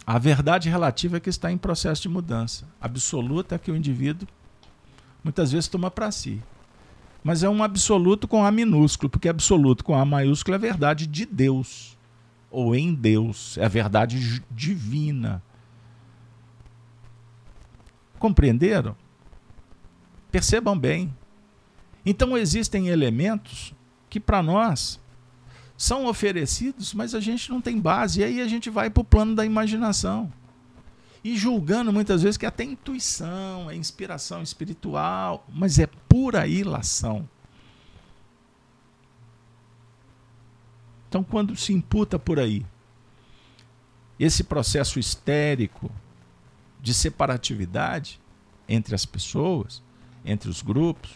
A 0.06 0.20
verdade 0.20 0.68
relativa 0.68 1.16
é 1.16 1.20
que 1.22 1.30
está 1.30 1.50
em 1.50 1.58
processo 1.58 2.02
de 2.02 2.10
mudança. 2.10 2.68
Absoluta 2.82 3.56
é 3.56 3.58
que 3.58 3.72
o 3.72 3.76
indivíduo 3.76 4.28
muitas 5.24 5.54
vezes 5.54 5.70
toma 5.70 5.90
para 5.90 6.12
si 6.12 6.42
mas 7.24 7.44
é 7.44 7.50
um 7.50 7.64
absoluto 7.64 8.28
com 8.28 8.44
A 8.44 8.52
minúsculo, 8.52 9.10
porque 9.10 9.30
absoluto 9.30 9.84
com 9.84 9.96
A 9.96 10.06
maiúsculo 10.06 10.56
é 10.56 10.58
a 10.58 10.62
verdade 10.62 11.06
de 11.06 11.26
Deus, 11.26 11.98
ou 12.50 12.76
em 12.76 12.94
Deus, 12.94 13.58
é 13.58 13.66
a 13.66 13.70
verdade 13.70 14.42
divina. 14.50 15.44
Compreenderam? 18.18 18.96
Percebam 20.32 20.78
bem. 20.78 21.14
Então 22.06 22.38
existem 22.38 22.88
elementos 22.88 23.74
que 24.10 24.20
para 24.20 24.42
nós 24.42 25.00
são 25.78 26.06
oferecidos, 26.06 26.94
mas 26.94 27.16
a 27.16 27.20
gente 27.20 27.50
não 27.50 27.62
tem 27.62 27.80
base, 27.80 28.20
e 28.20 28.24
aí 28.24 28.42
a 28.42 28.48
gente 28.48 28.70
vai 28.70 28.90
para 28.90 29.02
o 29.02 29.06
plano 29.06 29.36
da 29.36 29.46
imaginação 29.46 30.32
e 31.24 31.38
julgando 31.38 31.92
muitas 31.92 32.22
vezes 32.22 32.38
que 32.38 32.46
até 32.46 32.64
intuição, 32.64 33.70
é 33.70 33.76
inspiração 33.76 34.42
espiritual, 34.42 35.46
mas 35.52 35.80
é 35.80 35.88
pura 36.08 36.48
ilação. 36.48 37.28
Então, 41.08 41.24
quando 41.24 41.56
se 41.56 41.74
imputa 41.74 42.18
por 42.20 42.40
aí 42.40 42.66
esse 44.20 44.44
processo 44.44 45.00
histérico 45.00 45.90
de 46.82 46.94
separatividade 46.94 48.20
entre 48.68 48.94
as 48.94 49.06
pessoas, 49.06 49.82
entre 50.24 50.50
os 50.50 50.62
grupos, 50.62 51.12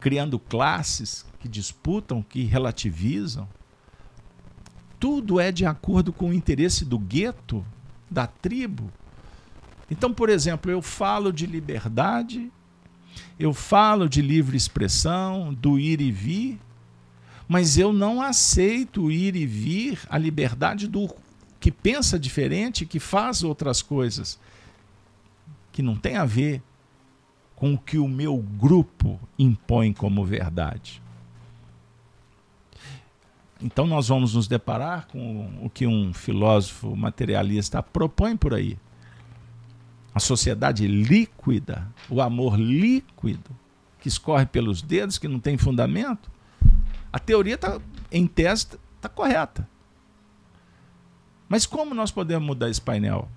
criando 0.00 0.38
classes 0.38 1.24
que 1.38 1.48
disputam, 1.48 2.22
que 2.22 2.42
relativizam, 2.44 3.48
tudo 4.98 5.38
é 5.38 5.52
de 5.52 5.64
acordo 5.64 6.12
com 6.12 6.30
o 6.30 6.34
interesse 6.34 6.84
do 6.84 6.98
gueto 6.98 7.64
da 8.10 8.26
tribo. 8.26 8.90
Então, 9.90 10.12
por 10.12 10.28
exemplo, 10.28 10.70
eu 10.70 10.82
falo 10.82 11.32
de 11.32 11.46
liberdade, 11.46 12.50
eu 13.38 13.54
falo 13.54 14.08
de 14.08 14.20
livre 14.20 14.56
expressão, 14.56 15.54
do 15.54 15.78
ir 15.78 16.00
e 16.00 16.10
vir, 16.12 16.60
mas 17.48 17.78
eu 17.78 17.92
não 17.92 18.22
aceito 18.22 19.04
o 19.04 19.10
ir 19.10 19.34
e 19.34 19.46
vir, 19.46 19.98
a 20.08 20.16
liberdade 20.16 20.86
do 20.86 21.12
que 21.58 21.70
pensa 21.70 22.18
diferente, 22.18 22.86
que 22.86 23.00
faz 23.00 23.42
outras 23.42 23.82
coisas, 23.82 24.38
que 25.72 25.82
não 25.82 25.96
tem 25.96 26.16
a 26.16 26.24
ver 26.24 26.62
com 27.60 27.74
o 27.74 27.78
que 27.78 27.98
o 27.98 28.08
meu 28.08 28.38
grupo 28.38 29.20
impõe 29.38 29.92
como 29.92 30.24
verdade. 30.24 31.02
Então 33.60 33.86
nós 33.86 34.08
vamos 34.08 34.34
nos 34.34 34.48
deparar 34.48 35.06
com 35.08 35.58
o 35.62 35.68
que 35.68 35.86
um 35.86 36.14
filósofo 36.14 36.96
materialista 36.96 37.82
propõe 37.82 38.34
por 38.34 38.54
aí. 38.54 38.78
A 40.14 40.18
sociedade 40.18 40.88
líquida, 40.88 41.86
o 42.08 42.22
amor 42.22 42.58
líquido, 42.58 43.50
que 44.00 44.08
escorre 44.08 44.46
pelos 44.46 44.80
dedos, 44.80 45.18
que 45.18 45.28
não 45.28 45.38
tem 45.38 45.58
fundamento. 45.58 46.30
A 47.12 47.18
teoria 47.18 47.58
tá, 47.58 47.78
em 48.10 48.26
tese 48.26 48.68
está 48.96 49.08
correta. 49.10 49.68
Mas 51.46 51.66
como 51.66 51.94
nós 51.94 52.10
podemos 52.10 52.46
mudar 52.46 52.70
esse 52.70 52.80
painel? 52.80 53.28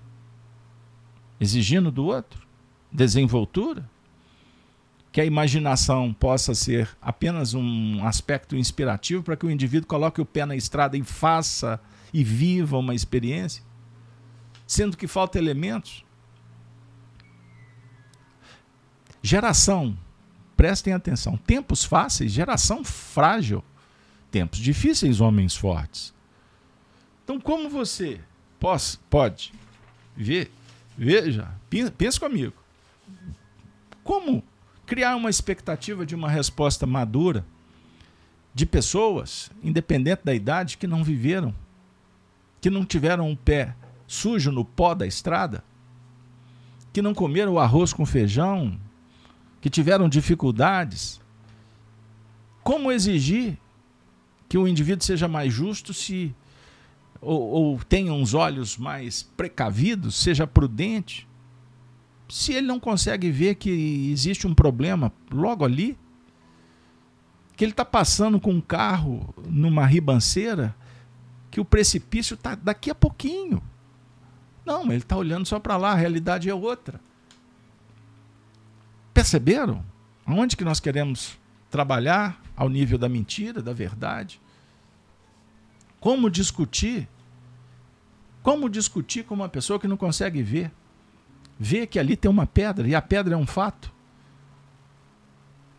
Exigindo 1.38 1.92
do 1.92 2.06
outro? 2.06 2.40
Desenvoltura? 2.90 3.92
Que 5.14 5.20
a 5.20 5.24
imaginação 5.24 6.12
possa 6.12 6.56
ser 6.56 6.88
apenas 7.00 7.54
um 7.54 8.04
aspecto 8.04 8.56
inspirativo 8.56 9.22
para 9.22 9.36
que 9.36 9.46
o 9.46 9.50
indivíduo 9.50 9.86
coloque 9.86 10.20
o 10.20 10.26
pé 10.26 10.44
na 10.44 10.56
estrada 10.56 10.96
e 10.96 11.04
faça 11.04 11.80
e 12.12 12.24
viva 12.24 12.76
uma 12.76 12.96
experiência, 12.96 13.62
sendo 14.66 14.96
que 14.96 15.06
falta 15.06 15.38
elementos. 15.38 16.04
Geração, 19.22 19.96
prestem 20.56 20.92
atenção, 20.92 21.36
tempos 21.36 21.84
fáceis, 21.84 22.32
geração 22.32 22.82
frágil, 22.82 23.62
tempos 24.32 24.58
difíceis, 24.58 25.20
homens 25.20 25.54
fortes. 25.54 26.12
Então, 27.22 27.38
como 27.38 27.70
você 27.70 28.20
pode, 28.58 28.98
pode 29.08 29.52
ver, 30.16 30.50
veja, 30.98 31.48
pensa 31.96 32.18
comigo, 32.18 32.54
como 34.02 34.42
criar 34.86 35.16
uma 35.16 35.30
expectativa 35.30 36.04
de 36.04 36.14
uma 36.14 36.28
resposta 36.28 36.86
madura 36.86 37.44
de 38.54 38.64
pessoas, 38.64 39.50
independente 39.62 40.22
da 40.24 40.34
idade, 40.34 40.78
que 40.78 40.86
não 40.86 41.02
viveram, 41.02 41.54
que 42.60 42.70
não 42.70 42.84
tiveram 42.84 43.28
um 43.28 43.36
pé 43.36 43.74
sujo 44.06 44.52
no 44.52 44.64
pó 44.64 44.94
da 44.94 45.06
estrada, 45.06 45.64
que 46.92 47.02
não 47.02 47.14
comeram 47.14 47.58
arroz 47.58 47.92
com 47.92 48.06
feijão, 48.06 48.78
que 49.60 49.68
tiveram 49.68 50.08
dificuldades. 50.08 51.20
Como 52.62 52.92
exigir 52.92 53.58
que 54.48 54.56
o 54.56 54.68
indivíduo 54.68 55.04
seja 55.04 55.26
mais 55.26 55.52
justo 55.52 55.92
se 55.92 56.34
ou, 57.20 57.40
ou 57.40 57.78
tenha 57.88 58.12
uns 58.12 58.34
olhos 58.34 58.76
mais 58.76 59.22
precavidos, 59.22 60.14
seja 60.14 60.46
prudente? 60.46 61.26
Se 62.34 62.52
ele 62.52 62.66
não 62.66 62.80
consegue 62.80 63.30
ver 63.30 63.54
que 63.54 63.70
existe 64.10 64.44
um 64.44 64.52
problema 64.52 65.12
logo 65.30 65.64
ali, 65.64 65.96
que 67.56 67.64
ele 67.64 67.70
está 67.70 67.84
passando 67.84 68.40
com 68.40 68.50
um 68.50 68.60
carro 68.60 69.32
numa 69.46 69.86
ribanceira, 69.86 70.74
que 71.48 71.60
o 71.60 71.64
precipício 71.64 72.34
está 72.34 72.56
daqui 72.56 72.90
a 72.90 72.94
pouquinho. 72.94 73.62
Não, 74.66 74.82
ele 74.86 74.96
está 74.96 75.16
olhando 75.16 75.46
só 75.46 75.60
para 75.60 75.76
lá, 75.76 75.92
a 75.92 75.94
realidade 75.94 76.50
é 76.50 76.54
outra. 76.54 77.00
Perceberam? 79.14 79.84
Aonde 80.26 80.56
que 80.56 80.64
nós 80.64 80.80
queremos 80.80 81.38
trabalhar 81.70 82.42
ao 82.56 82.68
nível 82.68 82.98
da 82.98 83.08
mentira, 83.08 83.62
da 83.62 83.72
verdade? 83.72 84.40
Como 86.00 86.28
discutir? 86.28 87.08
Como 88.42 88.68
discutir 88.68 89.22
com 89.22 89.34
uma 89.34 89.48
pessoa 89.48 89.78
que 89.78 89.86
não 89.86 89.96
consegue 89.96 90.42
ver? 90.42 90.72
Ver 91.58 91.86
que 91.86 91.98
ali 91.98 92.16
tem 92.16 92.30
uma 92.30 92.46
pedra 92.46 92.86
e 92.86 92.94
a 92.94 93.02
pedra 93.02 93.34
é 93.34 93.36
um 93.36 93.46
fato. 93.46 93.92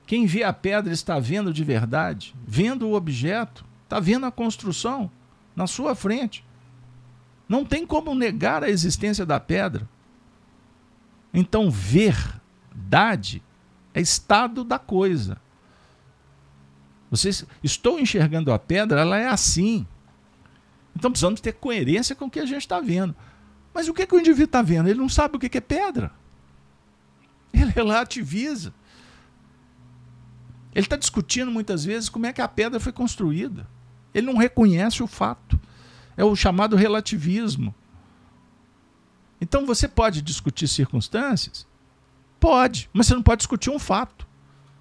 Quem 0.05 0.25
vê 0.25 0.43
a 0.43 0.53
pedra 0.53 0.93
está 0.93 1.19
vendo 1.19 1.53
de 1.53 1.63
verdade, 1.63 2.35
vendo 2.47 2.87
o 2.87 2.93
objeto, 2.93 3.65
está 3.83 3.99
vendo 3.99 4.25
a 4.25 4.31
construção 4.31 5.09
na 5.55 5.67
sua 5.67 5.95
frente. 5.95 6.45
Não 7.47 7.65
tem 7.65 7.85
como 7.85 8.15
negar 8.15 8.63
a 8.63 8.69
existência 8.69 9.25
da 9.25 9.39
pedra. 9.39 9.87
Então, 11.33 11.69
verdade 11.69 13.43
é 13.95 14.01
estado 14.01 14.63
da 14.63 14.77
coisa. 14.77 15.37
Vocês, 17.09 17.45
estou 17.63 17.99
enxergando 17.99 18.51
a 18.51 18.59
pedra, 18.59 19.01
ela 19.01 19.17
é 19.17 19.27
assim. 19.27 19.87
Então 20.95 21.09
precisamos 21.09 21.39
ter 21.39 21.53
coerência 21.53 22.15
com 22.15 22.25
o 22.25 22.29
que 22.29 22.39
a 22.39 22.45
gente 22.45 22.61
está 22.61 22.81
vendo. 22.81 23.15
Mas 23.75 23.89
o 23.89 23.93
que, 23.93 24.07
que 24.07 24.15
o 24.15 24.19
indivíduo 24.19 24.45
está 24.45 24.61
vendo? 24.61 24.87
Ele 24.87 24.97
não 24.97 25.09
sabe 25.09 25.35
o 25.35 25.39
que, 25.39 25.49
que 25.49 25.57
é 25.57 25.61
pedra. 25.61 26.13
Ele 27.53 27.71
relativiza. 27.75 28.73
Ele 30.73 30.85
está 30.85 30.95
discutindo 30.95 31.51
muitas 31.51 31.83
vezes 31.83 32.07
como 32.07 32.25
é 32.25 32.31
que 32.31 32.41
a 32.41 32.47
pedra 32.47 32.79
foi 32.79 32.93
construída. 32.93 33.67
Ele 34.13 34.27
não 34.27 34.37
reconhece 34.37 35.03
o 35.03 35.07
fato. 35.07 35.59
É 36.15 36.23
o 36.23 36.37
chamado 36.37 36.77
relativismo. 36.77 37.75
Então 39.41 39.65
você 39.65 39.89
pode 39.89 40.21
discutir 40.21 40.69
circunstâncias? 40.69 41.67
Pode, 42.39 42.89
mas 42.93 43.07
você 43.07 43.13
não 43.13 43.23
pode 43.23 43.39
discutir 43.39 43.69
um 43.69 43.77
fato. 43.77 44.25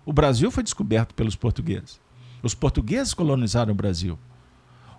O 0.07 0.13
Brasil 0.13 0.53
foi 0.53 0.63
descoberto 0.63 1.15
pelos 1.15 1.35
portugueses. 1.35 2.01
Os 2.45 2.55
portugueses 2.55 3.13
colonizaram 3.13 3.73
o 3.73 3.77
Brasil. 3.77 4.17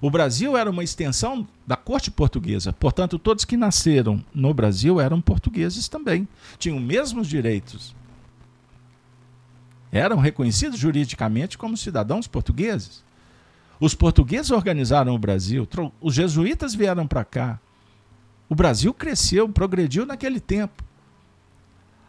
O 0.06 0.10
Brasil 0.12 0.56
era 0.56 0.70
uma 0.70 0.84
extensão 0.84 1.48
da 1.66 1.76
corte 1.76 2.12
portuguesa. 2.12 2.72
Portanto, 2.72 3.18
todos 3.18 3.44
que 3.44 3.58
nasceram 3.58 4.24
no 4.36 4.54
Brasil 4.54 5.02
eram 5.02 5.20
portugueses 5.20 5.88
também. 5.88 6.28
Tinham 6.60 6.78
os 6.78 6.84
mesmos 6.84 7.28
direitos. 7.28 7.96
Eram 9.92 10.20
reconhecidos 10.20 10.78
juridicamente 10.78 11.58
como 11.58 11.76
cidadãos 11.76 12.28
portugueses. 12.28 13.04
Os 13.80 13.96
portugueses 13.96 14.52
organizaram 14.52 15.16
o 15.16 15.18
Brasil, 15.18 15.68
os 16.00 16.14
jesuítas 16.14 16.76
vieram 16.76 17.08
para 17.08 17.26
cá. 17.26 17.60
O 18.48 18.54
Brasil 18.54 18.94
cresceu, 18.94 19.50
progrediu 19.50 20.06
naquele 20.06 20.40
tempo. 20.40 20.84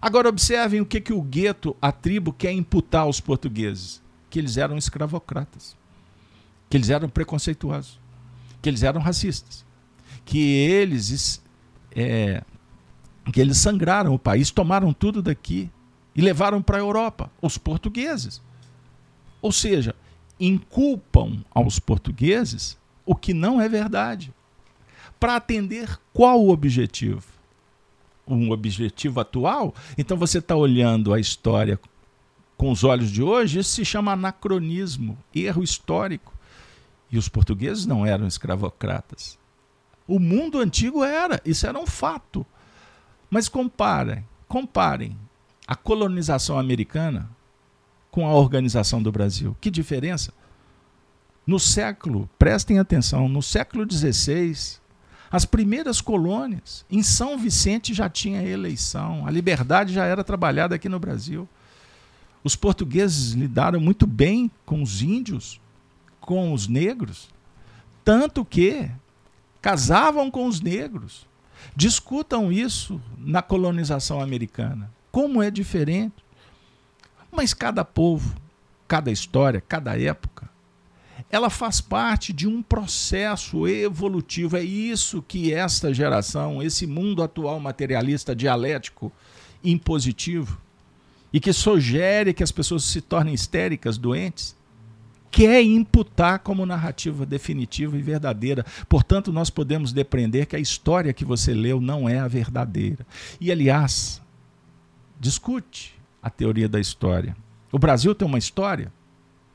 Agora 0.03 0.28
observem 0.28 0.82
o 0.82 0.86
que, 0.86 1.01
que 1.01 1.14
o 1.14 1.22
gueto, 1.22 1.74
a 1.80 1.90
tribo, 1.90 2.30
quer 2.30 2.53
imputar 2.53 3.05
aos 3.05 3.20
portugueses: 3.20 4.03
que 4.28 4.38
eles 4.38 4.59
eram 4.59 4.76
escravocratas, 4.76 5.74
que 6.69 6.77
eles 6.77 6.91
eram 6.91 7.09
preconceituosos, 7.09 8.01
que 8.61 8.69
eles 8.69 8.83
eram 8.83 9.01
racistas, 9.01 9.64
que 10.25 10.39
eles, 10.39 11.43
é, 11.95 12.43
que 13.33 13.41
eles 13.41 13.59
sangraram 13.59 14.14
o 14.14 14.19
país, 14.19 14.51
tomaram 14.51 14.93
tudo 14.93 15.23
daqui 15.23 15.71
e 16.14 16.21
levaram 16.21 16.62
para 16.62 16.79
a 16.79 16.81
Europa, 16.81 17.31
os 17.41 17.59
portugueses. 17.59 18.43
Ou 19.41 19.53
seja, 19.53 19.95
inculpam 20.41 21.45
aos 21.51 21.79
portugueses 21.79 22.77
o 23.05 23.14
que 23.14 23.33
não 23.33 23.61
é 23.61 23.69
verdade. 23.69 24.35
Para 25.21 25.37
atender 25.37 25.99
qual 26.12 26.49
objetivo? 26.49 27.23
Um 28.27 28.51
objetivo 28.51 29.21
atual? 29.21 29.75
Então 29.97 30.17
você 30.17 30.39
está 30.39 30.57
olhando 30.57 31.14
a 31.14 31.21
história 31.21 31.79
com 32.57 32.73
os 32.73 32.83
olhos 32.83 33.11
de 33.11 33.23
hoje, 33.23 33.59
isso 33.59 33.71
se 33.71 33.85
chama 33.85 34.12
anacronismo, 34.12 35.17
erro 35.35 35.62
histórico. 35.62 36.33
E 37.11 37.19
os 37.19 37.29
portugueses 37.29 37.87
não 37.87 38.05
eram 38.05 38.27
escravocratas. 38.27 39.39
O 40.07 40.19
mundo 40.19 40.59
antigo 40.59 41.05
era, 41.05 41.41
isso 41.45 41.67
era 41.67 41.79
um 41.79 41.87
fato. 41.87 42.47
Mas 43.31 43.49
comparem, 43.49 44.27
comparem 44.47 45.17
a 45.67 45.75
colonização 45.75 46.59
americana 46.59 47.29
com 48.11 48.27
a 48.27 48.35
organização 48.35 49.03
do 49.03 49.11
Brasil. 49.11 49.57
Que 49.61 49.71
diferença? 49.71 50.33
No 51.47 51.61
século, 51.61 52.29
prestem 52.39 52.79
atenção, 52.79 53.29
no 53.29 53.43
século 53.43 53.87
XVI, 53.89 54.81
as 55.31 55.45
primeiras 55.45 56.01
colônias, 56.01 56.85
em 56.91 57.03
São 57.03 57.37
Vicente 57.37 57.93
já 57.93 58.09
tinha 58.09 58.43
eleição, 58.43 59.27
a 59.27 59.31
liberdade 59.31 59.93
já 59.93 60.05
era 60.05 60.25
trabalhada 60.25 60.75
aqui 60.75 60.89
no 60.89 60.99
Brasil. 60.99 61.49
Os 62.43 62.57
portugueses 62.57 63.33
lidaram 63.33 63.81
muito 63.81 64.07
bem 64.07 64.51
com 64.65 64.83
os 64.83 65.03
índios, 65.03 65.61
com 66.27 66.53
os 66.53 66.68
negros, 66.68 67.31
tanto 68.05 68.45
que 68.45 68.91
casavam 69.62 70.31
com 70.31 70.47
os 70.47 70.61
negros. 70.61 71.27
Discutam 71.74 72.53
isso 72.53 73.01
na 73.16 73.41
colonização 73.41 74.20
americana. 74.20 74.93
Como 75.11 75.43
é 75.43 75.51
diferente. 75.51 76.24
Mas 77.31 77.55
cada 77.55 77.85
povo, 77.85 78.37
cada 78.87 79.11
história, 79.11 79.62
cada 79.66 79.99
época, 79.99 80.49
ela 81.31 81.51
faz 81.51 81.81
parte 81.81 82.33
de 82.33 82.47
um 82.47 82.62
processo 82.62 83.66
evolutivo. 83.66 84.57
É 84.57 84.62
isso 84.62 85.22
que 85.22 85.53
esta 85.53 85.93
geração, 85.95 86.62
esse 86.62 86.87
mundo 86.87 87.22
atual 87.22 87.59
materialista 87.61 88.35
dialético 88.35 89.12
impositivo, 89.62 90.61
e 91.33 91.41
que 91.41 91.53
sugere 91.53 92.33
que 92.33 92.43
as 92.43 92.53
pessoas 92.53 92.85
se 92.85 93.01
tornem 93.01 93.35
histéricas, 93.35 93.99
doentes, 93.99 94.56
quer 95.37 95.62
imputar 95.62 96.39
como 96.39 96.64
narrativa 96.64 97.26
definitiva 97.26 97.95
e 97.95 98.01
verdadeira. 98.01 98.64
Portanto, 98.89 99.30
nós 99.30 99.51
podemos 99.51 99.93
depreender 99.93 100.47
que 100.47 100.57
a 100.57 100.59
história 100.59 101.12
que 101.12 101.26
você 101.26 101.53
leu 101.53 101.78
não 101.78 102.09
é 102.09 102.18
a 102.18 102.26
verdadeira. 102.26 103.07
E, 103.39 103.53
aliás, 103.53 104.22
discute 105.20 105.95
a 106.22 106.30
teoria 106.30 106.66
da 106.66 106.80
história. 106.80 107.37
O 107.70 107.78
Brasil 107.78 108.14
tem 108.14 108.26
uma 108.26 108.39
história? 108.39 108.91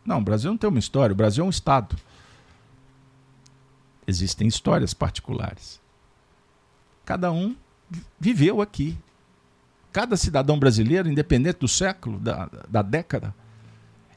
Não, 0.06 0.20
o 0.20 0.24
Brasil 0.24 0.52
não 0.52 0.58
tem 0.58 0.70
uma 0.70 0.78
história, 0.78 1.14
o 1.14 1.18
Brasil 1.18 1.44
é 1.44 1.48
um 1.48 1.50
Estado. 1.50 1.96
Existem 4.06 4.48
histórias 4.48 4.94
particulares. 4.94 5.82
Cada 7.04 7.32
um 7.32 7.56
viveu 8.20 8.62
aqui. 8.62 8.96
Cada 9.92 10.16
cidadão 10.16 10.60
brasileiro, 10.60 11.10
independente 11.10 11.58
do 11.58 11.68
século, 11.68 12.20
da, 12.20 12.48
da 12.70 12.84
década, 12.84 13.34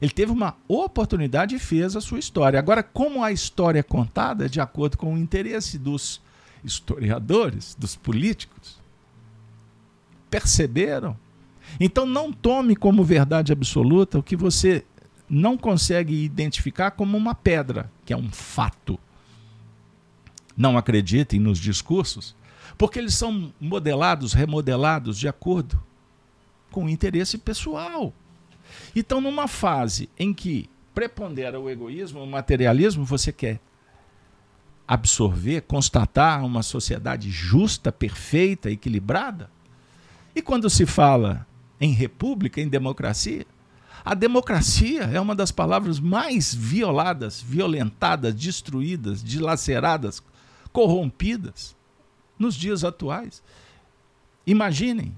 ele 0.01 0.11
teve 0.11 0.31
uma 0.31 0.55
oportunidade 0.67 1.55
e 1.55 1.59
fez 1.59 1.95
a 1.95 2.01
sua 2.01 2.19
história. 2.19 2.59
Agora, 2.59 2.83
como 2.83 3.23
a 3.23 3.31
história 3.31 3.79
é 3.79 3.83
contada 3.83 4.49
de 4.49 4.59
acordo 4.59 4.97
com 4.97 5.13
o 5.13 5.17
interesse 5.17 5.77
dos 5.77 6.21
historiadores, 6.63 7.75
dos 7.79 7.95
políticos, 7.95 8.77
perceberam 10.29 11.17
então 11.79 12.05
não 12.05 12.31
tome 12.31 12.75
como 12.75 13.03
verdade 13.03 13.51
absoluta 13.51 14.19
o 14.19 14.23
que 14.23 14.35
você 14.35 14.85
não 15.29 15.57
consegue 15.57 16.23
identificar 16.23 16.91
como 16.91 17.17
uma 17.17 17.33
pedra, 17.33 17.91
que 18.05 18.13
é 18.13 18.17
um 18.17 18.29
fato. 18.29 18.99
Não 20.55 20.77
acreditem 20.77 21.39
nos 21.39 21.59
discursos, 21.59 22.35
porque 22.77 22.99
eles 22.99 23.15
são 23.15 23.51
modelados, 23.59 24.33
remodelados 24.33 25.17
de 25.17 25.27
acordo 25.27 25.81
com 26.71 26.85
o 26.85 26.89
interesse 26.89 27.37
pessoal. 27.37 28.13
Então, 28.95 29.19
numa 29.19 29.47
fase 29.47 30.09
em 30.17 30.33
que 30.33 30.69
prepondera 30.93 31.59
o 31.59 31.69
egoísmo, 31.69 32.23
o 32.23 32.27
materialismo, 32.27 33.03
você 33.03 33.31
quer 33.31 33.59
absorver, 34.87 35.61
constatar 35.61 36.45
uma 36.45 36.63
sociedade 36.63 37.29
justa, 37.29 37.91
perfeita, 37.91 38.71
equilibrada? 38.71 39.49
E 40.33 40.41
quando 40.41 40.69
se 40.69 40.85
fala 40.85 41.45
em 41.81 41.91
república, 41.91 42.61
em 42.61 42.69
democracia, 42.69 43.45
a 44.03 44.13
democracia 44.13 45.01
é 45.03 45.19
uma 45.19 45.35
das 45.35 45.51
palavras 45.51 45.99
mais 45.99 46.53
violadas, 46.53 47.41
violentadas, 47.41 48.35
destruídas, 48.35 49.23
dilaceradas, 49.23 50.21
corrompidas 50.71 51.75
nos 52.37 52.55
dias 52.55 52.83
atuais. 52.83 53.41
Imaginem 54.45 55.17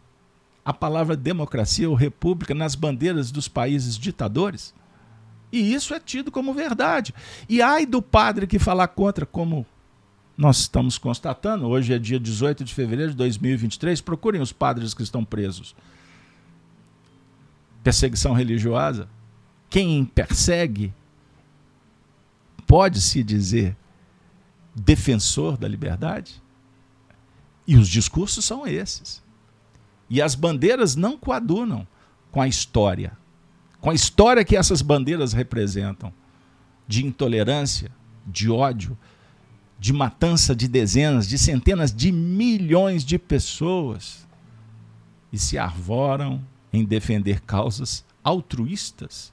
a 0.68 0.74
palavra 0.74 1.15
democracia 1.15 1.89
ou 1.89 1.95
república 1.95 2.53
nas 2.53 2.76
bandeiras 2.76 3.32
dos 3.32 3.47
países 3.47 3.97
ditadores. 3.97 4.76
E 5.49 5.74
isso 5.74 5.93
é 5.93 5.99
tido 5.99 6.30
como 6.30 6.53
verdade. 6.53 7.13
E 7.47 7.61
ai 7.61 7.86
do 7.86 8.01
padre 8.01 8.45
que 8.45 8.59
falar 8.59 8.89
contra, 8.89 9.26
como 9.26 9.65
nós 10.38 10.59
estamos 10.59 10.97
constatando, 10.97 11.68
hoje 11.68 11.93
é 11.93 11.97
dia 11.97 12.20
18 12.20 12.65
de 12.65 12.74
fevereiro 12.74 13.11
de 13.11 13.18
2023, 13.18 14.01
procurem 14.01 14.41
os 14.41 14.51
padres 14.51 14.93
que 14.93 15.01
estão 15.01 15.24
presos. 15.24 15.74
Perseguição 17.82 18.34
religiosa. 18.34 19.07
Quem 19.70 20.03
persegue 20.03 20.93
pode 22.68 22.99
se 22.99 23.24
dizer 23.24 23.74
defensor 24.76 25.55
da 25.55 25.65
liberdade? 25.65 26.43
E 27.65 27.78
os 27.78 27.88
discursos 27.88 28.43
são 28.43 28.68
esses. 28.68 29.26
E 30.09 30.21
as 30.21 30.35
bandeiras 30.35 30.95
não 30.95 31.17
coadunam 31.17 31.87
com 32.31 32.41
a 32.41 32.47
história 32.47 33.17
com 33.79 33.91
a 33.91 33.93
história 33.93 34.43
que 34.43 34.55
essas 34.55 34.81
bandeiras 34.81 35.33
representam 35.33 36.11
de 36.87 37.05
intolerância, 37.05 37.91
de 38.25 38.49
ódio, 38.49 38.97
de 39.79 39.93
matança 39.93 40.55
de 40.55 40.67
dezenas, 40.67 41.27
de 41.27 41.37
centenas 41.37 41.93
de 41.93 42.11
milhões 42.11 43.05
de 43.05 43.17
pessoas 43.19 44.27
e 45.31 45.37
se 45.37 45.57
arvoram 45.57 46.43
em 46.73 46.83
defender 46.83 47.41
causas 47.41 48.03
altruístas. 48.23 49.31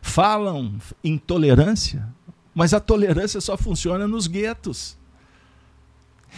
Falam 0.00 0.78
em 1.04 1.18
tolerância, 1.18 2.08
mas 2.54 2.72
a 2.74 2.80
tolerância 2.80 3.40
só 3.40 3.56
funciona 3.56 4.08
nos 4.08 4.26
guetos. 4.26 4.96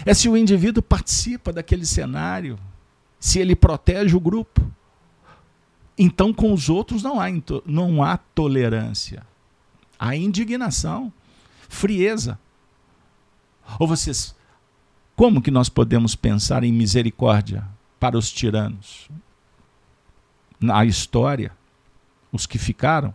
É 0.05 0.12
se 0.12 0.28
o 0.28 0.36
indivíduo 0.36 0.82
participa 0.82 1.52
daquele 1.52 1.86
cenário, 1.86 2.59
se 3.25 3.39
ele 3.39 3.57
protege 3.57 4.14
o 4.14 4.20
grupo. 4.20 4.61
Então, 5.97 6.31
com 6.31 6.53
os 6.53 6.68
outros 6.68 7.03
não 7.03 7.18
há, 7.18 7.25
não 7.64 8.03
há 8.03 8.18
tolerância. 8.18 9.27
Há 9.99 10.14
indignação, 10.14 11.11
frieza. 11.66 12.39
Ou 13.79 13.89
vocês, 13.89 14.37
como 15.16 15.41
que 15.41 15.51
nós 15.51 15.70
podemos 15.70 16.14
pensar 16.14 16.64
em 16.64 16.72
misericórdia 16.72 17.66
para 17.99 18.18
os 18.18 18.31
tiranos? 18.31 19.09
Na 20.61 20.85
história, 20.85 21.51
os 22.31 22.45
que 22.45 22.59
ficaram, 22.59 23.14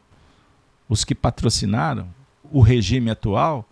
os 0.89 1.05
que 1.05 1.13
patrocinaram 1.13 2.11
o 2.51 2.61
regime 2.61 3.11
atual, 3.11 3.63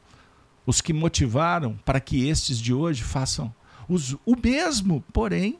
os 0.68 0.82
que 0.82 0.94
motivaram 0.94 1.80
para 1.84 2.00
que 2.00 2.28
estes 2.28 2.60
de 2.60 2.76
hoje 2.76 3.04
façam 3.04 3.52
os, 3.90 4.16
o 4.24 4.36
mesmo, 4.36 5.04
porém, 5.12 5.58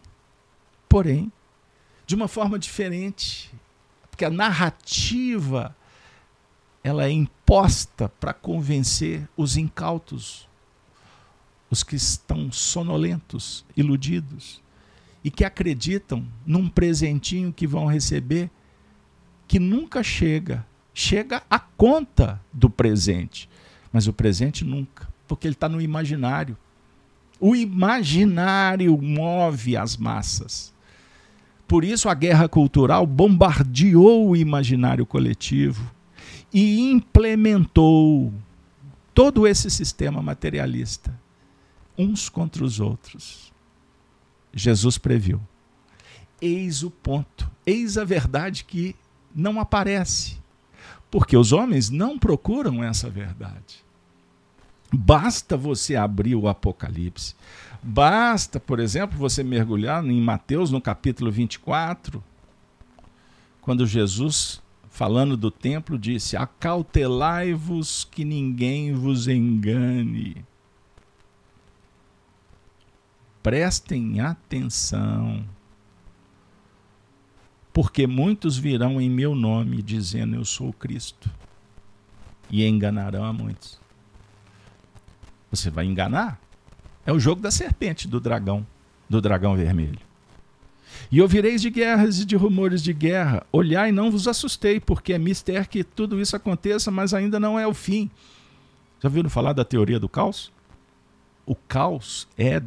porém, 0.88 1.32
de 2.06 2.16
uma 2.16 2.28
forma 2.28 2.58
diferente, 2.58 3.52
porque 4.10 4.26
a 4.26 4.30
narrativa 4.30 5.76
ela 6.84 7.06
é 7.06 7.12
imposta 7.12 8.08
para 8.08 8.34
convencer 8.34 9.28
os 9.36 9.58
incautos, 9.58 10.48
os 11.70 11.84
que 11.84 11.96
estão 11.96 12.52
sonolentos, 12.52 13.66
iludidos 13.76 14.62
e 15.24 15.30
que 15.30 15.44
acreditam 15.44 16.26
num 16.46 16.70
presentinho 16.70 17.52
que 17.52 17.68
vão 17.68 17.86
receber 17.86 18.50
que 19.48 19.60
nunca 19.60 20.02
chega, 20.02 20.66
chega 20.94 21.44
a 21.50 21.60
conta 21.60 22.42
do 22.52 22.70
presente, 22.70 23.50
mas 23.92 24.08
o 24.08 24.14
presente 24.14 24.64
nunca, 24.64 25.08
porque 25.28 25.48
ele 25.48 25.56
está 25.56 25.68
no 25.68 25.82
imaginário. 25.82 26.58
O 27.40 27.56
imaginário 27.56 28.98
move 29.02 29.78
as 29.78 29.96
massas. 29.96 30.74
Por 31.68 31.84
isso, 31.84 32.08
a 32.08 32.14
guerra 32.14 32.48
cultural 32.48 33.06
bombardeou 33.06 34.30
o 34.30 34.36
imaginário 34.36 35.06
coletivo 35.06 35.92
e 36.54 36.90
implementou 36.90 38.34
todo 39.14 39.46
esse 39.46 39.70
sistema 39.70 40.22
materialista, 40.22 41.14
uns 41.98 42.30
contra 42.30 42.64
os 42.64 42.80
outros. 42.80 43.52
Jesus 44.54 44.98
previu. 44.98 45.42
Eis 46.42 46.84
o 46.84 46.92
ponto, 46.92 47.50
eis 47.66 47.98
a 47.98 48.06
verdade 48.06 48.64
que 48.64 48.96
não 49.36 49.60
aparece, 49.60 50.38
porque 51.12 51.36
os 51.36 51.52
homens 51.52 51.90
não 51.90 52.18
procuram 52.18 52.84
essa 52.84 53.10
verdade. 53.10 53.84
Basta 54.94 55.58
você 55.58 55.96
abrir 55.96 56.36
o 56.36 56.48
Apocalipse, 56.48 57.36
Basta, 57.82 58.60
por 58.60 58.80
exemplo, 58.80 59.18
você 59.18 59.44
mergulhar 59.44 60.04
em 60.06 60.22
Mateus, 60.22 60.72
no 60.72 60.82
capítulo 60.82 61.32
24, 61.32 62.24
quando 63.62 63.86
Jesus, 63.86 64.62
falando 64.90 65.38
do 65.38 65.52
templo, 65.52 65.98
disse: 65.98 66.36
Acautelai-vos 66.36 68.06
que 68.06 68.26
ninguém 68.26 68.94
vos 68.94 69.28
engane. 69.28 70.46
Prestem 73.44 74.20
atenção, 74.20 75.46
porque 77.72 78.08
muitos 78.08 78.58
virão 78.58 79.00
em 79.00 79.10
meu 79.10 79.36
nome 79.36 79.82
dizendo: 79.82 80.36
Eu 80.36 80.44
sou 80.44 80.74
Cristo, 80.74 81.30
e 82.50 82.66
enganarão 82.66 83.24
a 83.24 83.32
muitos. 83.32 83.80
Você 85.52 85.70
vai 85.70 85.86
enganar? 85.86 86.47
É 87.08 87.14
o 87.14 87.20
jogo 87.22 87.42
da 87.42 87.50
serpente, 87.50 88.06
do 88.06 88.20
dragão, 88.20 88.68
do 89.10 89.22
dragão 89.22 89.56
vermelho. 89.56 89.98
E 91.10 91.22
ouvireis 91.22 91.62
de 91.62 91.70
guerras 91.70 92.20
e 92.20 92.26
de 92.26 92.36
rumores 92.36 92.84
de 92.84 92.92
guerra. 92.92 93.48
Olhai 93.50 93.94
não 93.94 94.12
vos 94.12 94.28
assustei, 94.28 94.78
porque 94.78 95.14
é 95.14 95.18
mister 95.18 95.70
que 95.70 95.86
tudo 95.86 96.20
isso 96.20 96.36
aconteça, 96.36 96.92
mas 96.92 97.14
ainda 97.14 97.40
não 97.40 97.58
é 97.58 97.66
o 97.66 97.74
fim. 97.74 98.12
Já 99.00 99.08
ouviram 99.08 99.30
falar 99.30 99.54
da 99.54 99.64
teoria 99.64 99.98
do 99.98 100.10
caos? 100.10 100.52
O 101.46 101.56
caos 101.56 102.28
é, 102.38 102.62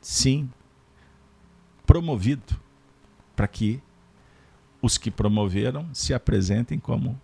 sim, 0.00 0.48
promovido 1.86 2.58
para 3.36 3.46
que 3.46 3.82
os 4.80 4.96
que 4.96 5.10
promoveram 5.10 5.86
se 5.92 6.14
apresentem 6.14 6.78
como 6.78 7.20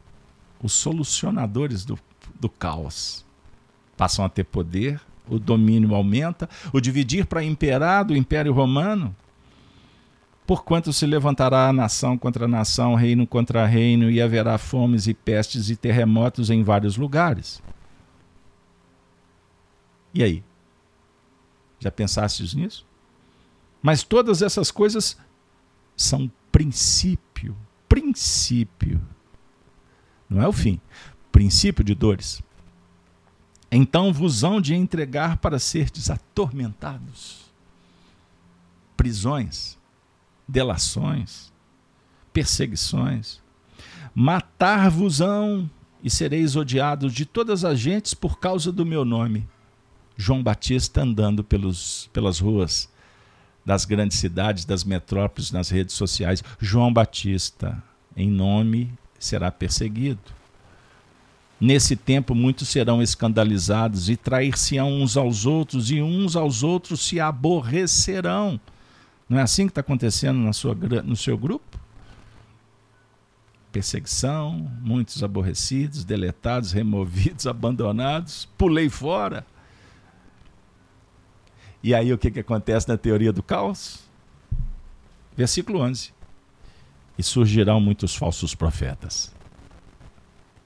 os 0.62 0.74
solucionadores 0.74 1.86
do, 1.86 1.98
do 2.38 2.50
caos. 2.50 3.24
Passam 3.96 4.26
a 4.26 4.28
ter 4.28 4.44
poder, 4.44 5.00
o 5.28 5.38
domínio 5.38 5.94
aumenta, 5.94 6.48
o 6.72 6.80
dividir 6.80 7.26
para 7.26 7.42
imperar 7.42 8.04
do 8.04 8.16
Império 8.16 8.52
Romano. 8.52 9.14
Porquanto 10.46 10.92
se 10.92 11.06
levantará 11.06 11.72
nação 11.72 12.18
contra 12.18 12.46
nação, 12.46 12.94
reino 12.94 13.26
contra 13.26 13.64
reino, 13.64 14.10
e 14.10 14.20
haverá 14.20 14.58
fomes 14.58 15.06
e 15.06 15.14
pestes 15.14 15.70
e 15.70 15.76
terremotos 15.76 16.50
em 16.50 16.62
vários 16.62 16.98
lugares. 16.98 17.62
E 20.12 20.22
aí? 20.22 20.44
Já 21.80 21.90
pensastes 21.90 22.54
nisso? 22.54 22.86
Mas 23.82 24.02
todas 24.02 24.42
essas 24.42 24.70
coisas 24.70 25.16
são 25.96 26.30
princípio. 26.52 27.56
Princípio. 27.88 29.00
Não 30.28 30.42
é 30.42 30.48
o 30.48 30.52
fim. 30.52 30.80
Princípio 31.32 31.82
de 31.82 31.94
dores. 31.94 32.42
Então 33.76 34.12
vos 34.12 34.44
hão 34.44 34.60
de 34.60 34.72
entregar 34.72 35.38
para 35.38 35.58
serdes 35.58 36.08
atormentados. 36.08 37.46
Prisões, 38.96 39.76
delações, 40.46 41.52
perseguições. 42.32 43.42
Matar-vos-ão 44.14 45.68
e 46.04 46.08
sereis 46.08 46.54
odiados 46.54 47.12
de 47.12 47.26
todas 47.26 47.64
as 47.64 47.80
gentes 47.80 48.14
por 48.14 48.38
causa 48.38 48.70
do 48.70 48.86
meu 48.86 49.04
nome. 49.04 49.44
João 50.16 50.40
Batista 50.40 51.02
andando 51.02 51.42
pelos, 51.42 52.08
pelas 52.12 52.38
ruas 52.38 52.88
das 53.66 53.84
grandes 53.84 54.18
cidades, 54.18 54.64
das 54.64 54.84
metrópoles, 54.84 55.50
nas 55.50 55.68
redes 55.68 55.96
sociais. 55.96 56.44
João 56.60 56.92
Batista, 56.92 57.82
em 58.16 58.30
nome, 58.30 58.94
será 59.18 59.50
perseguido. 59.50 60.20
Nesse 61.60 61.96
tempo 61.96 62.34
muitos 62.34 62.68
serão 62.68 63.00
escandalizados 63.00 64.10
e 64.10 64.16
trair-se-ão 64.16 65.02
uns 65.02 65.16
aos 65.16 65.46
outros, 65.46 65.90
e 65.90 66.02
uns 66.02 66.36
aos 66.36 66.62
outros 66.62 67.00
se 67.00 67.20
aborrecerão. 67.20 68.60
Não 69.28 69.38
é 69.38 69.42
assim 69.42 69.66
que 69.66 69.70
está 69.70 69.80
acontecendo 69.80 70.38
na 70.38 70.52
sua, 70.52 70.74
no 70.74 71.16
seu 71.16 71.38
grupo? 71.38 71.78
perseguição, 73.74 74.70
muitos 74.80 75.24
aborrecidos, 75.24 76.04
deletados, 76.04 76.70
removidos, 76.70 77.44
abandonados, 77.48 78.48
pulei 78.56 78.88
fora. 78.88 79.44
E 81.82 81.92
aí 81.92 82.12
o 82.12 82.16
que, 82.16 82.30
que 82.30 82.38
acontece 82.38 82.88
na 82.88 82.96
teoria 82.96 83.32
do 83.32 83.42
caos? 83.42 84.04
Versículo 85.36 85.80
11. 85.80 86.14
E 87.18 87.22
surgirão 87.24 87.80
muitos 87.80 88.14
falsos 88.14 88.54
profetas, 88.54 89.33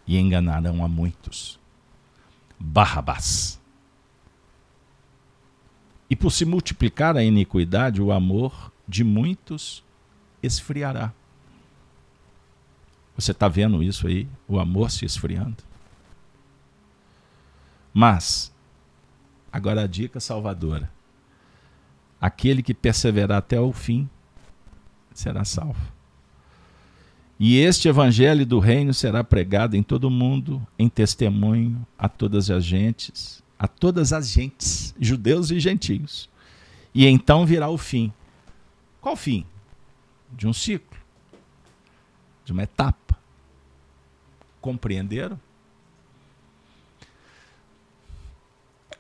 e 0.09 0.17
enganarão 0.17 0.83
a 0.83 0.89
muitos. 0.89 1.61
Barrabás. 2.59 3.61
E 6.09 6.17
por 6.17 6.33
se 6.33 6.47
multiplicar 6.47 7.15
a 7.15 7.23
iniquidade, 7.23 8.01
o 8.01 8.11
amor 8.11 8.73
de 8.89 9.05
muitos 9.05 9.85
esfriará. 10.43 11.13
Você 13.15 13.33
está 13.33 13.49
vendo 13.49 13.83
isso 13.83 14.07
aí? 14.07 14.27
O 14.49 14.59
amor 14.59 14.91
se 14.91 15.05
esfriando. 15.05 15.63
Mas, 17.93 18.51
agora 19.53 19.83
a 19.83 19.87
dica 19.87 20.21
salvadora: 20.21 20.91
aquele 22.19 22.63
que 22.63 22.73
perseverar 22.73 23.39
até 23.39 23.61
o 23.61 23.73
fim 23.73 24.09
será 25.13 25.45
salvo. 25.45 25.98
E 27.39 27.59
este 27.59 27.89
evangelho 27.89 28.45
do 28.45 28.59
reino 28.59 28.93
será 28.93 29.23
pregado 29.23 29.77
em 29.77 29.83
todo 29.83 30.05
o 30.05 30.11
mundo, 30.11 30.67
em 30.77 30.89
testemunho 30.89 31.87
a 31.97 32.09
todas 32.09 32.51
as 32.51 32.65
gentes, 32.65 33.43
a 33.57 33.69
todas 33.69 34.13
as 34.13 34.29
gentes, 34.29 34.93
judeus 34.99 35.53
e 35.53 35.61
gentios. 35.61 36.29
E 36.93 37.07
então 37.07 37.47
virá 37.47 37.69
o 37.69 37.79
fim. 37.79 38.13
Qual 39.01 39.15
fim? 39.15 39.47
De 40.33 40.49
um 40.49 40.53
ciclo, 40.53 40.99
de 42.45 42.53
uma 42.53 42.65
etapa. 42.65 43.17
Compreenderam? 44.61 45.39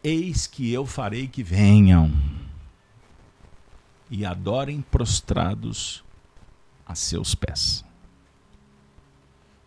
Eis 0.03 0.47
que 0.47 0.72
eu 0.72 0.86
farei 0.86 1.26
que 1.26 1.43
venham 1.43 2.12
e 4.09 4.24
adorem 4.24 4.80
prostrados 4.80 6.05
a 6.86 6.95
seus 6.95 7.34
pés. 7.34 7.88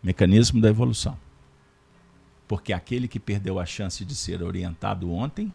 Mecanismo 0.02 0.60
da 0.60 0.70
evolução. 0.70 1.18
Porque 2.48 2.74
aquele 2.74 3.08
que 3.08 3.20
perdeu 3.20 3.60
a 3.60 3.66
chance 3.66 4.04
de 4.04 4.16
ser 4.16 4.42
orientado 4.44 5.12
ontem 5.12 5.54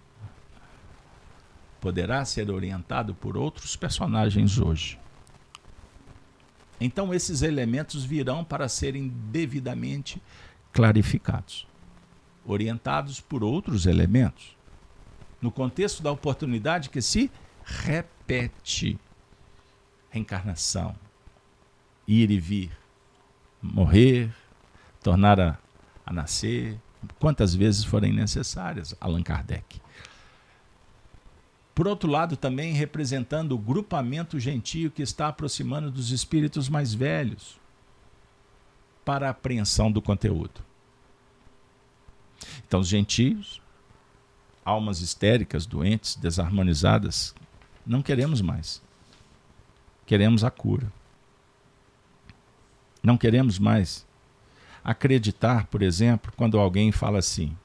poderá 1.80 2.24
ser 2.24 2.50
orientado 2.50 3.14
por 3.14 3.36
outros 3.36 3.76
personagens 3.76 4.58
hoje. 4.58 4.98
Então, 6.80 7.12
esses 7.14 7.42
elementos 7.42 8.04
virão 8.04 8.44
para 8.44 8.68
serem 8.68 9.08
devidamente 9.08 10.20
clarificados, 10.72 11.66
orientados 12.44 13.20
por 13.20 13.42
outros 13.42 13.86
elementos, 13.86 14.56
no 15.40 15.50
contexto 15.50 16.02
da 16.02 16.10
oportunidade 16.10 16.90
que 16.90 17.00
se 17.00 17.30
repete 17.64 18.98
reencarnação, 20.10 20.94
ir 22.06 22.30
e 22.30 22.38
vir, 22.38 22.76
morrer, 23.72 24.30
tornar 25.02 25.40
a, 25.40 25.58
a 26.04 26.12
nascer, 26.12 26.78
quantas 27.18 27.54
vezes 27.54 27.84
forem 27.84 28.12
necessárias, 28.12 28.94
Allan 29.00 29.22
Kardec. 29.22 29.80
Por 31.74 31.86
outro 31.86 32.10
lado, 32.10 32.36
também 32.36 32.72
representando 32.72 33.52
o 33.52 33.58
grupamento 33.58 34.40
gentio 34.40 34.90
que 34.90 35.02
está 35.02 35.28
aproximando 35.28 35.90
dos 35.90 36.10
espíritos 36.10 36.68
mais 36.70 36.94
velhos 36.94 37.58
para 39.04 39.26
a 39.26 39.30
apreensão 39.30 39.92
do 39.92 40.00
conteúdo. 40.00 40.64
Então, 42.66 42.80
os 42.80 42.88
gentios, 42.88 43.60
almas 44.64 45.00
histéricas, 45.00 45.66
doentes, 45.66 46.16
desarmonizadas, 46.16 47.34
não 47.86 48.02
queremos 48.02 48.40
mais. 48.40 48.82
Queremos 50.06 50.44
a 50.44 50.50
cura. 50.50 50.90
Não 53.06 53.16
queremos 53.16 53.56
mais 53.60 54.04
acreditar, 54.82 55.68
por 55.68 55.80
exemplo, 55.80 56.32
quando 56.36 56.58
alguém 56.58 56.90
fala 56.90 57.20
assim, 57.20 57.56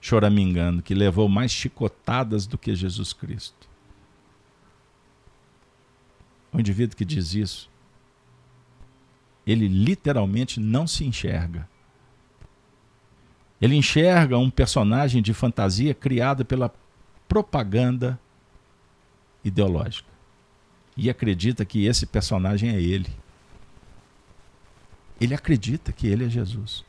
choramingando, 0.00 0.82
que 0.82 0.92
levou 0.92 1.28
mais 1.28 1.52
chicotadas 1.52 2.44
do 2.44 2.58
que 2.58 2.74
Jesus 2.74 3.12
Cristo. 3.12 3.68
O 6.52 6.58
indivíduo 6.58 6.96
que 6.96 7.04
diz 7.04 7.32
isso, 7.32 7.70
ele 9.46 9.68
literalmente 9.68 10.58
não 10.58 10.84
se 10.84 11.04
enxerga. 11.04 11.68
Ele 13.60 13.76
enxerga 13.76 14.36
um 14.36 14.50
personagem 14.50 15.22
de 15.22 15.32
fantasia 15.32 15.94
criado 15.94 16.44
pela 16.44 16.74
propaganda 17.28 18.18
ideológica. 19.44 20.10
E 20.96 21.08
acredita 21.08 21.64
que 21.64 21.86
esse 21.86 22.04
personagem 22.04 22.70
é 22.70 22.82
ele. 22.82 23.22
Ele 25.24 25.34
acredita 25.34 25.90
que 25.90 26.06
ele 26.06 26.26
é 26.26 26.28
Jesus. 26.28 26.84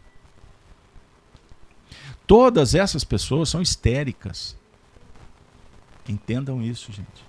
Todas 2.27 2.75
essas 2.75 3.03
pessoas 3.03 3.47
são 3.47 3.61
histéricas. 3.61 4.57
Entendam 6.07 6.61
isso, 6.61 6.91
gente. 6.91 7.23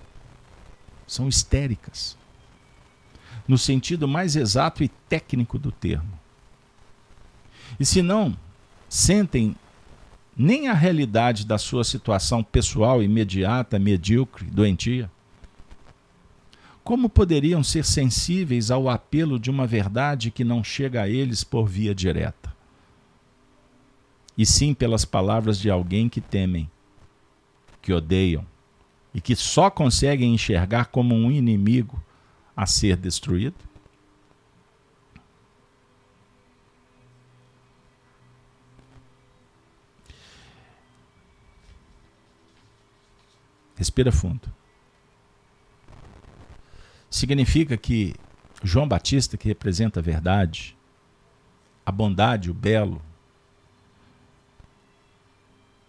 São 1.07 1.29
histéricas. 1.29 2.17
No 3.47 3.57
sentido 3.57 4.05
mais 4.05 4.35
exato 4.35 4.83
e 4.83 4.89
técnico 4.89 5.57
do 5.57 5.71
termo. 5.71 6.19
E 7.79 7.85
se 7.85 8.01
não 8.01 8.37
sentem 8.89 9.55
nem 10.35 10.67
a 10.67 10.73
realidade 10.73 11.45
da 11.45 11.57
sua 11.57 11.85
situação 11.85 12.43
pessoal 12.43 13.01
imediata, 13.01 13.79
medíocre, 13.79 14.45
doentia, 14.45 15.09
como 16.87 17.09
poderiam 17.09 17.61
ser 17.65 17.83
sensíveis 17.83 18.71
ao 18.71 18.87
apelo 18.87 19.37
de 19.37 19.51
uma 19.51 19.67
verdade 19.67 20.31
que 20.31 20.45
não 20.45 20.63
chega 20.63 21.01
a 21.01 21.09
eles 21.09 21.43
por 21.43 21.67
via 21.67 21.93
direta? 21.93 22.55
E 24.37 24.45
sim 24.45 24.73
pelas 24.73 25.03
palavras 25.03 25.59
de 25.59 25.69
alguém 25.69 26.07
que 26.07 26.21
temem, 26.21 26.71
que 27.81 27.91
odeiam 27.91 28.47
e 29.13 29.19
que 29.19 29.35
só 29.35 29.69
conseguem 29.69 30.33
enxergar 30.33 30.85
como 30.85 31.13
um 31.13 31.29
inimigo 31.29 32.01
a 32.55 32.65
ser 32.65 32.95
destruído? 32.95 33.57
Respira 43.75 44.09
fundo 44.09 44.56
significa 47.09 47.77
que 47.77 48.15
João 48.63 48.87
Batista, 48.87 49.37
que 49.37 49.47
representa 49.47 49.99
a 49.99 50.03
verdade, 50.03 50.75
a 51.85 51.91
bondade, 51.91 52.51
o 52.51 52.53
belo, 52.53 53.01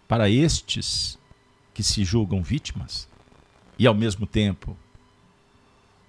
para 0.06 0.30
estes 0.30 1.18
que 1.74 1.82
se 1.82 2.04
julgam 2.04 2.42
vítimas 2.42 3.08
e 3.78 3.86
ao 3.86 3.94
mesmo 3.94 4.26
tempo 4.26 4.76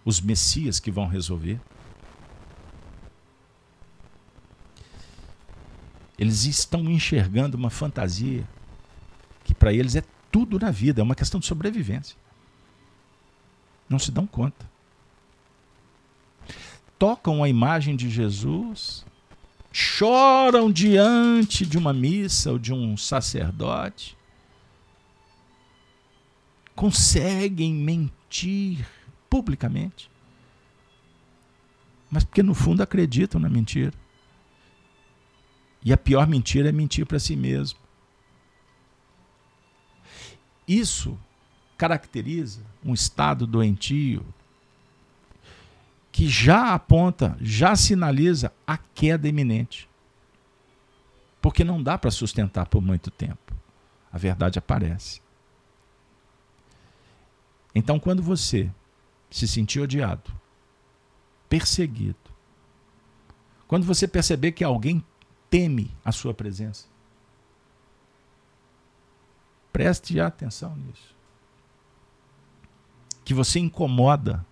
os 0.06 0.22
messias 0.22 0.80
que 0.80 0.90
vão 0.90 1.08
resolver, 1.08 1.60
eles 6.18 6.46
estão 6.46 6.90
enxergando 6.90 7.58
uma 7.58 7.70
fantasia 7.70 8.48
que 9.44 9.54
para 9.54 9.74
eles 9.74 9.96
é 9.96 10.04
tudo 10.32 10.60
na 10.60 10.72
vida, 10.72 11.02
é 11.02 11.04
uma 11.04 11.16
questão 11.16 11.40
de 11.40 11.46
sobrevivência. 11.46 12.16
Não 13.88 13.98
se 13.98 14.12
dão 14.12 14.28
conta 14.28 14.69
tocam 17.00 17.42
a 17.42 17.48
imagem 17.48 17.96
de 17.96 18.10
Jesus, 18.10 19.06
choram 19.72 20.70
diante 20.70 21.66
de 21.66 21.78
uma 21.78 21.94
missa 21.94 22.52
ou 22.52 22.60
de 22.60 22.74
um 22.74 22.98
sacerdote, 22.98 24.18
conseguem 26.76 27.74
mentir 27.74 28.86
publicamente, 29.30 30.12
mas 32.12 32.24
porque 32.24 32.44
no 32.44 32.54
fundo 32.54 32.84
acreditam 32.84 33.40
na 33.40 33.50
mentira. 33.50 33.94
E 35.84 35.94
a 35.94 35.98
pior 35.98 36.28
mentira 36.28 36.68
é 36.68 36.72
mentir 36.74 37.06
para 37.06 37.20
si 37.20 37.36
mesmo. 37.38 37.80
Isso 40.68 41.18
caracteriza 41.78 42.62
um 42.84 42.94
estado 42.94 43.48
doentio, 43.48 44.26
que 46.12 46.28
já 46.28 46.74
aponta, 46.74 47.38
já 47.40 47.76
sinaliza 47.76 48.52
a 48.66 48.78
queda 48.78 49.28
iminente. 49.28 49.90
Porque 51.42 51.64
não 51.64 51.82
dá 51.82 51.98
para 51.98 52.12
sustentar 52.12 52.66
por 52.68 52.82
muito 52.82 53.10
tempo. 53.10 53.54
A 54.12 54.18
verdade 54.18 54.60
aparece. 54.60 55.22
Então, 57.74 58.00
quando 58.00 58.22
você 58.22 58.70
se 59.30 59.48
sentir 59.48 59.80
odiado, 59.80 60.32
perseguido, 61.48 62.18
Quando 63.68 63.86
você 63.86 64.08
perceber 64.08 64.54
que 64.54 64.64
alguém 64.64 65.06
teme 65.48 65.96
a 66.04 66.12
sua 66.12 66.34
presença. 66.34 66.88
Preste 69.72 70.20
atenção 70.20 70.76
nisso. 70.76 71.16
Que 73.24 73.32
você 73.34 73.60
incomoda 73.60 74.44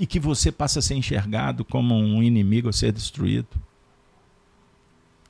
e 0.00 0.06
que 0.06 0.18
você 0.18 0.50
passa 0.50 0.78
a 0.78 0.82
ser 0.82 0.94
enxergado 0.94 1.62
como 1.62 1.94
um 1.94 2.22
inimigo 2.22 2.70
a 2.70 2.72
ser 2.72 2.90
destruído. 2.90 3.48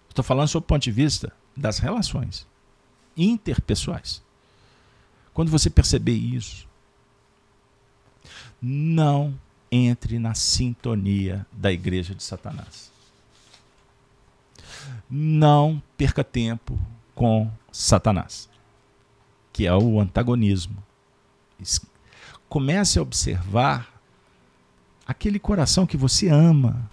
Estou 0.09 0.24
falando 0.24 0.47
sob 0.47 0.62
o 0.62 0.66
ponto 0.66 0.80
de 0.80 0.92
vista 0.92 1.32
das 1.56 1.80
relações 1.80 2.47
interpessoais. 3.16 4.22
Quando 5.34 5.51
você 5.51 5.68
perceber 5.68 6.14
isso, 6.14 6.68
não 8.62 9.36
entre 9.72 10.20
na 10.20 10.34
sintonia 10.34 11.44
da 11.51 11.72
igreja 11.72 12.14
de 12.14 12.22
Satanás. 12.22 12.92
Não 15.10 15.82
perca 15.97 16.22
tempo 16.22 16.78
com 17.12 17.51
Satanás, 17.72 18.48
que 19.52 19.66
é 19.66 19.74
o 19.74 19.98
antagonismo. 19.98 20.80
Comece 22.48 23.01
a 23.01 23.02
observar 23.02 23.89
aquele 25.11 25.39
coração 25.39 25.87
que 25.87 25.97
você 25.97 26.28
ama 26.28 26.91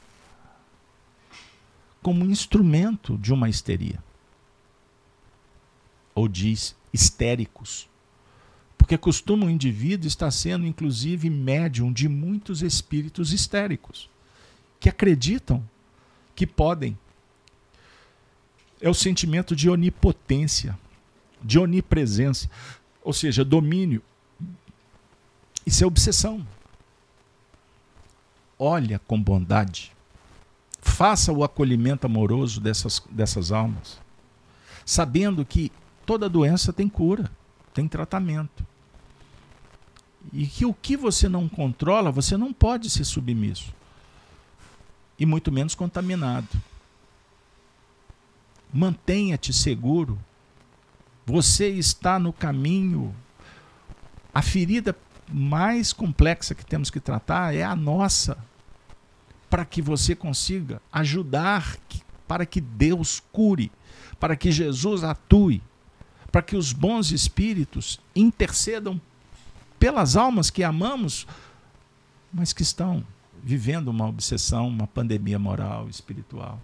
como 2.02 2.26
instrumento 2.26 3.18
de 3.18 3.34
uma 3.34 3.49
histeria. 3.49 4.03
Ou 6.15 6.27
diz 6.27 6.76
histéricos 6.94 7.89
porque 8.88 8.98
costuma 8.98 9.45
o 9.45 9.49
indivíduo 9.49 10.07
estar 10.07 10.31
sendo, 10.31 10.65
inclusive, 10.65 11.30
médium 11.30 11.91
de 11.91 12.07
muitos 12.07 12.61
espíritos 12.61 13.34
histéricos, 13.34 14.10
que 14.80 14.88
acreditam 14.88 15.61
que 16.34 16.48
podem. 16.48 16.98
É 18.80 18.89
o 18.89 18.94
sentimento 18.94 19.57
de 19.57 19.69
onipotência, 19.69 20.80
de 21.44 21.60
onipresença, 21.60 22.49
ou 23.03 23.11
seja, 23.11 23.44
domínio. 23.44 24.02
Isso 25.65 25.84
é 25.84 25.88
obsessão. 25.88 26.48
Olha 28.59 28.99
com 28.99 29.21
bondade. 29.21 29.91
Faça 30.81 31.31
o 31.31 31.43
acolhimento 31.43 32.05
amoroso 32.07 32.59
dessas, 32.59 33.01
dessas 33.09 33.51
almas, 33.51 33.99
sabendo 34.85 35.45
que 35.45 35.71
toda 36.05 36.29
doença 36.29 36.71
tem 36.71 36.88
cura, 36.88 37.29
tem 37.73 37.88
tratamento. 37.88 38.65
E 40.34 40.47
que 40.47 40.65
o 40.65 40.73
que 40.73 40.97
você 40.97 41.29
não 41.29 41.47
controla, 41.47 42.11
você 42.11 42.35
não 42.35 42.51
pode 42.51 42.89
ser 42.89 43.03
submisso. 43.03 43.73
E 45.19 45.25
muito 45.25 45.51
menos 45.51 45.75
contaminado. 45.75 46.47
Mantenha-te 48.73 49.53
seguro. 49.53 50.17
Você 51.25 51.69
está 51.69 52.19
no 52.19 52.34
caminho. 52.34 53.15
A 54.34 54.41
ferida 54.41 54.95
mais 55.31 55.91
complexa 55.93 56.55
que 56.55 56.65
temos 56.65 56.89
que 56.89 56.99
tratar 56.99 57.53
é 57.53 57.63
a 57.63 57.75
nossa. 57.75 58.38
Para 59.49 59.63
que 59.63 59.81
você 59.81 60.15
consiga 60.15 60.81
ajudar 60.91 61.77
para 62.27 62.45
que 62.45 62.59
Deus 62.59 63.21
cure, 63.31 63.71
para 64.19 64.35
que 64.35 64.51
Jesus 64.51 65.03
atue, 65.03 65.61
para 66.31 66.41
que 66.41 66.55
os 66.55 66.73
bons 66.73 67.11
espíritos 67.11 67.99
intercedam 68.15 68.99
pelas 69.79 70.15
almas 70.15 70.49
que 70.49 70.63
amamos, 70.63 71.25
mas 72.33 72.51
que 72.51 72.61
estão 72.61 73.03
vivendo 73.41 73.87
uma 73.87 74.07
obsessão, 74.07 74.67
uma 74.67 74.87
pandemia 74.87 75.39
moral, 75.39 75.87
espiritual. 75.87 76.59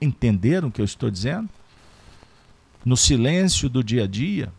Entenderam 0.00 0.68
o 0.68 0.72
que 0.72 0.80
eu 0.80 0.84
estou 0.84 1.10
dizendo? 1.10 1.48
No 2.84 2.96
silêncio 2.96 3.68
do 3.68 3.84
dia 3.84 4.04
a 4.04 4.06
dia, 4.06 4.52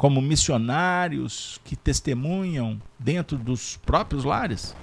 como 0.00 0.22
missionários 0.22 1.60
que 1.62 1.76
testemunham 1.76 2.80
dentro 2.98 3.36
dos 3.36 3.76
próprios 3.76 4.24
lares, 4.24 4.74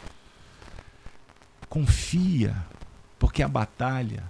confia, 1.68 2.56
porque 3.18 3.41
a 3.41 3.48
batalha 3.48 4.23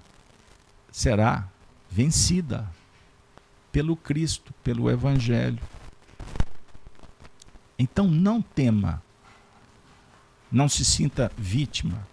será 0.89 1.45
vencida 1.91 2.65
pelo 3.69 3.97
Cristo, 3.97 4.53
pelo 4.63 4.89
Evangelho. 4.89 5.59
Então 7.77 8.07
não 8.07 8.41
tema, 8.41 9.03
não 10.49 10.69
se 10.69 10.85
sinta 10.85 11.29
vítima. 11.37 12.07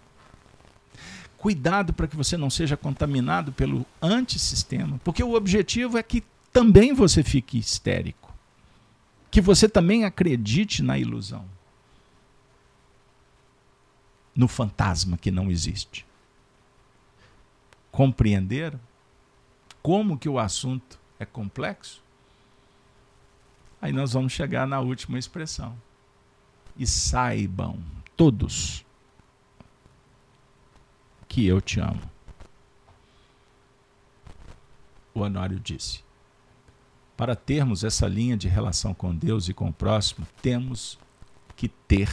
Cuidado 1.37 1.93
para 1.93 2.09
que 2.09 2.15
você 2.17 2.35
não 2.35 2.49
seja 2.49 2.75
contaminado 2.75 3.53
pelo 3.53 3.85
antissistema, 4.01 4.99
porque 5.01 5.23
o 5.23 5.33
objetivo 5.33 5.97
é 5.97 6.03
que 6.03 6.21
também 6.51 6.93
você 6.93 7.23
fique 7.23 7.57
histérico, 7.57 8.24
que 9.35 9.41
você 9.41 9.67
também 9.67 10.05
acredite 10.05 10.81
na 10.81 10.97
ilusão, 10.97 11.45
no 14.33 14.47
fantasma 14.47 15.17
que 15.17 15.29
não 15.29 15.51
existe. 15.51 16.05
Compreenderam 17.91 18.79
como 19.83 20.17
que 20.17 20.29
o 20.29 20.39
assunto 20.39 20.97
é 21.19 21.25
complexo, 21.25 22.01
aí 23.81 23.91
nós 23.91 24.13
vamos 24.13 24.31
chegar 24.31 24.65
na 24.65 24.79
última 24.79 25.19
expressão. 25.19 25.77
E 26.77 26.87
saibam 26.87 27.77
todos 28.15 28.85
que 31.27 31.45
eu 31.45 31.59
te 31.59 31.81
amo. 31.81 32.09
O 35.13 35.19
Honório 35.19 35.59
disse: 35.59 36.04
para 37.17 37.35
termos 37.35 37.83
essa 37.83 38.07
linha 38.07 38.35
de 38.35 38.47
relação 38.47 38.93
com 38.93 39.15
Deus 39.15 39.47
e 39.47 39.53
com 39.53 39.69
o 39.69 39.73
próximo, 39.73 40.27
temos 40.41 40.99
que 41.55 41.69
ter 41.69 42.09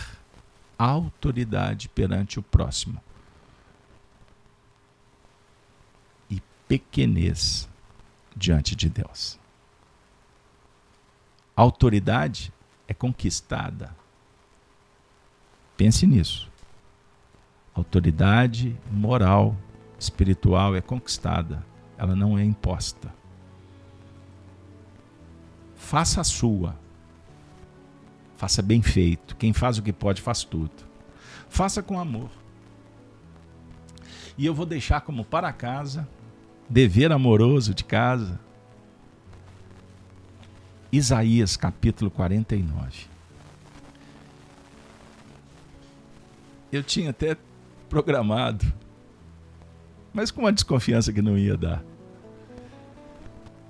autoridade 0.79 1.89
perante 1.89 2.39
o 2.39 2.43
próximo 2.43 3.01
e 6.31 6.41
pequenez 6.69 7.69
diante 8.37 8.77
de 8.77 8.89
Deus. 8.89 9.39
Autoridade 11.55 12.53
é 12.89 12.95
conquistada. 12.95 13.95
Pense 15.77 16.07
nisso. 16.07 16.51
autoridade 17.74 18.79
moral, 18.91 19.57
espiritual 19.99 20.77
é 20.77 20.81
conquistada, 20.81 21.65
ela 21.97 22.15
não 22.15 22.39
é 22.39 22.45
imposta. 22.45 23.12
Faça 25.93 26.23
a 26.23 26.24
sua. 26.24 26.74
Faça 28.39 28.62
bem 28.62 28.81
feito. 28.81 29.36
Quem 29.36 29.52
faz 29.52 29.77
o 29.77 29.82
que 29.82 29.93
pode, 29.93 30.23
faz 30.23 30.43
tudo. 30.43 30.73
Faça 31.51 31.82
com 31.82 32.01
amor. 32.01 32.31
E 34.39 34.47
eu 34.47 34.55
vou 34.55 34.64
deixar 34.64 35.02
como 35.02 35.23
para 35.23 35.52
casa 35.52 36.09
dever 36.66 37.12
amoroso 37.12 37.74
de 37.74 37.85
casa. 37.85 38.40
Isaías 40.90 41.59
capítulo 41.59 42.10
49. 42.10 43.05
Eu 46.73 46.82
tinha 46.82 47.10
até 47.10 47.36
programado, 47.90 48.73
mas 50.10 50.31
com 50.31 50.40
uma 50.40 50.52
desconfiança 50.55 51.12
que 51.12 51.20
não 51.20 51.36
ia 51.36 51.55
dar, 51.55 51.85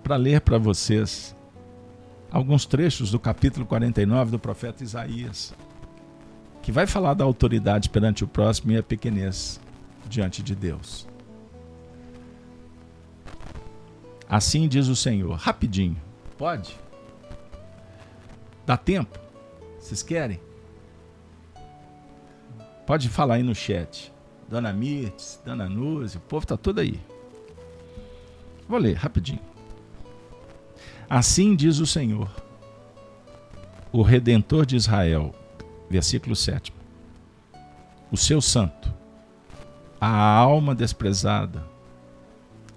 para 0.04 0.14
ler 0.14 0.40
para 0.40 0.56
vocês 0.56 1.34
alguns 2.32 2.64
trechos 2.64 3.10
do 3.10 3.20
capítulo 3.20 3.66
49 3.66 4.30
do 4.30 4.38
profeta 4.38 4.82
Isaías, 4.82 5.54
que 6.62 6.72
vai 6.72 6.86
falar 6.86 7.12
da 7.12 7.24
autoridade 7.24 7.90
perante 7.90 8.24
o 8.24 8.28
próximo 8.28 8.72
e 8.72 8.78
a 8.78 8.82
pequenez 8.82 9.60
diante 10.08 10.42
de 10.42 10.54
Deus. 10.54 11.06
Assim 14.26 14.66
diz 14.66 14.88
o 14.88 14.96
Senhor. 14.96 15.34
Rapidinho. 15.36 16.00
Pode? 16.38 16.74
Dá 18.64 18.78
tempo? 18.78 19.18
Vocês 19.78 20.02
querem? 20.02 20.40
Pode 22.86 23.10
falar 23.10 23.34
aí 23.34 23.42
no 23.42 23.54
chat. 23.54 24.10
Dona 24.48 24.72
Mirtes, 24.72 25.40
Dona 25.44 25.68
Núzia, 25.68 26.18
o 26.18 26.22
povo 26.22 26.44
está 26.44 26.56
todo 26.56 26.78
aí. 26.78 26.98
Vou 28.66 28.78
ler 28.78 28.94
rapidinho. 28.94 29.51
Assim 31.14 31.54
diz 31.54 31.78
o 31.78 31.84
Senhor, 31.84 32.30
o 33.92 34.00
Redentor 34.00 34.64
de 34.64 34.76
Israel, 34.76 35.34
versículo 35.90 36.34
7. 36.34 36.72
O 38.10 38.16
seu 38.16 38.40
santo, 38.40 38.90
a 40.00 40.08
alma 40.08 40.74
desprezada, 40.74 41.66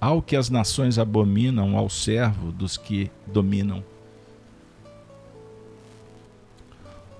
ao 0.01 0.21
que 0.21 0.35
as 0.35 0.49
nações 0.49 0.99
abominam, 0.99 1.77
ao 1.77 1.89
servo 1.89 2.51
dos 2.51 2.75
que 2.75 3.09
dominam. 3.25 3.81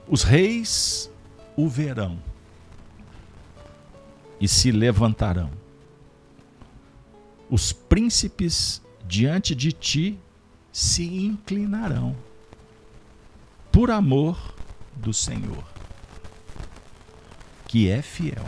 Os 0.09 0.21
reis 0.21 1.09
o 1.55 1.69
verão 1.69 2.19
e 4.37 4.49
se 4.49 4.69
levantarão. 4.69 5.49
Os 7.49 7.71
príncipes 7.71 8.81
diante 9.07 9.55
de 9.55 9.71
ti 9.71 10.19
se 10.75 11.05
inclinarão 11.05 12.13
por 13.71 13.89
amor 13.89 14.53
do 14.93 15.13
Senhor, 15.13 15.63
que 17.65 17.89
é 17.89 18.01
fiel. 18.01 18.43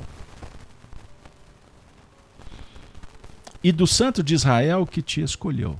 E 3.63 3.71
do 3.71 3.87
Santo 3.87 4.21
de 4.21 4.35
Israel 4.35 4.85
que 4.85 5.01
te 5.01 5.21
escolheu. 5.21 5.79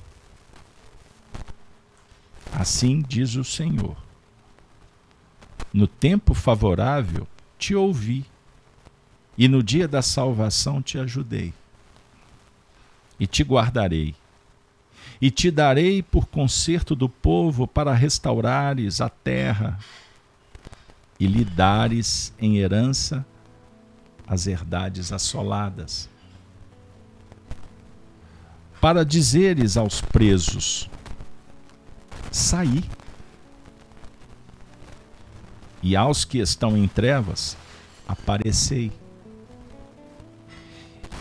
Assim 2.50 3.02
diz 3.06 3.34
o 3.34 3.44
Senhor. 3.44 3.94
No 5.70 5.86
tempo 5.86 6.32
favorável 6.32 7.28
te 7.58 7.74
ouvi, 7.74 8.24
e 9.36 9.48
no 9.48 9.62
dia 9.62 9.86
da 9.86 10.00
salvação 10.00 10.80
te 10.80 10.98
ajudei, 10.98 11.52
e 13.20 13.26
te 13.26 13.42
guardarei 13.42 14.14
e 15.20 15.30
te 15.30 15.50
darei 15.50 16.02
por 16.02 16.26
conserto 16.26 16.94
do 16.94 17.08
povo 17.08 17.66
para 17.66 17.92
restaurares 17.92 19.00
a 19.00 19.08
terra 19.08 19.78
e 21.18 21.26
lhe 21.26 21.44
dares 21.44 22.32
em 22.38 22.58
herança 22.58 23.26
as 24.26 24.46
herdades 24.46 25.12
assoladas. 25.12 26.08
Para 28.80 29.04
dizeres 29.04 29.76
aos 29.76 30.00
presos: 30.00 30.88
Saí. 32.30 32.84
E 35.80 35.94
aos 35.94 36.24
que 36.24 36.38
estão 36.38 36.76
em 36.76 36.88
trevas, 36.88 37.56
aparecei. 38.06 38.92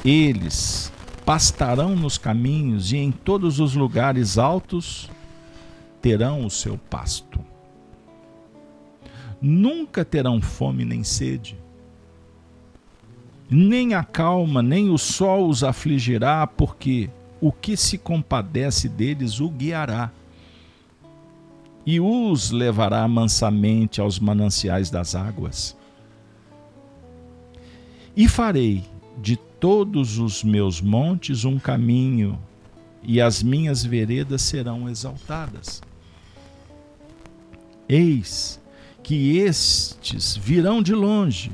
Eles 0.03 0.91
pastarão 1.27 1.93
nos 1.93 2.17
caminhos 2.17 2.93
e 2.93 2.97
em 2.97 3.11
todos 3.11 3.59
os 3.59 3.75
lugares 3.75 4.37
altos 4.37 5.09
terão 6.01 6.45
o 6.45 6.49
seu 6.49 6.77
pasto. 6.77 7.41
Nunca 9.41 10.05
terão 10.05 10.41
fome 10.41 10.85
nem 10.85 11.03
sede, 11.03 11.57
nem 13.49 13.93
a 13.93 14.05
calma, 14.05 14.63
nem 14.63 14.89
o 14.89 14.97
sol 14.97 15.49
os 15.49 15.65
afligirá, 15.65 16.47
porque 16.47 17.09
o 17.41 17.51
que 17.51 17.75
se 17.75 17.97
compadece 17.97 18.87
deles 18.87 19.41
o 19.41 19.49
guiará 19.49 20.09
e 21.85 21.99
os 21.99 22.51
levará 22.51 23.05
mansamente 23.05 23.99
aos 23.99 24.17
mananciais 24.17 24.89
das 24.89 25.13
águas. 25.13 25.75
E 28.15 28.29
farei 28.29 28.85
de 29.21 29.35
todos 29.59 30.17
os 30.19 30.43
meus 30.43 30.81
montes 30.81 31.45
um 31.45 31.57
caminho, 31.57 32.39
e 33.03 33.21
as 33.21 33.41
minhas 33.41 33.83
veredas 33.83 34.41
serão 34.41 34.89
exaltadas. 34.89 35.81
Eis 37.87 38.59
que 39.01 39.37
estes 39.37 40.35
virão 40.35 40.81
de 40.81 40.93
longe, 40.93 41.51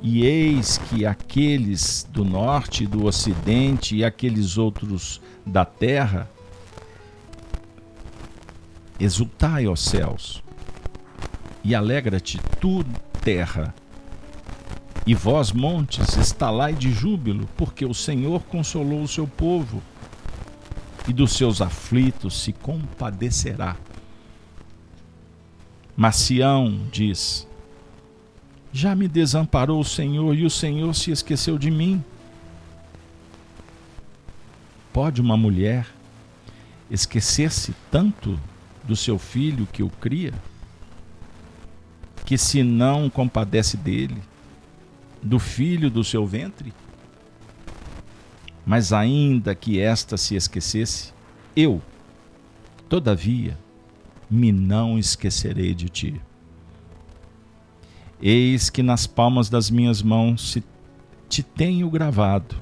e 0.00 0.24
eis 0.24 0.78
que 0.78 1.04
aqueles 1.04 2.08
do 2.10 2.24
norte 2.24 2.84
e 2.84 2.86
do 2.86 3.04
ocidente 3.04 3.96
e 3.96 4.04
aqueles 4.04 4.56
outros 4.56 5.20
da 5.44 5.64
terra, 5.64 6.30
exultai, 8.98 9.66
ó 9.66 9.76
céus, 9.76 10.42
e 11.62 11.74
alegra-te, 11.74 12.40
tu, 12.60 12.84
terra, 13.22 13.74
e 15.06 15.14
vós, 15.14 15.52
montes, 15.52 16.16
estalai 16.16 16.74
de 16.74 16.90
júbilo, 16.90 17.48
porque 17.56 17.84
o 17.84 17.94
Senhor 17.94 18.42
consolou 18.42 19.02
o 19.02 19.08
seu 19.08 19.26
povo, 19.26 19.82
e 21.08 21.12
dos 21.12 21.32
seus 21.32 21.62
aflitos 21.62 22.42
se 22.42 22.52
compadecerá. 22.52 23.76
Mas 25.96 26.16
Sião 26.16 26.86
diz: 26.92 27.48
Já 28.72 28.94
me 28.94 29.08
desamparou 29.08 29.80
o 29.80 29.84
Senhor, 29.84 30.36
e 30.36 30.44
o 30.44 30.50
Senhor 30.50 30.94
se 30.94 31.10
esqueceu 31.10 31.58
de 31.58 31.70
mim. 31.70 32.04
Pode 34.92 35.20
uma 35.20 35.36
mulher 35.36 35.86
esquecer-se 36.90 37.74
tanto 37.90 38.38
do 38.84 38.96
seu 38.96 39.18
filho 39.18 39.66
que 39.72 39.82
o 39.82 39.90
cria, 39.90 40.32
que 42.24 42.38
se 42.38 42.62
não 42.62 43.10
compadece 43.10 43.76
dele, 43.76 44.20
do 45.28 45.38
filho 45.38 45.90
do 45.90 46.02
seu 46.02 46.26
ventre? 46.26 46.72
Mas 48.64 48.92
ainda 48.92 49.54
que 49.54 49.78
esta 49.78 50.16
se 50.16 50.34
esquecesse, 50.34 51.12
eu, 51.54 51.82
todavia, 52.88 53.58
me 54.30 54.50
não 54.50 54.98
esquecerei 54.98 55.74
de 55.74 55.88
ti. 55.88 56.20
Eis 58.20 58.68
que 58.68 58.82
nas 58.82 59.06
palmas 59.06 59.48
das 59.48 59.70
minhas 59.70 60.02
mãos 60.02 60.58
te 61.28 61.42
tenho 61.42 61.88
gravado. 61.90 62.56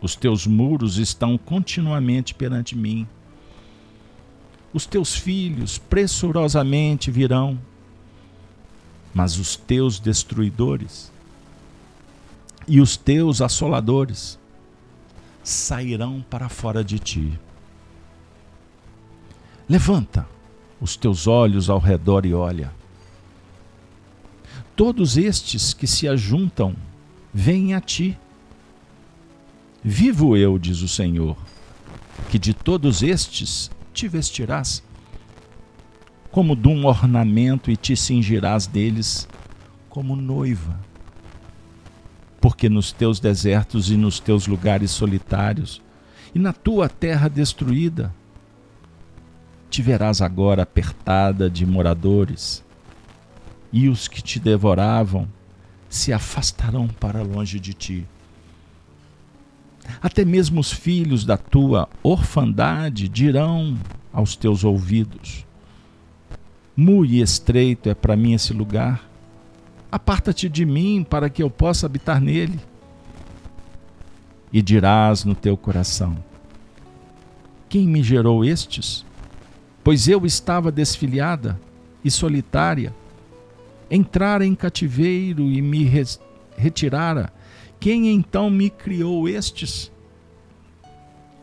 Os 0.00 0.16
teus 0.16 0.46
muros 0.46 0.96
estão 0.96 1.36
continuamente 1.36 2.34
perante 2.34 2.76
mim. 2.76 3.06
Os 4.72 4.86
teus 4.86 5.14
filhos 5.14 5.78
pressurosamente 5.78 7.10
virão, 7.10 7.58
mas 9.14 9.38
os 9.38 9.56
teus 9.56 9.98
destruidores 9.98 11.10
e 12.68 12.80
os 12.80 12.96
teus 12.96 13.40
assoladores 13.40 14.38
sairão 15.42 16.24
para 16.28 16.48
fora 16.50 16.84
de 16.84 16.98
ti. 16.98 17.40
Levanta 19.66 20.28
os 20.78 20.94
teus 20.94 21.26
olhos 21.26 21.70
ao 21.70 21.78
redor 21.78 22.26
e 22.26 22.34
olha. 22.34 22.72
Todos 24.76 25.16
estes 25.16 25.72
que 25.72 25.86
se 25.86 26.06
ajuntam 26.06 26.76
vêm 27.32 27.74
a 27.74 27.80
ti. 27.80 28.16
Vivo 29.82 30.36
eu, 30.36 30.58
diz 30.58 30.82
o 30.82 30.88
Senhor, 30.88 31.36
que 32.30 32.38
de 32.38 32.52
todos 32.52 33.02
estes 33.02 33.70
te 33.94 34.06
vestirás 34.06 34.82
como 36.30 36.54
de 36.54 36.68
um 36.68 36.84
ornamento 36.84 37.70
e 37.70 37.76
te 37.76 37.96
cingirás 37.96 38.66
deles 38.66 39.26
como 39.88 40.14
noiva 40.14 40.87
porque 42.40 42.68
nos 42.68 42.92
teus 42.92 43.18
desertos 43.20 43.90
e 43.90 43.96
nos 43.96 44.20
teus 44.20 44.46
lugares 44.46 44.90
solitários, 44.90 45.82
e 46.34 46.38
na 46.38 46.52
tua 46.52 46.88
terra 46.88 47.28
destruída, 47.28 48.14
te 49.70 49.82
verás 49.82 50.20
agora 50.20 50.62
apertada 50.62 51.50
de 51.50 51.66
moradores, 51.66 52.64
e 53.72 53.88
os 53.88 54.08
que 54.08 54.22
te 54.22 54.38
devoravam 54.38 55.28
se 55.88 56.12
afastarão 56.12 56.88
para 56.88 57.22
longe 57.22 57.58
de 57.58 57.74
ti. 57.74 58.06
Até 60.02 60.24
mesmo 60.24 60.60
os 60.60 60.70
filhos 60.70 61.24
da 61.24 61.36
tua 61.36 61.88
orfandade 62.02 63.08
dirão 63.08 63.76
aos 64.12 64.36
teus 64.36 64.64
ouvidos: 64.64 65.46
Muito 66.76 67.14
estreito 67.14 67.88
é 67.88 67.94
para 67.94 68.16
mim 68.16 68.34
esse 68.34 68.52
lugar, 68.52 69.07
Aparta-te 69.90 70.48
de 70.48 70.66
mim 70.66 71.04
para 71.08 71.30
que 71.30 71.42
eu 71.42 71.50
possa 71.50 71.86
habitar 71.86 72.20
nele. 72.20 72.60
E 74.52 74.60
dirás 74.60 75.24
no 75.24 75.34
teu 75.34 75.56
coração: 75.56 76.16
Quem 77.68 77.86
me 77.86 78.02
gerou 78.02 78.44
estes? 78.44 79.04
Pois 79.82 80.06
eu 80.06 80.26
estava 80.26 80.70
desfiliada 80.70 81.58
e 82.04 82.10
solitária, 82.10 82.94
entrara 83.90 84.44
em 84.44 84.54
cativeiro 84.54 85.44
e 85.44 85.62
me 85.62 85.90
retirara. 86.56 87.32
Quem 87.80 88.08
então 88.10 88.50
me 88.50 88.68
criou 88.68 89.28
estes? 89.28 89.90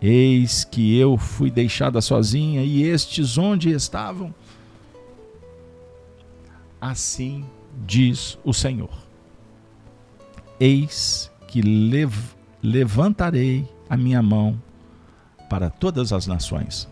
Eis 0.02 0.64
que 0.64 0.96
eu 0.98 1.18
fui 1.18 1.50
deixada 1.50 2.02
sozinha, 2.02 2.64
e 2.64 2.84
estes 2.84 3.38
onde 3.38 3.72
estavam? 3.72 4.36
Assim 6.80 7.46
diz 7.76 8.38
o 8.44 8.54
Senhor: 8.54 8.92
Eis 10.60 11.32
que 11.48 11.62
lev 11.62 12.14
levantarei 12.62 13.68
a 13.90 13.96
minha 13.96 14.22
mão 14.22 14.60
para 15.50 15.70
todas 15.70 16.12
as 16.12 16.26
nações, 16.26 16.88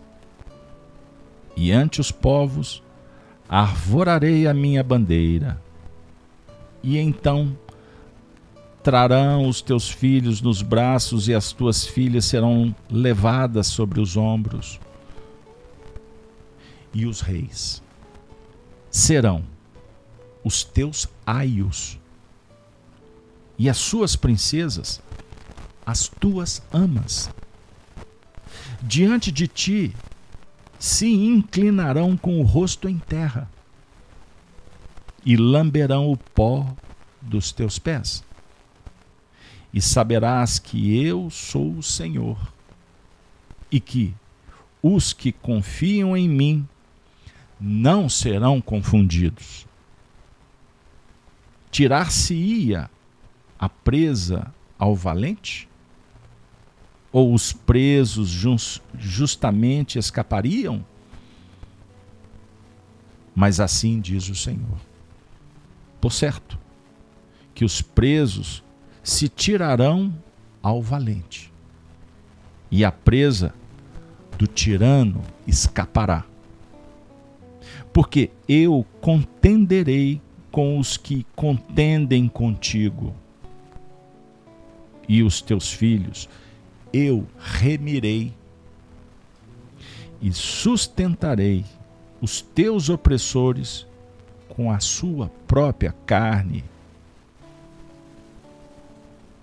e 1.56 1.72
ante 1.72 2.00
os 2.00 2.10
povos 2.10 2.82
arvorarei 3.48 4.46
a 4.46 4.54
minha 4.54 4.82
bandeira, 4.82 5.60
e 6.82 6.98
então 6.98 7.56
trarão 8.82 9.48
os 9.48 9.62
teus 9.62 9.88
filhos 9.88 10.42
nos 10.42 10.60
braços 10.60 11.26
e 11.26 11.34
as 11.34 11.52
tuas 11.52 11.86
filhas 11.86 12.26
serão 12.26 12.74
levadas 12.90 13.66
sobre 13.66 13.98
os 13.98 14.14
ombros. 14.14 14.78
E 16.92 17.06
os 17.06 17.22
reis 17.22 17.82
serão 18.90 19.53
os 20.44 20.62
teus 20.62 21.08
aios, 21.26 21.98
e 23.58 23.68
as 23.68 23.78
suas 23.78 24.14
princesas, 24.14 25.00
as 25.86 26.06
tuas 26.06 26.62
amas. 26.72 27.30
Diante 28.82 29.32
de 29.32 29.48
ti 29.48 29.96
se 30.78 31.08
inclinarão 31.08 32.16
com 32.16 32.40
o 32.40 32.44
rosto 32.44 32.88
em 32.88 32.98
terra 32.98 33.50
e 35.24 35.36
lamberão 35.36 36.10
o 36.10 36.16
pó 36.16 36.74
dos 37.22 37.52
teus 37.52 37.78
pés. 37.78 38.22
E 39.72 39.80
saberás 39.80 40.58
que 40.58 41.02
eu 41.04 41.30
sou 41.30 41.72
o 41.72 41.82
Senhor, 41.82 42.38
e 43.70 43.80
que 43.80 44.14
os 44.82 45.12
que 45.12 45.32
confiam 45.32 46.16
em 46.16 46.28
mim 46.28 46.68
não 47.58 48.08
serão 48.08 48.60
confundidos. 48.60 49.66
Tirar-se-ia 51.74 52.88
a 53.58 53.68
presa 53.68 54.54
ao 54.78 54.94
valente? 54.94 55.68
Ou 57.10 57.34
os 57.34 57.52
presos 57.52 58.30
justamente 58.96 59.98
escapariam? 59.98 60.86
Mas 63.34 63.58
assim 63.58 63.98
diz 63.98 64.28
o 64.28 64.36
Senhor. 64.36 64.78
Por 66.00 66.12
certo, 66.12 66.56
que 67.52 67.64
os 67.64 67.82
presos 67.82 68.62
se 69.02 69.28
tirarão 69.28 70.14
ao 70.62 70.80
valente, 70.80 71.52
e 72.70 72.84
a 72.84 72.92
presa 72.92 73.52
do 74.38 74.46
tirano 74.46 75.24
escapará. 75.44 76.24
Porque 77.92 78.30
eu 78.48 78.86
contenderei 79.00 80.22
com 80.54 80.78
os 80.78 80.96
que 80.96 81.26
contendem 81.34 82.28
contigo, 82.28 83.12
e 85.08 85.20
os 85.20 85.42
teus 85.42 85.72
filhos 85.72 86.28
eu 86.92 87.26
remirei 87.36 88.32
e 90.22 90.32
sustentarei 90.32 91.64
os 92.22 92.40
teus 92.40 92.88
opressores 92.88 93.84
com 94.48 94.70
a 94.70 94.78
sua 94.78 95.28
própria 95.44 95.92
carne 96.06 96.62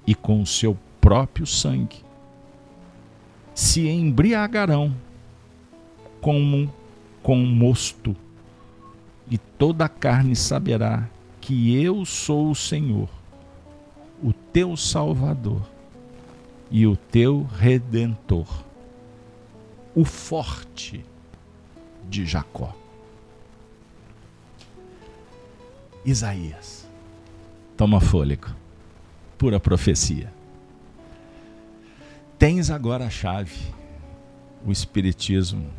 e 0.08 0.16
com 0.16 0.42
o 0.42 0.46
seu 0.46 0.78
próprio 1.02 1.46
sangue. 1.46 2.06
Se 3.54 3.86
embriagarão 3.86 4.96
como 6.22 6.74
com 7.22 7.36
mosto, 7.36 8.16
e 9.32 9.38
toda 9.38 9.86
a 9.86 9.90
carne 9.90 10.36
saberá 10.36 11.08
que 11.40 11.82
eu 11.82 12.06
sou 12.06 12.52
o 12.52 12.56
Senhor, 12.56 13.08
o 14.22 14.34
teu 14.34 14.76
Salvador 14.76 15.62
e 16.70 16.86
o 16.86 16.98
teu 16.98 17.48
Redentor, 17.58 18.46
o 19.96 20.04
forte 20.04 21.06
de 22.10 22.26
Jacó. 22.26 22.76
Isaías. 26.06 26.86
Toma 27.78 28.02
fôlego. 28.02 28.48
Pura 29.38 29.62
profecia. 29.62 30.32
Tens 32.38 32.70
agora 32.70 33.06
a 33.06 33.10
chave, 33.10 33.74
o 34.66 34.72
Espiritismo, 34.72 35.70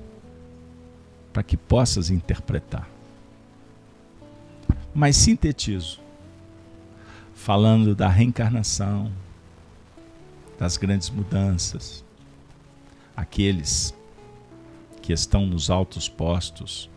para 1.32 1.42
que 1.42 1.56
possas 1.56 2.08
interpretar. 2.08 2.91
Mas 4.94 5.16
sintetizo, 5.16 6.00
falando 7.34 7.94
da 7.94 8.08
reencarnação, 8.08 9.10
das 10.58 10.76
grandes 10.76 11.08
mudanças, 11.08 12.04
aqueles 13.16 13.94
que 15.00 15.12
estão 15.12 15.46
nos 15.46 15.70
altos 15.70 16.08
postos 16.08 16.90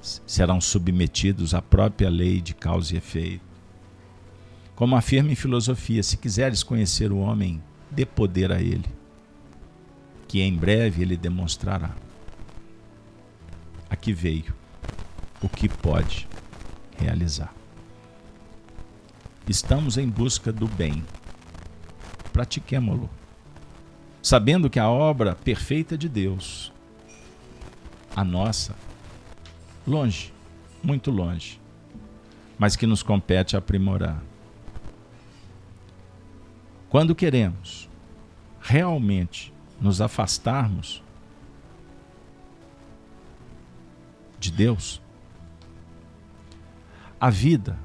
serão 0.00 0.60
submetidos 0.60 1.52
à 1.52 1.60
própria 1.60 2.08
lei 2.08 2.40
de 2.40 2.54
causa 2.54 2.94
e 2.94 2.98
efeito. 2.98 3.44
Como 4.76 4.94
afirma 4.94 5.32
em 5.32 5.34
filosofia, 5.34 6.02
se 6.02 6.16
quiseres 6.16 6.62
conhecer 6.62 7.10
o 7.10 7.18
homem, 7.18 7.60
dê 7.90 8.06
poder 8.06 8.52
a 8.52 8.60
ele, 8.60 8.88
que 10.28 10.40
em 10.40 10.54
breve 10.54 11.02
ele 11.02 11.16
demonstrará. 11.16 11.94
Aqui 13.90 14.12
veio 14.12 14.63
o 15.44 15.48
que 15.48 15.68
pode 15.68 16.26
realizar. 16.98 17.54
Estamos 19.46 19.98
em 19.98 20.08
busca 20.08 20.50
do 20.50 20.66
bem. 20.66 21.04
Pratiquemo-lo, 22.32 23.10
sabendo 24.22 24.70
que 24.70 24.80
a 24.80 24.88
obra 24.88 25.34
perfeita 25.34 25.98
de 25.98 26.08
Deus, 26.08 26.72
a 28.16 28.24
nossa, 28.24 28.74
longe, 29.86 30.32
muito 30.82 31.10
longe, 31.10 31.60
mas 32.58 32.74
que 32.74 32.86
nos 32.86 33.02
compete 33.02 33.54
aprimorar. 33.54 34.22
Quando 36.88 37.14
queremos 37.14 37.88
realmente 38.60 39.52
nos 39.78 40.00
afastarmos 40.00 41.02
de 44.40 44.50
Deus, 44.50 45.03
a 47.24 47.30
vida 47.30 47.78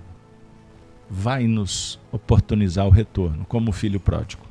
vai 1.09 1.47
nos 1.47 1.97
oportunizar 2.11 2.85
o 2.85 2.89
retorno, 2.89 3.45
como 3.45 3.69
o 3.69 3.71
filho 3.71 3.97
pródigo. 3.97 4.45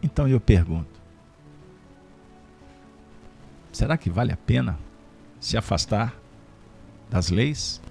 Então 0.00 0.28
eu 0.28 0.38
pergunto: 0.38 1.00
será 3.72 3.98
que 3.98 4.08
vale 4.08 4.30
a 4.30 4.36
pena 4.36 4.78
se 5.40 5.56
afastar 5.56 6.14
das 7.10 7.28
leis? 7.28 7.82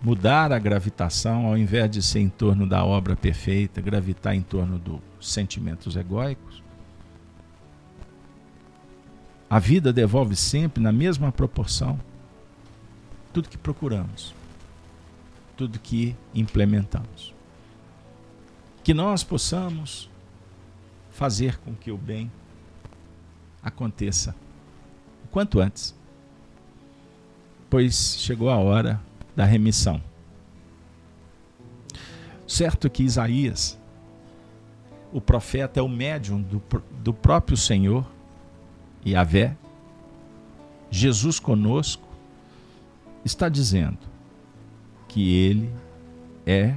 Mudar 0.00 0.52
a 0.52 0.58
gravitação, 0.60 1.46
ao 1.46 1.58
invés 1.58 1.90
de 1.90 2.00
ser 2.00 2.20
em 2.20 2.28
torno 2.28 2.64
da 2.64 2.84
obra 2.84 3.16
perfeita, 3.16 3.80
gravitar 3.80 4.36
em 4.36 4.42
torno 4.42 4.78
dos 4.78 5.00
sentimentos 5.20 5.96
egóicos? 5.96 6.62
A 9.50 9.58
vida 9.58 9.92
devolve 9.92 10.36
sempre 10.36 10.80
na 10.80 10.92
mesma 10.92 11.32
proporção 11.32 11.98
tudo 13.32 13.48
que 13.48 13.58
procuramos, 13.58 14.34
tudo 15.56 15.78
que 15.78 16.14
implementamos. 16.34 17.34
Que 18.84 18.92
nós 18.92 19.22
possamos 19.22 20.10
fazer 21.10 21.58
com 21.58 21.74
que 21.74 21.90
o 21.90 21.96
bem 21.96 22.30
aconteça 23.62 24.34
quanto 25.30 25.60
antes, 25.60 25.94
pois 27.70 28.16
chegou 28.18 28.50
a 28.50 28.56
hora 28.56 29.00
da 29.34 29.44
remissão. 29.44 30.02
Certo 32.46 32.90
que 32.90 33.02
Isaías, 33.02 33.78
o 35.10 35.20
profeta, 35.22 35.80
é 35.80 35.82
o 35.82 35.88
médium 35.88 36.42
do, 36.42 36.62
do 37.02 37.14
próprio 37.14 37.56
Senhor, 37.56 38.06
Yahvé, 39.06 39.56
Jesus 40.90 41.40
conosco, 41.40 42.06
está 43.24 43.48
dizendo 43.48 43.98
que 45.08 45.34
ele 45.34 45.72
é 46.46 46.76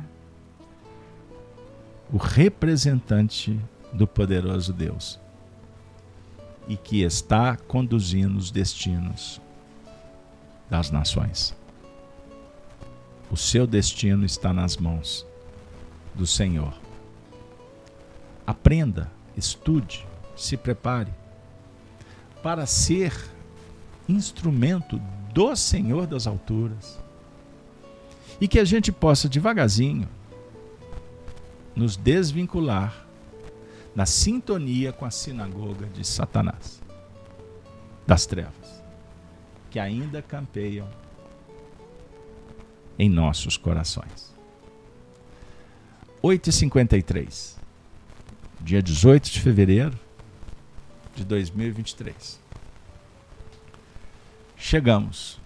o 2.11 2.17
representante 2.17 3.59
do 3.91 4.07
poderoso 4.07 4.71
Deus 4.73 5.19
e 6.67 6.75
que 6.75 7.01
está 7.01 7.55
conduzindo 7.55 8.37
os 8.37 8.51
destinos 8.51 9.41
das 10.69 10.91
nações. 10.91 11.55
O 13.31 13.37
seu 13.37 13.65
destino 13.65 14.25
está 14.25 14.53
nas 14.53 14.77
mãos 14.77 15.25
do 16.13 16.27
Senhor. 16.27 16.73
Aprenda, 18.45 19.11
estude, 19.35 20.05
se 20.35 20.55
prepare 20.55 21.11
para 22.43 22.65
ser 22.65 23.13
instrumento 24.07 25.01
do 25.35 25.53
Senhor 25.53 26.07
das 26.07 26.27
alturas. 26.27 26.97
E 28.39 28.47
que 28.47 28.57
a 28.57 28.63
gente 28.63 28.89
possa 28.89 29.27
devagarzinho 29.27 30.07
nos 31.75 31.97
desvincular 31.97 33.05
na 33.93 34.05
sintonia 34.05 34.93
com 34.93 35.03
a 35.03 35.11
sinagoga 35.11 35.87
de 35.87 36.07
Satanás, 36.07 36.81
das 38.07 38.25
trevas, 38.25 38.81
que 39.69 39.77
ainda 39.77 40.21
campeiam 40.21 40.87
em 42.97 43.09
nossos 43.09 43.57
corações. 43.57 44.33
8h53, 46.23 47.55
dia 48.61 48.81
18 48.81 49.31
de 49.31 49.41
fevereiro 49.41 49.99
de 51.13 51.25
2023. 51.25 52.44
Chegamos 54.57 55.39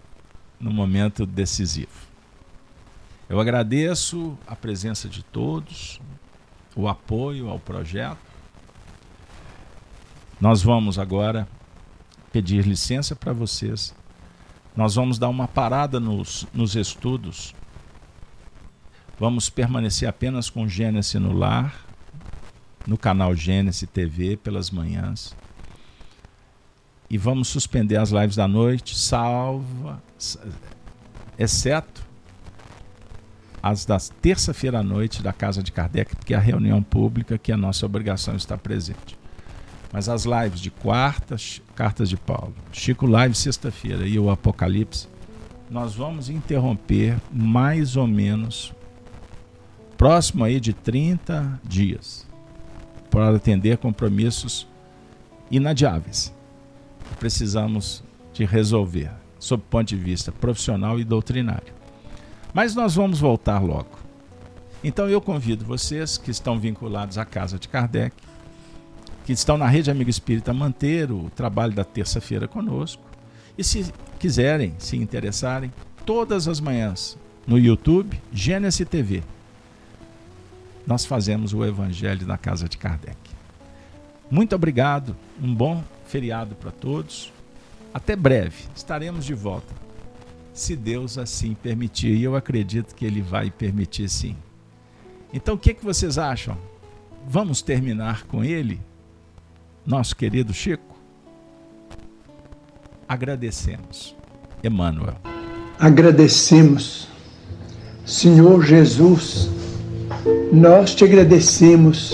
no 0.60 0.72
momento 0.72 1.26
decisivo. 1.26 2.10
Eu 3.28 3.40
agradeço 3.40 4.38
a 4.48 4.56
presença 4.56 5.08
de 5.08 5.24
todos, 5.24 6.00
o 6.76 6.88
apoio 6.88 7.50
ao 7.50 7.60
projeto. 7.60 8.18
Nós 10.40 10.62
vamos 10.62 10.98
agora 10.98 11.48
pedir 12.32 12.66
licença 12.66 13.16
para 13.16 13.34
vocês. 13.34 13.94
Nós 14.76 14.96
vamos 14.96 15.20
dar 15.20 15.30
uma 15.30 15.48
parada 15.48 16.00
nos, 16.00 16.48
nos 16.54 16.76
estudos. 16.76 17.54
Vamos 19.20 19.50
permanecer 19.50 20.08
apenas 20.08 20.50
com 20.50 20.68
Gênesis 20.68 21.22
no 21.22 21.34
lar, 21.34 21.86
no 22.88 22.98
canal 22.98 23.36
Gênesis 23.36 23.90
TV 23.90 24.38
pelas 24.38 24.72
manhãs. 24.72 25.36
E 27.10 27.18
vamos 27.18 27.48
suspender 27.48 27.98
as 27.98 28.12
lives 28.12 28.36
da 28.36 28.48
noite, 28.48 28.96
salva, 28.96 30.02
exceto 31.38 32.08
as 33.62 33.86
das 33.86 34.10
terça-feira 34.22 34.80
à 34.80 34.84
noite 34.84 35.22
da 35.22 35.34
Casa 35.34 35.62
de 35.62 35.72
Kardec, 35.72 36.16
porque 36.16 36.34
é 36.34 36.38
a 36.38 36.40
reunião 36.40 36.82
pública 36.82 37.38
que 37.38 37.52
é 37.52 37.56
a 37.56 37.58
nossa 37.58 37.86
obrigação 37.86 38.36
estar 38.36 38.58
presente. 38.58 39.18
Mas 39.92 40.08
as 40.08 40.24
lives 40.24 40.60
de 40.60 40.70
quarta, 40.70 41.36
Cartas 41.76 42.10
de 42.10 42.16
Paulo, 42.16 42.54
Chico 42.72 43.08
Live 43.08 43.36
sexta-feira 43.36 44.08
e 44.08 44.20
o 44.20 44.30
Apocalipse, 44.30 45.08
nós 45.70 45.96
vamos 45.96 46.30
interromper 46.30 47.18
mais 47.32 47.96
ou 47.96 48.08
menos 48.08 48.74
próximo 49.98 50.44
aí 50.44 50.60
de 50.60 50.74
30 50.74 51.60
dias 51.64 52.28
para 53.10 53.36
atender 53.36 53.78
compromissos 53.78 54.68
inadiáveis. 55.52 56.34
Precisamos 57.18 58.04
de 58.34 58.46
resolver, 58.46 59.12
sob 59.40 59.64
o 59.64 59.66
ponto 59.66 59.88
de 59.88 59.96
vista 59.96 60.32
profissional 60.32 61.00
e 61.00 61.04
doutrinário. 61.04 61.74
Mas 62.54 62.76
nós 62.76 62.96
vamos 62.96 63.20
voltar 63.20 63.60
logo. 63.60 64.00
Então 64.84 65.10
eu 65.10 65.20
convido 65.20 65.66
vocês 65.66 66.18
que 66.18 66.32
estão 66.32 66.60
vinculados 66.60 67.18
à 67.18 67.26
Casa 67.26 67.60
de 67.60 67.68
Kardec, 67.68 68.16
que 69.26 69.34
estão 69.34 69.58
na 69.58 69.68
Rede 69.68 69.92
Amigo 69.92 70.10
Espírita, 70.10 70.52
a 70.52 70.54
manter 70.54 71.12
o 71.12 71.30
trabalho 71.36 71.74
da 71.74 71.84
terça-feira 71.84 72.48
conosco. 72.48 73.04
E 73.58 73.64
se 73.64 73.94
quiserem, 74.18 74.74
se 74.80 74.98
interessarem, 74.98 75.72
todas 76.06 76.48
as 76.48 76.60
manhãs 76.60 77.18
no 77.46 77.60
YouTube, 77.60 78.20
Gênesis 78.32 78.88
TV, 78.88 79.22
nós 80.88 81.06
fazemos 81.06 81.54
o 81.54 81.64
Evangelho 81.64 82.26
na 82.26 82.38
Casa 82.38 82.68
de 82.68 82.78
Kardec. 82.78 83.18
Muito 84.32 84.56
obrigado, 84.56 85.16
um 85.42 85.54
bom 85.54 85.84
feriado 86.10 86.56
para 86.56 86.72
todos. 86.72 87.32
Até 87.94 88.16
breve, 88.16 88.64
estaremos 88.76 89.24
de 89.24 89.34
volta 89.34 89.74
se 90.54 90.76
Deus 90.76 91.18
assim 91.18 91.54
permitir. 91.54 92.16
E 92.16 92.24
eu 92.24 92.36
acredito 92.36 92.94
que 92.96 93.06
Ele 93.06 93.22
vai 93.22 93.50
permitir 93.50 94.10
sim. 94.10 94.36
Então, 95.34 95.56
o 95.56 95.58
que, 95.58 95.74
que 95.74 95.86
vocês 95.86 96.18
acham? 96.18 96.58
Vamos 97.28 97.62
terminar 97.62 98.26
com 98.26 98.44
ele, 98.44 98.82
nosso 99.86 100.16
querido 100.16 100.54
Chico? 100.54 100.98
Agradecemos. 103.08 104.16
Emmanuel. 104.64 105.16
Agradecemos, 105.78 107.08
Senhor 108.06 108.66
Jesus, 108.66 109.50
nós 110.52 110.96
te 110.96 111.06
agradecemos 111.06 112.14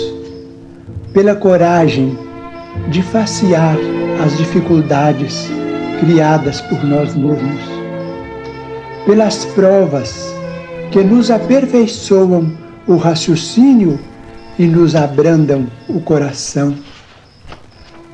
pela 1.12 1.34
coragem 1.34 2.25
de 2.88 3.02
facear 3.02 3.76
as 4.24 4.36
dificuldades 4.36 5.50
criadas 6.00 6.60
por 6.62 6.84
nós 6.84 7.14
mesmos. 7.14 7.60
Pelas 9.04 9.44
provas 9.44 10.34
que 10.90 11.02
nos 11.02 11.30
aperfeiçoam 11.30 12.52
o 12.86 12.96
raciocínio 12.96 13.98
e 14.58 14.66
nos 14.66 14.94
abrandam 14.94 15.66
o 15.88 16.00
coração, 16.00 16.74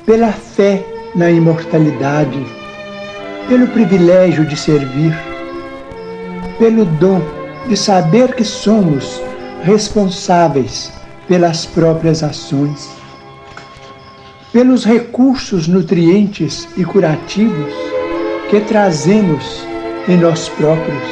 pela 0.05 0.31
fé 0.31 0.83
na 1.15 1.29
imortalidade, 1.29 2.45
pelo 3.47 3.67
privilégio 3.67 4.45
de 4.45 4.57
servir, 4.57 5.15
pelo 6.57 6.85
dom 6.85 7.21
de 7.67 7.77
saber 7.77 8.35
que 8.35 8.43
somos 8.43 9.21
responsáveis 9.63 10.91
pelas 11.27 11.65
próprias 11.65 12.23
ações, 12.23 12.89
pelos 14.53 14.85
recursos 14.85 15.67
nutrientes 15.67 16.69
e 16.77 16.85
curativos 16.85 17.73
que 18.51 18.61
trazemos 18.61 19.65
em 20.07 20.15
nós 20.15 20.47
próprios, 20.47 21.03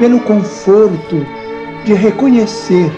pelo 0.00 0.18
conforto 0.18 1.24
de 1.84 1.94
reconhecer 1.94 2.90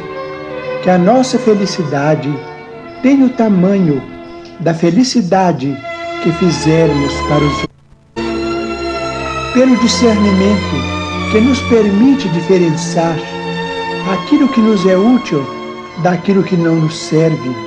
que 0.83 0.89
a 0.89 0.97
nossa 0.97 1.39
felicidade 1.39 2.33
tem 3.03 3.23
o 3.25 3.29
tamanho 3.29 4.03
da 4.61 4.73
felicidade 4.73 5.77
que 6.23 6.33
fizermos 6.33 7.13
para 7.29 7.45
os 7.45 7.61
outros, 7.61 7.77
pelo 9.53 9.77
discernimento 9.77 10.77
que 11.31 11.41
nos 11.43 11.61
permite 11.63 12.27
diferenciar 12.31 13.19
aquilo 14.15 14.49
que 14.49 14.61
nos 14.61 14.87
é 14.87 14.97
útil 14.97 15.45
daquilo 16.03 16.43
que 16.43 16.57
não 16.57 16.77
nos 16.77 16.97
serve, 16.97 17.66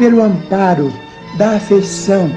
pelo 0.00 0.22
amparo 0.22 0.90
da 1.36 1.56
afeição 1.56 2.30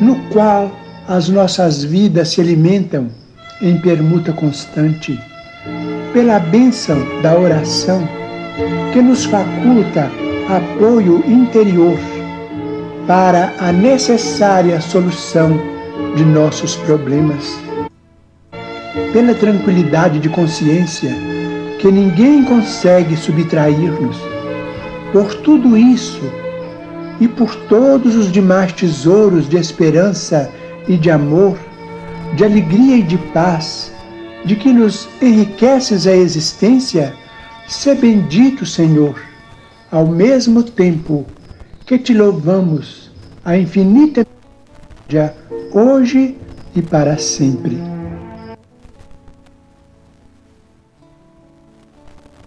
no 0.00 0.16
qual 0.32 0.72
as 1.06 1.28
nossas 1.28 1.84
vidas 1.84 2.30
se 2.30 2.40
alimentam 2.40 3.06
em 3.62 3.78
permuta 3.78 4.32
constante, 4.32 5.16
pela 6.12 6.40
bênção 6.40 6.98
da 7.22 7.38
oração 7.38 8.02
que 8.92 9.00
nos 9.00 9.24
faculta 9.24 10.10
apoio 10.48 11.22
interior 11.30 11.96
para 13.06 13.52
a 13.60 13.70
necessária 13.70 14.80
solução 14.80 15.60
de 16.16 16.24
nossos 16.24 16.74
problemas, 16.74 17.56
pela 19.12 19.32
tranquilidade 19.34 20.18
de 20.18 20.28
consciência 20.28 21.14
que 21.78 21.88
ninguém 21.88 22.42
consegue 22.42 23.16
subtrair-nos. 23.16 24.16
Por 25.12 25.32
tudo 25.36 25.76
isso 25.76 26.39
e 27.20 27.28
por 27.28 27.54
todos 27.68 28.16
os 28.16 28.32
demais 28.32 28.72
tesouros 28.72 29.48
de 29.48 29.56
esperança 29.56 30.50
e 30.88 30.96
de 30.96 31.10
amor, 31.10 31.58
de 32.34 32.44
alegria 32.44 32.96
e 32.96 33.02
de 33.02 33.18
paz, 33.18 33.92
de 34.44 34.56
que 34.56 34.72
nos 34.72 35.08
enriqueces 35.20 36.06
a 36.06 36.16
existência, 36.16 37.14
se 37.68 37.94
bendito, 37.94 38.64
Senhor, 38.64 39.20
ao 39.90 40.06
mesmo 40.06 40.62
tempo 40.62 41.26
que 41.84 41.98
te 41.98 42.14
louvamos 42.14 43.10
a 43.44 43.56
infinita 43.56 44.26
hoje 45.72 46.36
e 46.74 46.80
para 46.80 47.18
sempre. 47.18 47.89